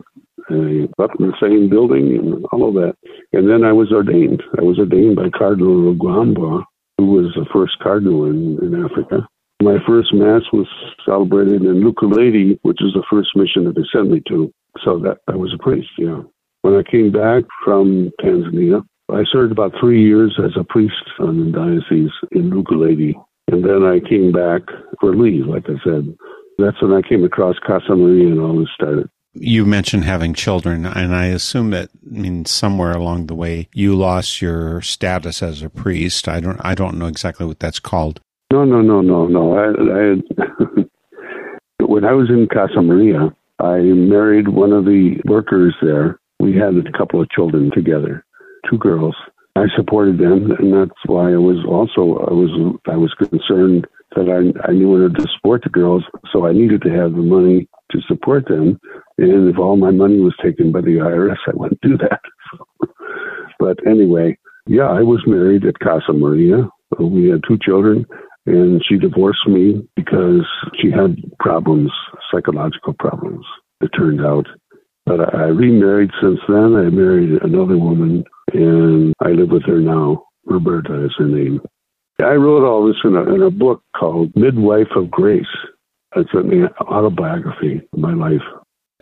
I 0.51 0.89
slept 0.97 1.21
in 1.21 1.29
the 1.29 1.37
same 1.41 1.71
building 1.71 2.17
and 2.17 2.45
all 2.53 2.69
of 2.69 2.75
that. 2.75 2.95
And 3.33 3.49
then 3.49 3.65
I 3.65 3.73
was 3.73 3.93
ordained. 3.93 4.43
I 4.59 4.63
was 4.63 4.79
ordained 4.79 5.17
by 5.17 5.31
Cardinal 5.31 5.95
Rugambwa, 5.95 6.65
who 6.99 7.07
was 7.07 7.33
the 7.35 7.47
first 7.53 7.79
cardinal 7.81 8.25
in, 8.25 8.59
in 8.63 8.85
Africa. 8.85 9.27
My 9.63 9.79
first 9.87 10.13
mass 10.13 10.43
was 10.53 10.67
celebrated 11.05 11.63
in 11.63 11.83
Lukuledi, 11.83 12.59
which 12.63 12.83
is 12.83 12.95
the 12.95 13.05
first 13.09 13.31
mission 13.37 13.65
that 13.65 13.77
they 13.77 13.85
sent 13.93 14.11
me 14.11 14.21
to. 14.29 14.53
So 14.83 14.99
that 15.01 15.19
I 15.29 15.37
was 15.37 15.55
a 15.55 15.63
priest, 15.63 15.91
yeah. 15.99 16.21
When 16.63 16.75
I 16.75 16.83
came 16.83 17.13
back 17.13 17.45
from 17.65 18.11
Tanzania, 18.21 18.83
I 19.11 19.23
served 19.31 19.53
about 19.53 19.75
three 19.79 20.03
years 20.03 20.39
as 20.43 20.53
a 20.59 20.65
priest 20.65 21.05
on 21.21 21.45
the 21.45 21.53
diocese 21.53 22.11
in 22.33 22.51
Lukuledi. 22.51 23.15
And 23.49 23.65
then 23.65 23.85
I 23.85 24.01
came 24.01 24.33
back 24.33 24.63
for 25.01 25.15
leave, 25.15 25.47
like 25.47 25.67
I 25.67 25.77
said. 25.85 26.13
That's 26.59 26.81
when 26.83 26.93
I 26.93 27.03
came 27.07 27.23
across 27.23 27.57
Casa 27.65 27.95
Maria 27.95 28.29
and 28.29 28.41
all 28.41 28.59
this 28.59 28.69
started. 28.75 29.09
You 29.35 29.65
mentioned 29.65 30.05
having 30.05 30.35
children, 30.35 30.85
and 30.85 31.15
I 31.15 31.27
assume 31.27 31.71
that 31.71 31.91
I 32.07 32.19
mean 32.19 32.45
somewhere 32.45 32.93
along 32.93 33.27
the 33.27 33.35
way 33.35 33.69
you 33.73 33.95
lost 33.95 34.43
your 34.43 34.83
status 34.83 35.43
as 35.43 35.63
a 35.63 35.71
priest. 35.71 36.29
I 36.29 36.41
don't 36.41 36.61
I 36.63 36.75
don't 36.75 36.99
know 36.99 37.07
exactly 37.07 37.47
what 37.47 37.59
that's 37.59 37.81
called. 37.81 38.21
No, 38.53 38.67
no, 38.67 38.83
no, 38.83 39.01
no, 39.01 39.27
no. 39.27 39.57
I, 39.57 39.69
I 39.71 40.85
when 41.87 42.05
I 42.05 42.13
was 42.13 42.29
in 42.29 42.47
Casa 42.53 42.83
Maria, 42.83 43.35
I 43.59 43.79
married 43.79 44.49
one 44.49 44.75
of 44.75 44.85
the 44.85 45.17
workers 45.25 45.75
there. 45.81 46.21
We 46.39 46.53
had 46.55 46.75
a 46.77 46.93
couple 46.99 47.23
of 47.23 47.31
children 47.31 47.71
together, 47.75 48.27
two 48.69 48.77
girls. 48.77 49.17
I 49.57 49.69
supported 49.75 50.19
them, 50.19 50.51
and 50.51 50.71
that's 50.71 51.01
why 51.07 51.33
I 51.33 51.39
was 51.39 51.65
also 51.67 52.27
I 52.29 52.35
was 52.35 52.77
I 52.87 52.97
was 52.99 53.15
concerned 53.15 53.87
that 54.17 54.29
I 54.29 54.69
I 54.69 54.75
knew 54.75 55.09
to 55.09 55.27
support 55.35 55.63
the 55.65 55.71
girls, 55.71 56.05
so 56.31 56.45
I 56.47 56.53
needed 56.53 56.83
to 56.83 56.91
have 56.91 57.13
the 57.13 57.23
money 57.23 57.67
to 57.91 58.01
support 58.07 58.49
them. 58.49 58.79
And 59.17 59.49
if 59.49 59.59
all 59.59 59.77
my 59.79 59.93
money 59.93 60.21
was 60.21 60.35
taken 60.45 60.73
by 60.73 60.83
the 60.83 60.99
IRS, 61.01 61.39
I 61.47 61.53
wouldn't 61.55 61.81
do 61.81 61.97
that. 61.97 62.21
but 63.59 63.79
anyway, 63.87 64.37
yeah, 64.67 64.91
I 64.91 65.01
was 65.01 65.23
married 65.27 65.65
at 65.65 65.79
Casa 65.79 66.13
Maria. 66.13 66.69
We 67.01 67.31
had 67.31 67.41
two 67.49 67.57
children. 67.59 68.05
And 68.47 68.83
she 68.89 68.99
divorced 68.99 69.47
me 69.47 69.87
because 69.95 70.47
she 70.81 70.91
had 70.91 71.17
problems, 71.39 71.93
psychological 72.31 72.95
problems, 72.99 73.45
it 73.81 73.91
turned 73.97 74.21
out. 74.21 74.47
But 75.07 75.35
I 75.35 75.45
remarried 75.45 76.11
since 76.21 76.39
then. 76.49 76.77
I 76.77 76.91
married 76.91 77.43
another 77.43 77.77
woman 77.77 78.25
and 78.53 79.15
I 79.21 79.31
live 79.31 79.51
with 79.51 79.65
her 79.65 79.81
now. 79.81 80.25
Roberta 80.45 81.05
is 81.05 81.13
her 81.19 81.27
name. 81.27 81.61
I 82.19 82.35
wrote 82.35 82.65
all 82.65 82.87
this 82.87 82.97
in 83.05 83.17
a, 83.17 83.35
in 83.35 83.43
a 83.43 83.51
book 83.51 83.83
called 83.97 84.33
Midwife 84.37 84.91
of 84.95 85.11
Grace. 85.11 85.45
It's 86.15 86.31
an 86.35 86.69
autobiography 86.81 87.81
of 87.93 87.99
my 87.99 88.15
life 88.15 88.43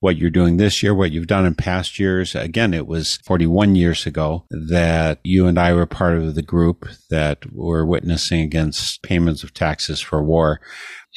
what 0.00 0.16
you're 0.16 0.30
doing 0.30 0.56
this 0.56 0.82
year, 0.82 0.94
what 0.94 1.10
you've 1.10 1.26
done 1.26 1.44
in 1.44 1.54
past 1.54 1.98
years. 1.98 2.34
Again, 2.34 2.72
it 2.72 2.86
was 2.86 3.18
41 3.26 3.74
years 3.74 4.06
ago 4.06 4.44
that 4.50 5.18
you 5.24 5.46
and 5.46 5.58
I 5.58 5.72
were 5.72 5.86
part 5.86 6.18
of 6.18 6.34
the 6.34 6.42
group 6.42 6.88
that 7.10 7.52
were 7.52 7.84
witnessing 7.84 8.40
against 8.40 9.02
payments 9.02 9.42
of 9.42 9.54
taxes 9.54 10.00
for 10.00 10.22
war 10.22 10.60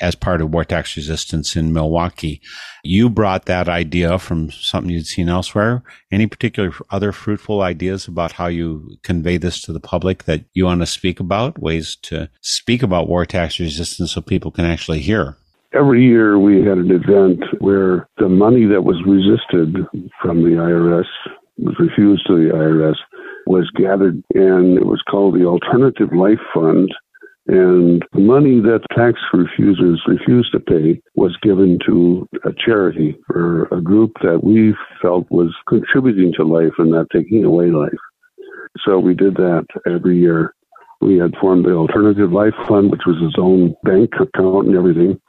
as 0.01 0.15
part 0.15 0.41
of 0.41 0.51
war 0.51 0.65
tax 0.65 0.97
resistance 0.97 1.55
in 1.55 1.73
Milwaukee. 1.73 2.41
You 2.83 3.09
brought 3.09 3.45
that 3.45 3.69
idea 3.69 4.17
from 4.17 4.49
something 4.51 4.89
you'd 4.89 5.05
seen 5.05 5.29
elsewhere. 5.29 5.83
Any 6.11 6.25
particular 6.25 6.73
other 6.89 7.11
fruitful 7.11 7.61
ideas 7.61 8.07
about 8.07 8.31
how 8.31 8.47
you 8.47 8.97
convey 9.03 9.37
this 9.37 9.61
to 9.63 9.73
the 9.73 9.79
public 9.79 10.23
that 10.23 10.45
you 10.53 10.65
want 10.65 10.81
to 10.81 10.87
speak 10.87 11.19
about? 11.19 11.61
Ways 11.61 11.97
to 12.03 12.29
speak 12.41 12.81
about 12.81 13.07
war 13.07 13.25
tax 13.25 13.59
resistance 13.59 14.13
so 14.13 14.21
people 14.21 14.49
can 14.49 14.65
actually 14.65 14.99
hear? 14.99 15.37
Every 15.73 16.03
year 16.03 16.37
we 16.37 16.65
had 16.65 16.77
an 16.77 16.91
event 16.91 17.43
where 17.59 18.09
the 18.17 18.27
money 18.27 18.65
that 18.65 18.83
was 18.83 19.01
resisted 19.07 19.77
from 20.21 20.43
the 20.43 20.57
IRS, 20.57 21.05
was 21.59 21.75
refused 21.79 22.27
to 22.27 22.35
the 22.35 22.53
IRS, 22.53 22.95
was 23.47 23.71
gathered 23.77 24.21
and 24.33 24.77
it 24.77 24.85
was 24.85 25.01
called 25.09 25.35
the 25.35 25.45
Alternative 25.45 26.09
Life 26.13 26.41
Fund. 26.53 26.91
And 27.47 28.03
the 28.11 28.19
money 28.19 28.59
that 28.59 28.81
tax 28.93 29.17
refusers 29.33 30.01
refused 30.07 30.51
to 30.51 30.59
pay 30.59 31.01
was 31.15 31.37
given 31.41 31.79
to 31.85 32.27
a 32.43 32.51
charity 32.53 33.17
or 33.29 33.69
a 33.71 33.81
group 33.81 34.11
that 34.23 34.43
we 34.43 34.75
felt 35.01 35.25
was 35.31 35.55
contributing 35.69 36.33
to 36.35 36.43
life 36.43 36.73
and 36.79 36.91
not 36.91 37.07
taking 37.13 37.45
away 37.45 37.71
life. 37.71 37.91
So 38.85 38.99
we 38.99 39.13
did 39.13 39.35
that 39.35 39.65
every 39.87 40.19
year. 40.19 40.53
We 40.99 41.17
had 41.17 41.33
formed 41.39 41.65
the 41.65 41.73
Alternative 41.73 42.31
Life 42.31 42.53
Fund, 42.67 42.91
which 42.91 43.07
was 43.07 43.17
its 43.21 43.35
own 43.39 43.73
bank 43.83 44.11
account 44.19 44.67
and 44.67 44.75
everything 44.75 45.19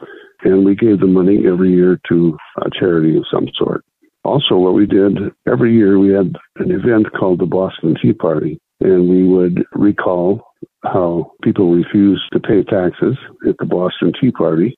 and 0.45 0.65
we 0.65 0.75
gave 0.75 1.01
the 1.01 1.07
money 1.07 1.47
every 1.47 1.73
year 1.73 2.01
to 2.09 2.37
a 2.59 2.71
charity 2.79 3.17
of 3.17 3.25
some 3.33 3.49
sort. 3.55 3.85
Also, 4.25 4.57
what 4.57 4.75
we 4.75 4.87
did 4.87 5.19
every 5.49 5.75
year, 5.75 5.99
we 5.99 6.11
had 6.11 6.33
an 6.57 6.71
event 6.71 7.07
called 7.19 7.41
the 7.41 7.47
Boston 7.47 7.97
Tea 8.01 8.13
Party, 8.13 8.61
and 8.81 9.09
we 9.09 9.25
would 9.25 9.65
recall 9.73 10.43
how 10.85 11.33
people 11.43 11.73
refused 11.73 12.23
to 12.33 12.41
pay 12.41 12.63
taxes 12.63 13.17
at 13.49 13.57
the 13.59 13.65
Boston 13.65 14.13
Tea 14.21 14.31
Party. 14.31 14.77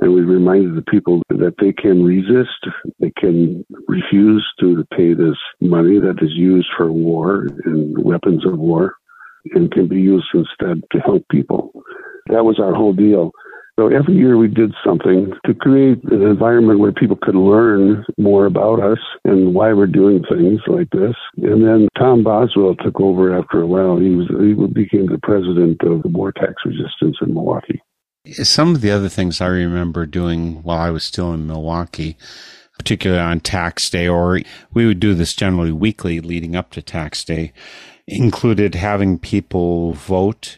And 0.00 0.12
we 0.12 0.20
reminded 0.20 0.76
the 0.76 0.90
people 0.90 1.22
that 1.30 1.54
they 1.58 1.72
can 1.72 2.04
resist, 2.04 2.66
they 3.00 3.12
can 3.16 3.64
refuse 3.88 4.46
to 4.60 4.84
pay 4.94 5.14
this 5.14 5.36
money 5.62 5.98
that 5.98 6.18
is 6.20 6.32
used 6.34 6.68
for 6.76 6.92
war 6.92 7.46
and 7.64 7.96
weapons 8.04 8.44
of 8.46 8.58
war 8.58 8.94
and 9.54 9.72
can 9.72 9.88
be 9.88 10.00
used 10.00 10.26
instead 10.34 10.82
to 10.92 10.98
help 10.98 11.24
people. 11.30 11.72
That 12.28 12.44
was 12.44 12.58
our 12.58 12.74
whole 12.74 12.92
deal. 12.92 13.32
So 13.78 13.88
every 13.88 14.14
year 14.14 14.38
we 14.38 14.48
did 14.48 14.72
something 14.84 15.32
to 15.44 15.54
create 15.54 16.02
an 16.04 16.22
environment 16.22 16.78
where 16.78 16.92
people 16.92 17.18
could 17.20 17.34
learn 17.34 18.06
more 18.16 18.46
about 18.46 18.80
us 18.80 18.98
and 19.24 19.54
why 19.54 19.74
we're 19.74 19.86
doing 19.86 20.24
things 20.30 20.60
like 20.66 20.88
this. 20.90 21.14
And 21.36 21.62
then 21.62 21.88
Tom 21.98 22.22
Boswell 22.22 22.74
took 22.76 22.98
over 22.98 23.38
after 23.38 23.60
a 23.60 23.66
while. 23.66 23.98
He 23.98 24.14
was 24.14 24.28
he 24.28 24.54
became 24.72 25.06
the 25.06 25.20
president 25.22 25.82
of 25.82 26.02
the 26.02 26.08
War 26.08 26.32
Tax 26.32 26.54
Resistance 26.64 27.18
in 27.20 27.34
Milwaukee. 27.34 27.82
Some 28.42 28.74
of 28.74 28.80
the 28.80 28.90
other 28.90 29.10
things 29.10 29.42
I 29.42 29.48
remember 29.48 30.06
doing 30.06 30.62
while 30.62 30.78
I 30.78 30.90
was 30.90 31.04
still 31.04 31.34
in 31.34 31.46
Milwaukee 31.46 32.16
particularly 32.78 33.22
on 33.22 33.40
tax 33.40 33.88
day, 33.88 34.06
or 34.06 34.40
we 34.74 34.86
would 34.86 35.00
do 35.00 35.14
this 35.14 35.34
generally 35.34 35.72
weekly 35.72 36.20
leading 36.20 36.54
up 36.54 36.70
to 36.70 36.82
tax 36.82 37.24
day, 37.24 37.52
included 38.06 38.74
having 38.74 39.18
people 39.18 39.92
vote 39.94 40.56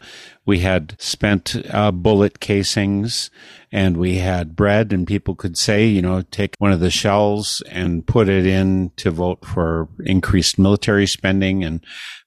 we 0.49 0.59
had 0.59 0.99
spent 0.99 1.55
uh, 1.71 1.91
bullet 1.91 2.39
casings 2.39 3.29
and 3.71 3.97
we 3.97 4.15
had 4.15 4.55
bread 4.55 4.91
and 4.91 5.05
people 5.05 5.35
could 5.35 5.55
say, 5.55 5.85
you 5.85 6.01
know, 6.01 6.23
take 6.31 6.55
one 6.57 6.71
of 6.71 6.79
the 6.79 6.89
shells 6.89 7.61
and 7.69 8.07
put 8.07 8.27
it 8.27 8.47
in 8.47 8.91
to 8.97 9.11
vote 9.11 9.45
for 9.45 9.87
increased 10.07 10.57
military 10.57 11.05
spending 11.05 11.63
and 11.63 11.85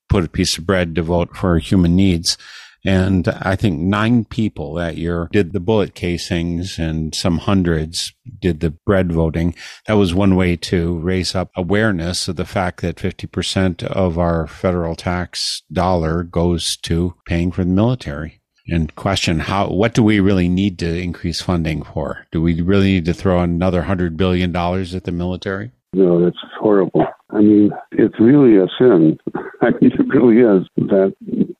put 0.09 0.23
a 0.23 0.29
piece 0.29 0.57
of 0.57 0.65
bread 0.65 0.95
to 0.95 1.03
vote 1.03 1.37
for 1.37 1.59
human 1.59 1.97
needs. 1.97 2.39
And 2.85 3.29
I 3.29 3.55
think 3.55 3.79
nine 3.79 4.25
people 4.25 4.75
that 4.75 4.97
year 4.97 5.29
did 5.31 5.53
the 5.53 5.61
bullet 5.61 5.95
casings 5.95 6.79
and 6.79 7.15
some 7.15 7.39
hundreds 7.39 8.13
did 8.41 8.61
the 8.61 8.71
bread 8.71 9.13
voting. 9.13 9.55
That 9.87 9.95
was 9.95 10.15
one 10.15 10.35
way 10.35 10.57
to 10.57 10.99
raise 10.99 11.35
up 11.35 11.51
awareness 11.57 12.27
of 12.29 12.37
the 12.37 12.45
fact 12.45 12.81
that 12.83 12.97
50% 12.97 13.85
of 13.85 14.19
our 14.19 14.47
federal 14.47 14.97
tax 14.97 15.63
dollar 15.73 16.25
goes 16.25 16.77
to 16.79 17.15
paying 17.27 17.53
for 17.53 17.65
the 17.65 17.71
military. 17.71 18.41
And 18.69 18.95
question 18.95 19.41
how 19.41 19.69
what 19.71 19.93
do 19.93 20.05
we 20.05 20.21
really 20.21 20.49
need 20.49 20.79
to 20.81 21.01
increase 21.01 21.41
funding 21.41 21.83
for? 21.83 22.27
Do 22.31 22.41
we 22.41 22.61
really 22.61 22.93
need 22.93 23.05
to 23.07 23.15
throw 23.15 23.41
another 23.41 23.83
hundred 23.83 24.17
billion 24.17 24.53
dollars 24.53 24.95
at 24.95 25.05
the 25.05 25.11
military? 25.11 25.73
No, 25.95 26.25
that's 26.25 26.39
horrible. 26.61 27.05
I 27.31 27.41
mean, 27.41 27.71
it's 27.91 28.19
really 28.21 28.57
a 28.57 28.67
sin. 28.79 29.19
I 29.63 29.71
mean, 29.81 29.93
it 29.93 30.09
really 30.09 30.39
is 30.39 30.67
that 30.77 31.15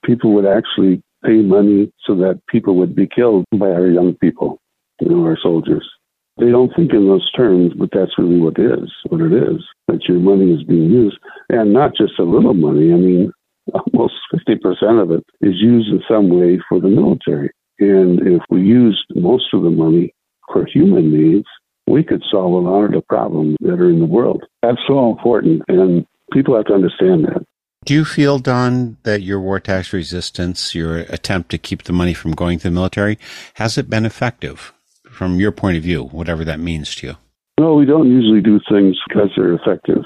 people 0.05 0.33
would 0.35 0.47
actually 0.47 1.03
pay 1.25 1.43
money 1.43 1.93
so 2.05 2.15
that 2.17 2.41
people 2.49 2.77
would 2.77 2.95
be 2.95 3.07
killed 3.07 3.45
by 3.53 3.69
our 3.69 3.87
young 3.87 4.15
people, 4.15 4.61
you 5.01 5.09
know, 5.09 5.25
our 5.25 5.39
soldiers. 5.41 5.89
They 6.39 6.51
don't 6.51 6.75
think 6.75 6.93
in 6.93 7.07
those 7.07 7.31
terms, 7.33 7.73
but 7.77 7.91
that's 7.93 8.19
really 8.19 8.41
what 8.41 8.59
it 8.59 8.83
is, 8.83 8.91
what 9.09 9.21
it 9.21 9.33
is, 9.33 9.63
that 9.89 10.09
your 10.09 10.19
money 10.19 10.53
is 10.53 10.65
being 10.65 10.91
used. 10.91 11.19
And 11.51 11.73
not 11.73 11.95
just 11.95 12.19
a 12.19 12.25
little 12.25 12.55
money. 12.55 12.93
I 12.93 12.97
mean, 12.97 13.33
almost 13.95 14.15
50% 14.35 15.03
of 15.03 15.11
it 15.11 15.25
is 15.41 15.55
used 15.61 15.89
in 15.89 16.03
some 16.09 16.29
way 16.29 16.59
for 16.69 16.81
the 16.81 16.89
military. 16.89 17.51
And 17.79 18.21
if 18.27 18.43
we 18.51 18.63
used 18.63 19.05
most 19.15 19.53
of 19.53 19.63
the 19.63 19.71
money 19.71 20.15
for 20.53 20.67
human 20.67 21.13
needs, 21.13 21.47
we 21.87 22.03
could 22.03 22.23
solve 22.31 22.53
a 22.53 22.69
lot 22.69 22.85
of 22.85 22.93
the 22.93 23.03
problems 23.03 23.57
that 23.61 23.81
are 23.81 23.91
in 23.91 23.99
the 23.99 24.07
world. 24.07 24.45
That's 24.63 24.79
so 24.87 25.11
important. 25.11 25.63
And 25.69 26.07
people 26.33 26.57
have 26.57 26.67
to 26.67 26.75
understand 26.75 27.25
that. 27.25 27.45
Do 27.85 27.95
you 27.95 28.05
feel, 28.05 28.39
Don, 28.39 28.97
that 29.03 29.23
your 29.23 29.41
war 29.41 29.59
tax 29.59 29.93
resistance, 29.93 30.73
your 30.73 30.99
attempt 30.99 31.51
to 31.51 31.59
keep 31.59 31.83
the 31.83 31.93
money 31.93 32.15
from 32.15 32.31
going 32.31 32.59
to 32.59 32.65
the 32.65 32.71
military, 32.71 33.19
has 33.55 33.77
it 33.77 33.91
been 33.91 34.07
effective 34.07 34.73
from 35.11 35.41
your 35.41 35.51
point 35.51 35.77
of 35.77 35.83
view, 35.83 36.05
whatever 36.05 36.45
that 36.45 36.61
means 36.61 36.95
to 36.97 37.09
you? 37.09 37.15
No, 37.59 37.75
we 37.75 37.85
don't 37.85 38.09
usually 38.09 38.41
do 38.41 38.61
things 38.71 38.97
because 39.09 39.31
they're 39.37 39.55
effective. 39.55 40.05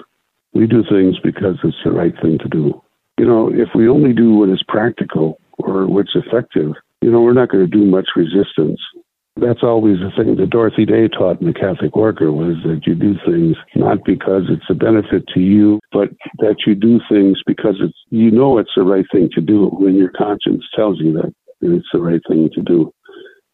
We 0.55 0.67
do 0.67 0.85
things 0.91 1.17
because 1.23 1.57
it's 1.65 1.77
the 1.85 1.93
right 1.93 2.15
thing 2.23 2.39
to 2.39 2.49
do. 2.49 2.83
You 3.19 3.27
know, 3.27 3.51
if 3.53 3.69
we 3.75 3.89
only 3.89 4.15
do 4.15 4.35
what 4.35 4.49
is 4.49 4.63
practical 4.67 5.39
or 5.59 5.87
what's 5.87 6.15
effective, 6.15 6.73
you 7.03 7.11
know, 7.11 7.21
we're 7.21 7.35
not 7.35 7.51
going 7.51 7.65
to 7.65 7.71
do 7.71 7.85
much 7.85 8.09
resistance 8.17 8.81
that's 9.37 9.63
always 9.63 9.99
the 9.99 10.11
thing 10.17 10.37
that 10.37 10.51
Dorothy 10.51 10.87
Day 10.87 11.09
taught 11.09 11.41
in 11.41 11.47
the 11.47 11.53
Catholic 11.53 11.95
Worker 11.95 12.33
was 12.33 12.57
that 12.65 12.83
you 12.87 12.95
do 12.95 13.15
things 13.27 13.57
not 13.75 14.05
because 14.05 14.45
it's 14.49 14.65
a 14.71 14.75
benefit 14.75 15.25
to 15.35 15.41
you, 15.41 15.79
but 15.93 16.09
that 16.39 16.57
you 16.67 16.75
do 16.75 17.01
things 17.09 17.39
because 17.47 17.77
it's 17.81 17.97
you 18.11 18.31
know 18.31 18.59
it's 18.59 18.71
the 18.77 18.83
right 18.83 19.05
thing 19.13 19.29
to 19.35 19.41
do 19.41 19.69
when 19.69 19.95
your 19.95 20.11
conscience 20.11 20.65
tells 20.75 20.99
you 21.01 21.13
that 21.13 21.33
it's 21.61 21.87
the 21.93 22.01
right 22.01 22.21
thing 22.29 22.49
to 22.55 22.63
do. 22.63 22.93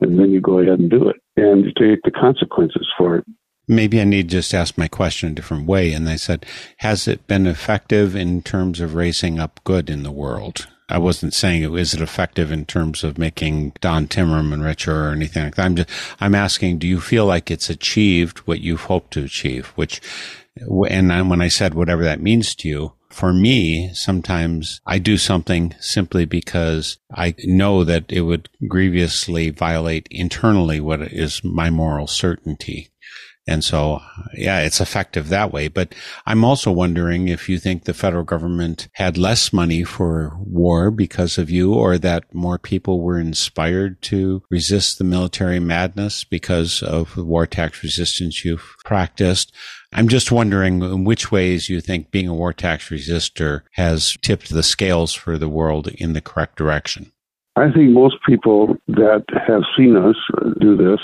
And 0.01 0.19
then 0.19 0.31
you 0.31 0.41
go 0.41 0.59
ahead 0.59 0.79
and 0.79 0.91
do 0.91 1.09
it. 1.09 1.17
And 1.37 1.65
you 1.65 1.73
take 1.79 2.01
the 2.05 2.11
consequences 2.11 2.87
for 2.99 3.17
it. 3.17 3.25
Maybe 3.69 4.01
I 4.01 4.05
need 4.05 4.29
to 4.29 4.37
just 4.37 4.53
ask 4.53 4.77
my 4.77 4.89
question 4.89 5.31
a 5.31 5.35
different 5.35 5.67
way. 5.67 5.93
And 5.93 6.07
they 6.07 6.17
said, 6.17 6.45
has 6.79 7.07
it 7.07 7.27
been 7.29 7.47
effective 7.47 8.17
in 8.17 8.43
terms 8.43 8.81
of 8.81 8.95
raising 8.95 9.39
up 9.39 9.61
good 9.63 9.89
in 9.89 10.03
the 10.03 10.11
world? 10.11 10.67
I 10.89 10.99
wasn't 10.99 11.35
saying 11.35 11.63
it 11.63 11.73
is 11.73 11.95
it 11.95 12.01
effective 12.01 12.53
in 12.53 12.67
terms 12.67 13.03
of 13.03 13.19
making 13.19 13.73
Don 13.81 14.07
Timmerman 14.07 14.65
richer 14.65 15.07
or 15.07 15.13
anything 15.13 15.45
like 15.45 15.55
that. 15.55 15.65
I'm 15.65 15.77
just 15.77 15.91
I'm 16.21 16.35
asking, 16.35 16.79
do 16.79 16.87
you 16.87 17.01
feel 17.01 17.25
like 17.27 17.51
it's 17.51 17.71
achieved 17.71 18.39
what 18.41 18.61
you've 18.61 18.83
hoped 18.83 19.13
to 19.13 19.25
achieve? 19.25 19.69
Which, 19.77 20.01
and 20.57 21.31
when 21.31 21.41
I 21.41 21.49
said 21.49 21.75
whatever 21.75 22.05
that 22.05 22.21
means 22.21 22.55
to 22.57 22.69
you, 22.69 22.93
for 23.09 23.33
me, 23.33 23.91
sometimes 23.93 24.81
I 24.87 24.99
do 24.99 25.17
something 25.17 25.75
simply 25.81 26.25
because 26.25 26.99
I 27.15 27.35
know 27.45 27.85
that 27.85 28.11
it 28.11 28.23
would 28.23 28.49
grievously 28.67 29.51
violate 29.51 30.09
internally 30.11 30.81
what 30.81 31.03
is 31.03 31.45
my 31.45 31.69
moral 31.69 32.07
certainty. 32.07 32.92
And 33.47 33.65
so, 33.65 34.01
yeah, 34.35 34.61
it's 34.61 34.81
effective 34.81 35.29
that 35.29 35.53
way. 35.53 35.67
But 35.67 35.95
I'm 36.27 36.45
also 36.45 36.71
wondering 36.71 37.27
if 37.27 37.49
you 37.49 37.59
think 37.59 37.85
the 37.85 37.95
federal 37.95 38.23
government 38.23 38.89
had 38.95 39.19
less 39.19 39.53
money 39.53 39.83
for 39.83 40.37
war 40.39 40.93
because 40.93 41.39
of 41.39 41.51
you 41.51 41.75
or 41.75 41.99
that 41.99 42.33
more 42.33 42.59
people 42.59 43.01
were 43.01 43.19
inspired 43.19 44.01
to 44.03 44.43
resist 44.49 44.99
the 44.99 45.05
military 45.05 45.59
madness 45.59 46.23
because 46.23 46.83
of 46.85 47.15
the 47.17 47.25
war 47.25 47.47
tax 47.47 47.83
resistance 47.83 48.45
you've 48.45 48.77
practiced. 48.85 49.53
I'm 49.93 50.09
just 50.09 50.31
wondering 50.31 50.81
in 50.81 51.05
which 51.05 51.33
ways 51.33 51.69
you 51.69 51.81
think 51.81 52.13
being 52.13 52.29
a 52.29 52.35
war 52.35 52.53
tax 52.53 52.91
resistor 52.91 53.63
has 53.73 54.17
tipped 54.23 54.51
the 54.51 54.63
scales 54.63 55.15
for 55.15 55.37
the 55.37 55.49
world 55.49 55.89
in 55.89 56.13
the 56.13 56.21
correct 56.21 56.57
direction. 56.57 57.13
I 57.57 57.71
think 57.71 57.91
most 57.91 58.17
people 58.27 58.77
that 58.89 59.25
have 59.47 59.63
seen 59.77 59.97
us 59.97 60.17
do 60.61 60.77
this 60.77 61.01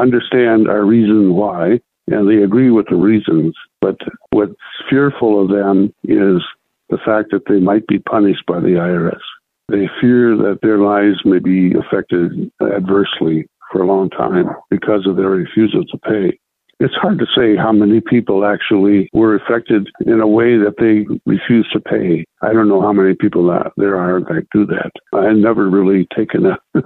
understand 0.00 0.68
our 0.68 0.84
reason 0.84 1.34
why, 1.34 1.80
and 2.08 2.28
they 2.28 2.42
agree 2.42 2.70
with 2.70 2.86
the 2.88 2.96
reasons. 2.96 3.54
But 3.80 3.96
what's 4.30 4.54
fearful 4.88 5.42
of 5.42 5.48
them 5.48 5.92
is 6.04 6.42
the 6.88 6.98
fact 7.04 7.30
that 7.32 7.46
they 7.48 7.58
might 7.58 7.86
be 7.86 7.98
punished 7.98 8.44
by 8.46 8.60
the 8.60 8.76
IRS. 8.78 9.20
They 9.68 9.88
fear 10.00 10.36
that 10.36 10.60
their 10.62 10.78
lives 10.78 11.18
may 11.24 11.40
be 11.40 11.72
affected 11.74 12.50
adversely 12.62 13.48
for 13.72 13.82
a 13.82 13.86
long 13.86 14.10
time 14.10 14.46
because 14.70 15.06
of 15.06 15.16
their 15.16 15.30
refusal 15.30 15.84
to 15.84 15.98
pay. 15.98 16.38
It's 16.78 16.94
hard 16.94 17.18
to 17.18 17.26
say 17.34 17.56
how 17.56 17.72
many 17.72 18.00
people 18.00 18.44
actually 18.44 19.08
were 19.14 19.34
affected 19.34 19.88
in 20.04 20.20
a 20.20 20.26
way 20.26 20.58
that 20.58 20.74
they 20.78 21.06
refused 21.24 21.72
to 21.72 21.80
pay. 21.80 22.26
I 22.42 22.52
don't 22.52 22.68
know 22.68 22.82
how 22.82 22.92
many 22.92 23.14
people 23.14 23.46
there 23.78 23.96
are 23.96 24.20
that 24.20 24.46
do 24.52 24.66
that. 24.66 24.90
I 25.14 25.32
never 25.32 25.70
really 25.70 26.06
taken 26.14 26.44
a 26.46 26.58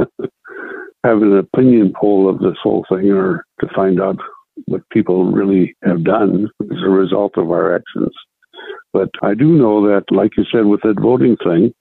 have 1.05 1.23
an 1.23 1.37
opinion 1.37 1.93
poll 1.99 2.29
of 2.29 2.41
this 2.41 2.57
whole 2.63 2.85
thing 2.89 3.11
or 3.11 3.47
to 3.61 3.69
find 3.75 4.01
out 4.01 4.17
what 4.67 4.89
people 4.91 5.33
really 5.33 5.75
have 5.85 6.05
done 6.05 6.49
as 6.63 6.79
a 6.85 6.91
result 6.91 7.33
of 7.37 7.51
our 7.51 7.75
actions. 7.75 8.15
But 8.93 9.11
I 9.23 9.35
do 9.35 9.47
know 9.57 9.87
that, 9.89 10.05
like 10.11 10.37
you 10.37 10.45
said, 10.53 10.67
with 10.67 10.81
that 10.83 11.01
voting 11.01 11.37
thing, 11.43 11.73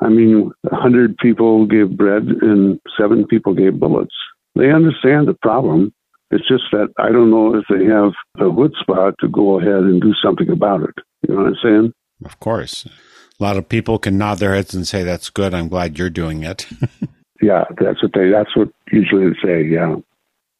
I 0.00 0.08
mean, 0.08 0.50
100 0.62 1.16
people 1.18 1.66
gave 1.66 1.96
bread 1.96 2.22
and 2.40 2.80
seven 2.98 3.26
people 3.26 3.54
gave 3.54 3.78
bullets. 3.78 4.14
They 4.54 4.70
understand 4.70 5.28
the 5.28 5.34
problem. 5.34 5.92
It's 6.30 6.46
just 6.48 6.64
that 6.72 6.88
I 6.98 7.10
don't 7.10 7.30
know 7.30 7.54
if 7.54 7.64
they 7.68 7.84
have 7.84 8.12
a 8.40 8.50
good 8.50 8.72
spot 8.80 9.14
to 9.20 9.28
go 9.28 9.60
ahead 9.60 9.84
and 9.84 10.00
do 10.00 10.14
something 10.24 10.48
about 10.50 10.82
it. 10.82 10.94
You 11.28 11.34
know 11.34 11.42
what 11.42 11.48
I'm 11.48 11.56
saying? 11.62 11.92
Of 12.24 12.40
course. 12.40 12.86
A 12.86 13.42
lot 13.42 13.56
of 13.56 13.68
people 13.68 13.98
can 13.98 14.18
nod 14.18 14.38
their 14.38 14.54
heads 14.54 14.74
and 14.74 14.86
say, 14.86 15.02
that's 15.02 15.30
good. 15.30 15.52
I'm 15.52 15.68
glad 15.68 15.98
you're 15.98 16.10
doing 16.10 16.42
it. 16.42 16.66
Yeah, 17.42 17.64
that's 17.80 18.02
what 18.02 18.12
they. 18.14 18.30
That's 18.30 18.56
what 18.56 18.68
usually 18.92 19.28
they 19.28 19.36
say. 19.42 19.64
Yeah, 19.66 19.96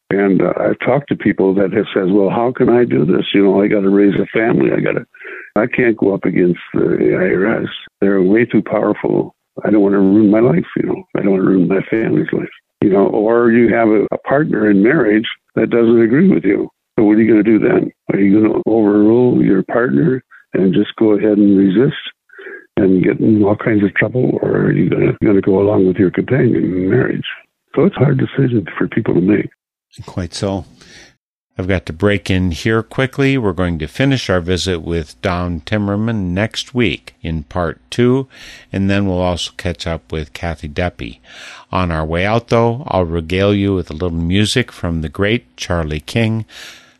and 0.09 0.41
uh, 0.41 0.53
I've 0.59 0.79
talked 0.79 1.09
to 1.09 1.15
people 1.15 1.55
that 1.55 1.71
have 1.71 1.87
said, 1.93 2.11
"Well, 2.11 2.29
how 2.29 2.51
can 2.51 2.69
I 2.69 2.83
do 2.83 3.05
this? 3.05 3.25
You 3.33 3.43
know, 3.45 3.61
I 3.61 3.67
got 3.67 3.81
to 3.81 3.89
raise 3.89 4.19
a 4.19 4.27
family. 4.37 4.71
I 4.71 4.81
got 4.81 4.99
to. 4.99 5.05
I 5.55 5.65
can't 5.65 5.97
go 5.97 6.13
up 6.13 6.25
against 6.25 6.59
the 6.73 6.79
IRS. 6.79 7.67
They're 8.01 8.21
way 8.21 8.45
too 8.45 8.61
powerful. 8.61 9.33
I 9.63 9.69
don't 9.69 9.81
want 9.81 9.93
to 9.93 9.99
ruin 9.99 10.29
my 10.29 10.41
life. 10.41 10.67
You 10.75 10.83
know, 10.83 11.03
I 11.15 11.21
don't 11.21 11.31
want 11.31 11.43
to 11.43 11.49
ruin 11.49 11.67
my 11.67 11.81
family's 11.89 12.31
life. 12.33 12.49
You 12.81 12.89
know, 12.89 13.07
or 13.07 13.51
you 13.51 13.73
have 13.73 13.87
a, 13.87 14.05
a 14.11 14.17
partner 14.27 14.69
in 14.69 14.83
marriage 14.83 15.27
that 15.55 15.69
doesn't 15.69 16.01
agree 16.01 16.29
with 16.29 16.43
you. 16.43 16.69
So 16.99 17.05
what 17.05 17.13
are 17.13 17.21
you 17.21 17.31
going 17.31 17.43
to 17.43 17.49
do 17.49 17.59
then? 17.59 17.91
Are 18.11 18.19
you 18.19 18.39
going 18.39 18.53
to 18.53 18.61
overrule 18.67 19.41
your 19.41 19.63
partner 19.63 20.21
and 20.53 20.73
just 20.73 20.95
go 20.97 21.13
ahead 21.13 21.37
and 21.37 21.57
resist? 21.57 21.97
And 22.75 23.03
get 23.03 23.19
in 23.19 23.43
all 23.43 23.55
kinds 23.55 23.83
of 23.83 23.93
trouble, 23.93 24.39
or 24.41 24.49
are 24.49 24.71
you 24.71 24.89
going 24.89 25.35
to 25.35 25.41
go 25.41 25.59
along 25.59 25.87
with 25.87 25.97
your 25.97 26.09
companion 26.09 26.55
in 26.55 26.89
marriage? 26.89 27.25
So 27.75 27.85
it's 27.85 27.95
a 27.95 27.99
hard 27.99 28.17
decision 28.17 28.65
for 28.77 28.87
people 28.87 29.13
to 29.13 29.21
make. 29.21 29.49
Quite 30.05 30.33
so. 30.33 30.65
I've 31.55 31.67
got 31.67 31.85
to 31.85 31.93
break 31.93 32.31
in 32.31 32.49
here 32.49 32.81
quickly. 32.81 33.37
We're 33.37 33.53
going 33.53 33.77
to 33.77 33.87
finish 33.87 34.27
our 34.27 34.39
visit 34.39 34.79
with 34.79 35.21
Don 35.21 35.61
Timmerman 35.61 36.31
next 36.31 36.73
week 36.73 37.13
in 37.21 37.43
part 37.43 37.79
two, 37.91 38.27
and 38.71 38.89
then 38.89 39.05
we'll 39.05 39.21
also 39.21 39.51
catch 39.55 39.85
up 39.85 40.11
with 40.11 40.33
Kathy 40.33 40.67
Deppe. 40.67 41.19
On 41.71 41.91
our 41.91 42.03
way 42.03 42.25
out, 42.25 42.47
though, 42.47 42.83
I'll 42.87 43.05
regale 43.05 43.53
you 43.53 43.75
with 43.75 43.91
a 43.91 43.93
little 43.93 44.09
music 44.09 44.71
from 44.71 45.01
the 45.01 45.09
great 45.09 45.55
Charlie 45.55 45.99
King, 45.99 46.45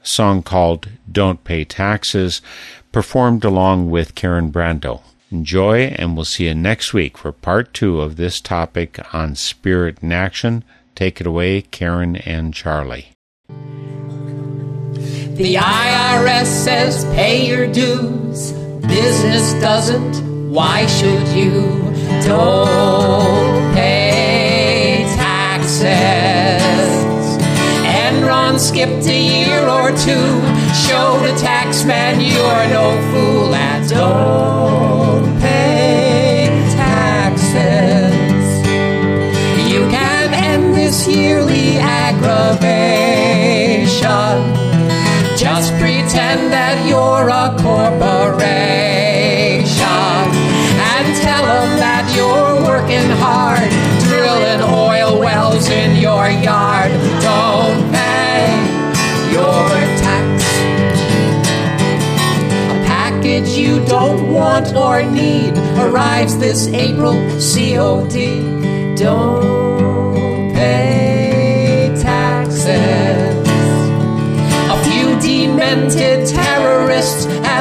song 0.03 0.43
called 0.43 0.87
Don't 1.11 1.43
Pay 1.43 1.65
Taxes, 1.65 2.43
performed 2.91 3.43
along 3.43 3.89
with 3.89 4.13
Karen 4.13 4.51
Brandow. 4.51 5.01
Enjoy, 5.33 5.85
and 5.97 6.15
we'll 6.15 6.25
see 6.25 6.45
you 6.45 6.53
next 6.53 6.93
week 6.93 7.17
for 7.17 7.31
part 7.31 7.73
two 7.73 8.01
of 8.01 8.17
this 8.17 8.39
topic 8.39 8.99
on 9.15 9.33
spirit 9.33 9.97
in 10.03 10.11
action. 10.11 10.63
Take 10.93 11.19
it 11.19 11.25
away, 11.25 11.63
Karen 11.63 12.17
and 12.17 12.53
Charlie. 12.53 13.07
The 13.47 15.55
IRS 15.55 16.45
says 16.45 17.03
pay 17.15 17.47
your 17.47 17.65
dues. 17.65 18.51
Business 18.87 19.53
doesn't. 19.53 20.51
Why 20.51 20.85
should 20.85 21.27
you? 21.29 21.63
Don't 22.27 23.73
pay 23.73 25.03
taxes. 25.15 25.87
Enron 27.83 28.59
skipped 28.59 29.07
a 29.07 29.19
year 29.19 29.67
or 29.67 29.89
two. 29.89 30.41
Show 30.85 31.17
the 31.25 31.33
taxman 31.41 32.21
you're 32.21 32.67
no 32.69 33.01
fool 33.11 33.55
and 33.55 33.89
yearly 41.07 41.77
aggravation. 41.77 42.63
Just 45.37 45.71
pretend 45.73 46.51
that 46.53 46.85
you're 46.87 47.29
a 47.29 47.55
corporation 47.61 48.43
and 50.91 51.05
tell 51.21 51.43
them 51.43 51.77
that 51.79 52.05
you're 52.15 52.55
working 52.63 53.09
hard, 53.19 53.69
drilling 54.07 54.61
oil 54.61 55.19
wells 55.19 55.67
in 55.69 55.95
your 55.97 56.29
yard. 56.29 56.91
Don't 57.21 57.91
pay 57.91 58.47
your 59.31 59.69
tax. 60.03 60.43
A 62.69 62.77
package 62.85 63.49
you 63.49 63.83
don't 63.85 64.31
want 64.31 64.75
or 64.75 65.03
need 65.03 65.57
arrives 65.77 66.37
this 66.37 66.67
April, 66.67 67.15
COD. 67.39 68.95
Don't 68.95 69.62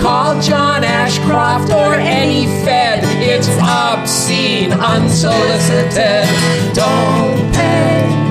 Call 0.00 0.40
John 0.40 0.84
Ashcroft 0.84 1.72
or 1.72 1.94
any 1.94 2.46
Fed. 2.64 3.02
It's 3.22 3.48
obscene, 3.58 4.72
unsolicited. 4.72 6.28
Don't 6.74 7.52
pay 7.52 8.29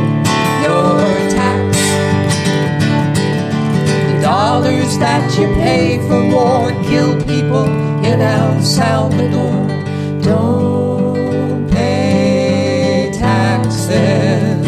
that 4.98 5.38
you 5.38 5.48
pay 5.56 6.00
for 6.08 6.22
war 6.34 6.72
kill 6.90 7.16
people 7.24 7.66
in 8.04 8.22
El 8.22 8.62
Salvador. 8.64 9.68
Don't 10.22 11.70
pay 11.70 13.12
taxes. 13.14 14.66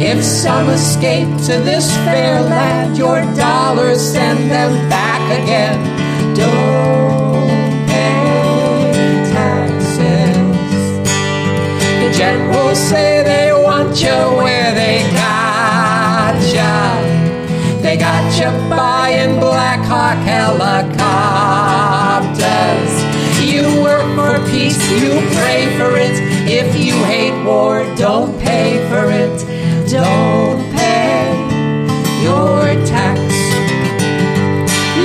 If 0.00 0.24
some 0.24 0.70
escape 0.70 1.28
to 1.46 1.60
this 1.68 1.94
fair 1.98 2.40
land, 2.40 2.96
your 2.96 3.20
dollars 3.36 4.00
send 4.00 4.50
them 4.50 4.88
back 4.88 5.22
again. 5.42 5.78
Don't 6.34 7.86
pay 7.88 9.32
taxes. 9.32 10.36
The 12.00 12.10
generals 12.16 12.78
say 12.78 13.22
they 13.22 13.52
want 13.52 14.00
you 14.00 14.18
where 14.40 14.74
they 14.74 15.02
got 15.12 16.36
you. 16.56 17.82
They 17.82 17.96
got 17.96 18.24
you 18.38 18.50
flying 19.10 19.40
Black 19.40 19.80
Hawk 19.86 20.18
helicopters. 20.18 20.92
You 23.42 23.82
work 23.82 24.06
for 24.14 24.38
peace, 24.50 24.78
you 24.90 25.20
pray 25.36 25.76
for 25.76 25.96
it. 25.96 26.16
If 26.48 26.76
you 26.78 26.94
hate 27.04 27.44
war, 27.44 27.84
don't 27.96 28.38
pay 28.40 28.78
for 28.88 29.10
it. 29.10 29.44
Don't 29.90 30.72
pay 30.72 31.32
your 32.22 32.74
tax. 32.86 33.20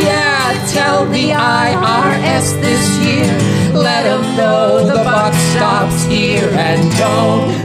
Yeah, 0.04 0.68
tell 0.72 1.06
the 1.06 1.32
IRS 1.32 2.62
this 2.62 2.86
year. 3.00 3.34
Let 3.74 4.04
them 4.04 4.24
know 4.38 4.86
the 4.86 5.04
buck 5.04 5.34
stops 5.34 6.06
here 6.06 6.50
and 6.50 6.92
don't 6.98 7.65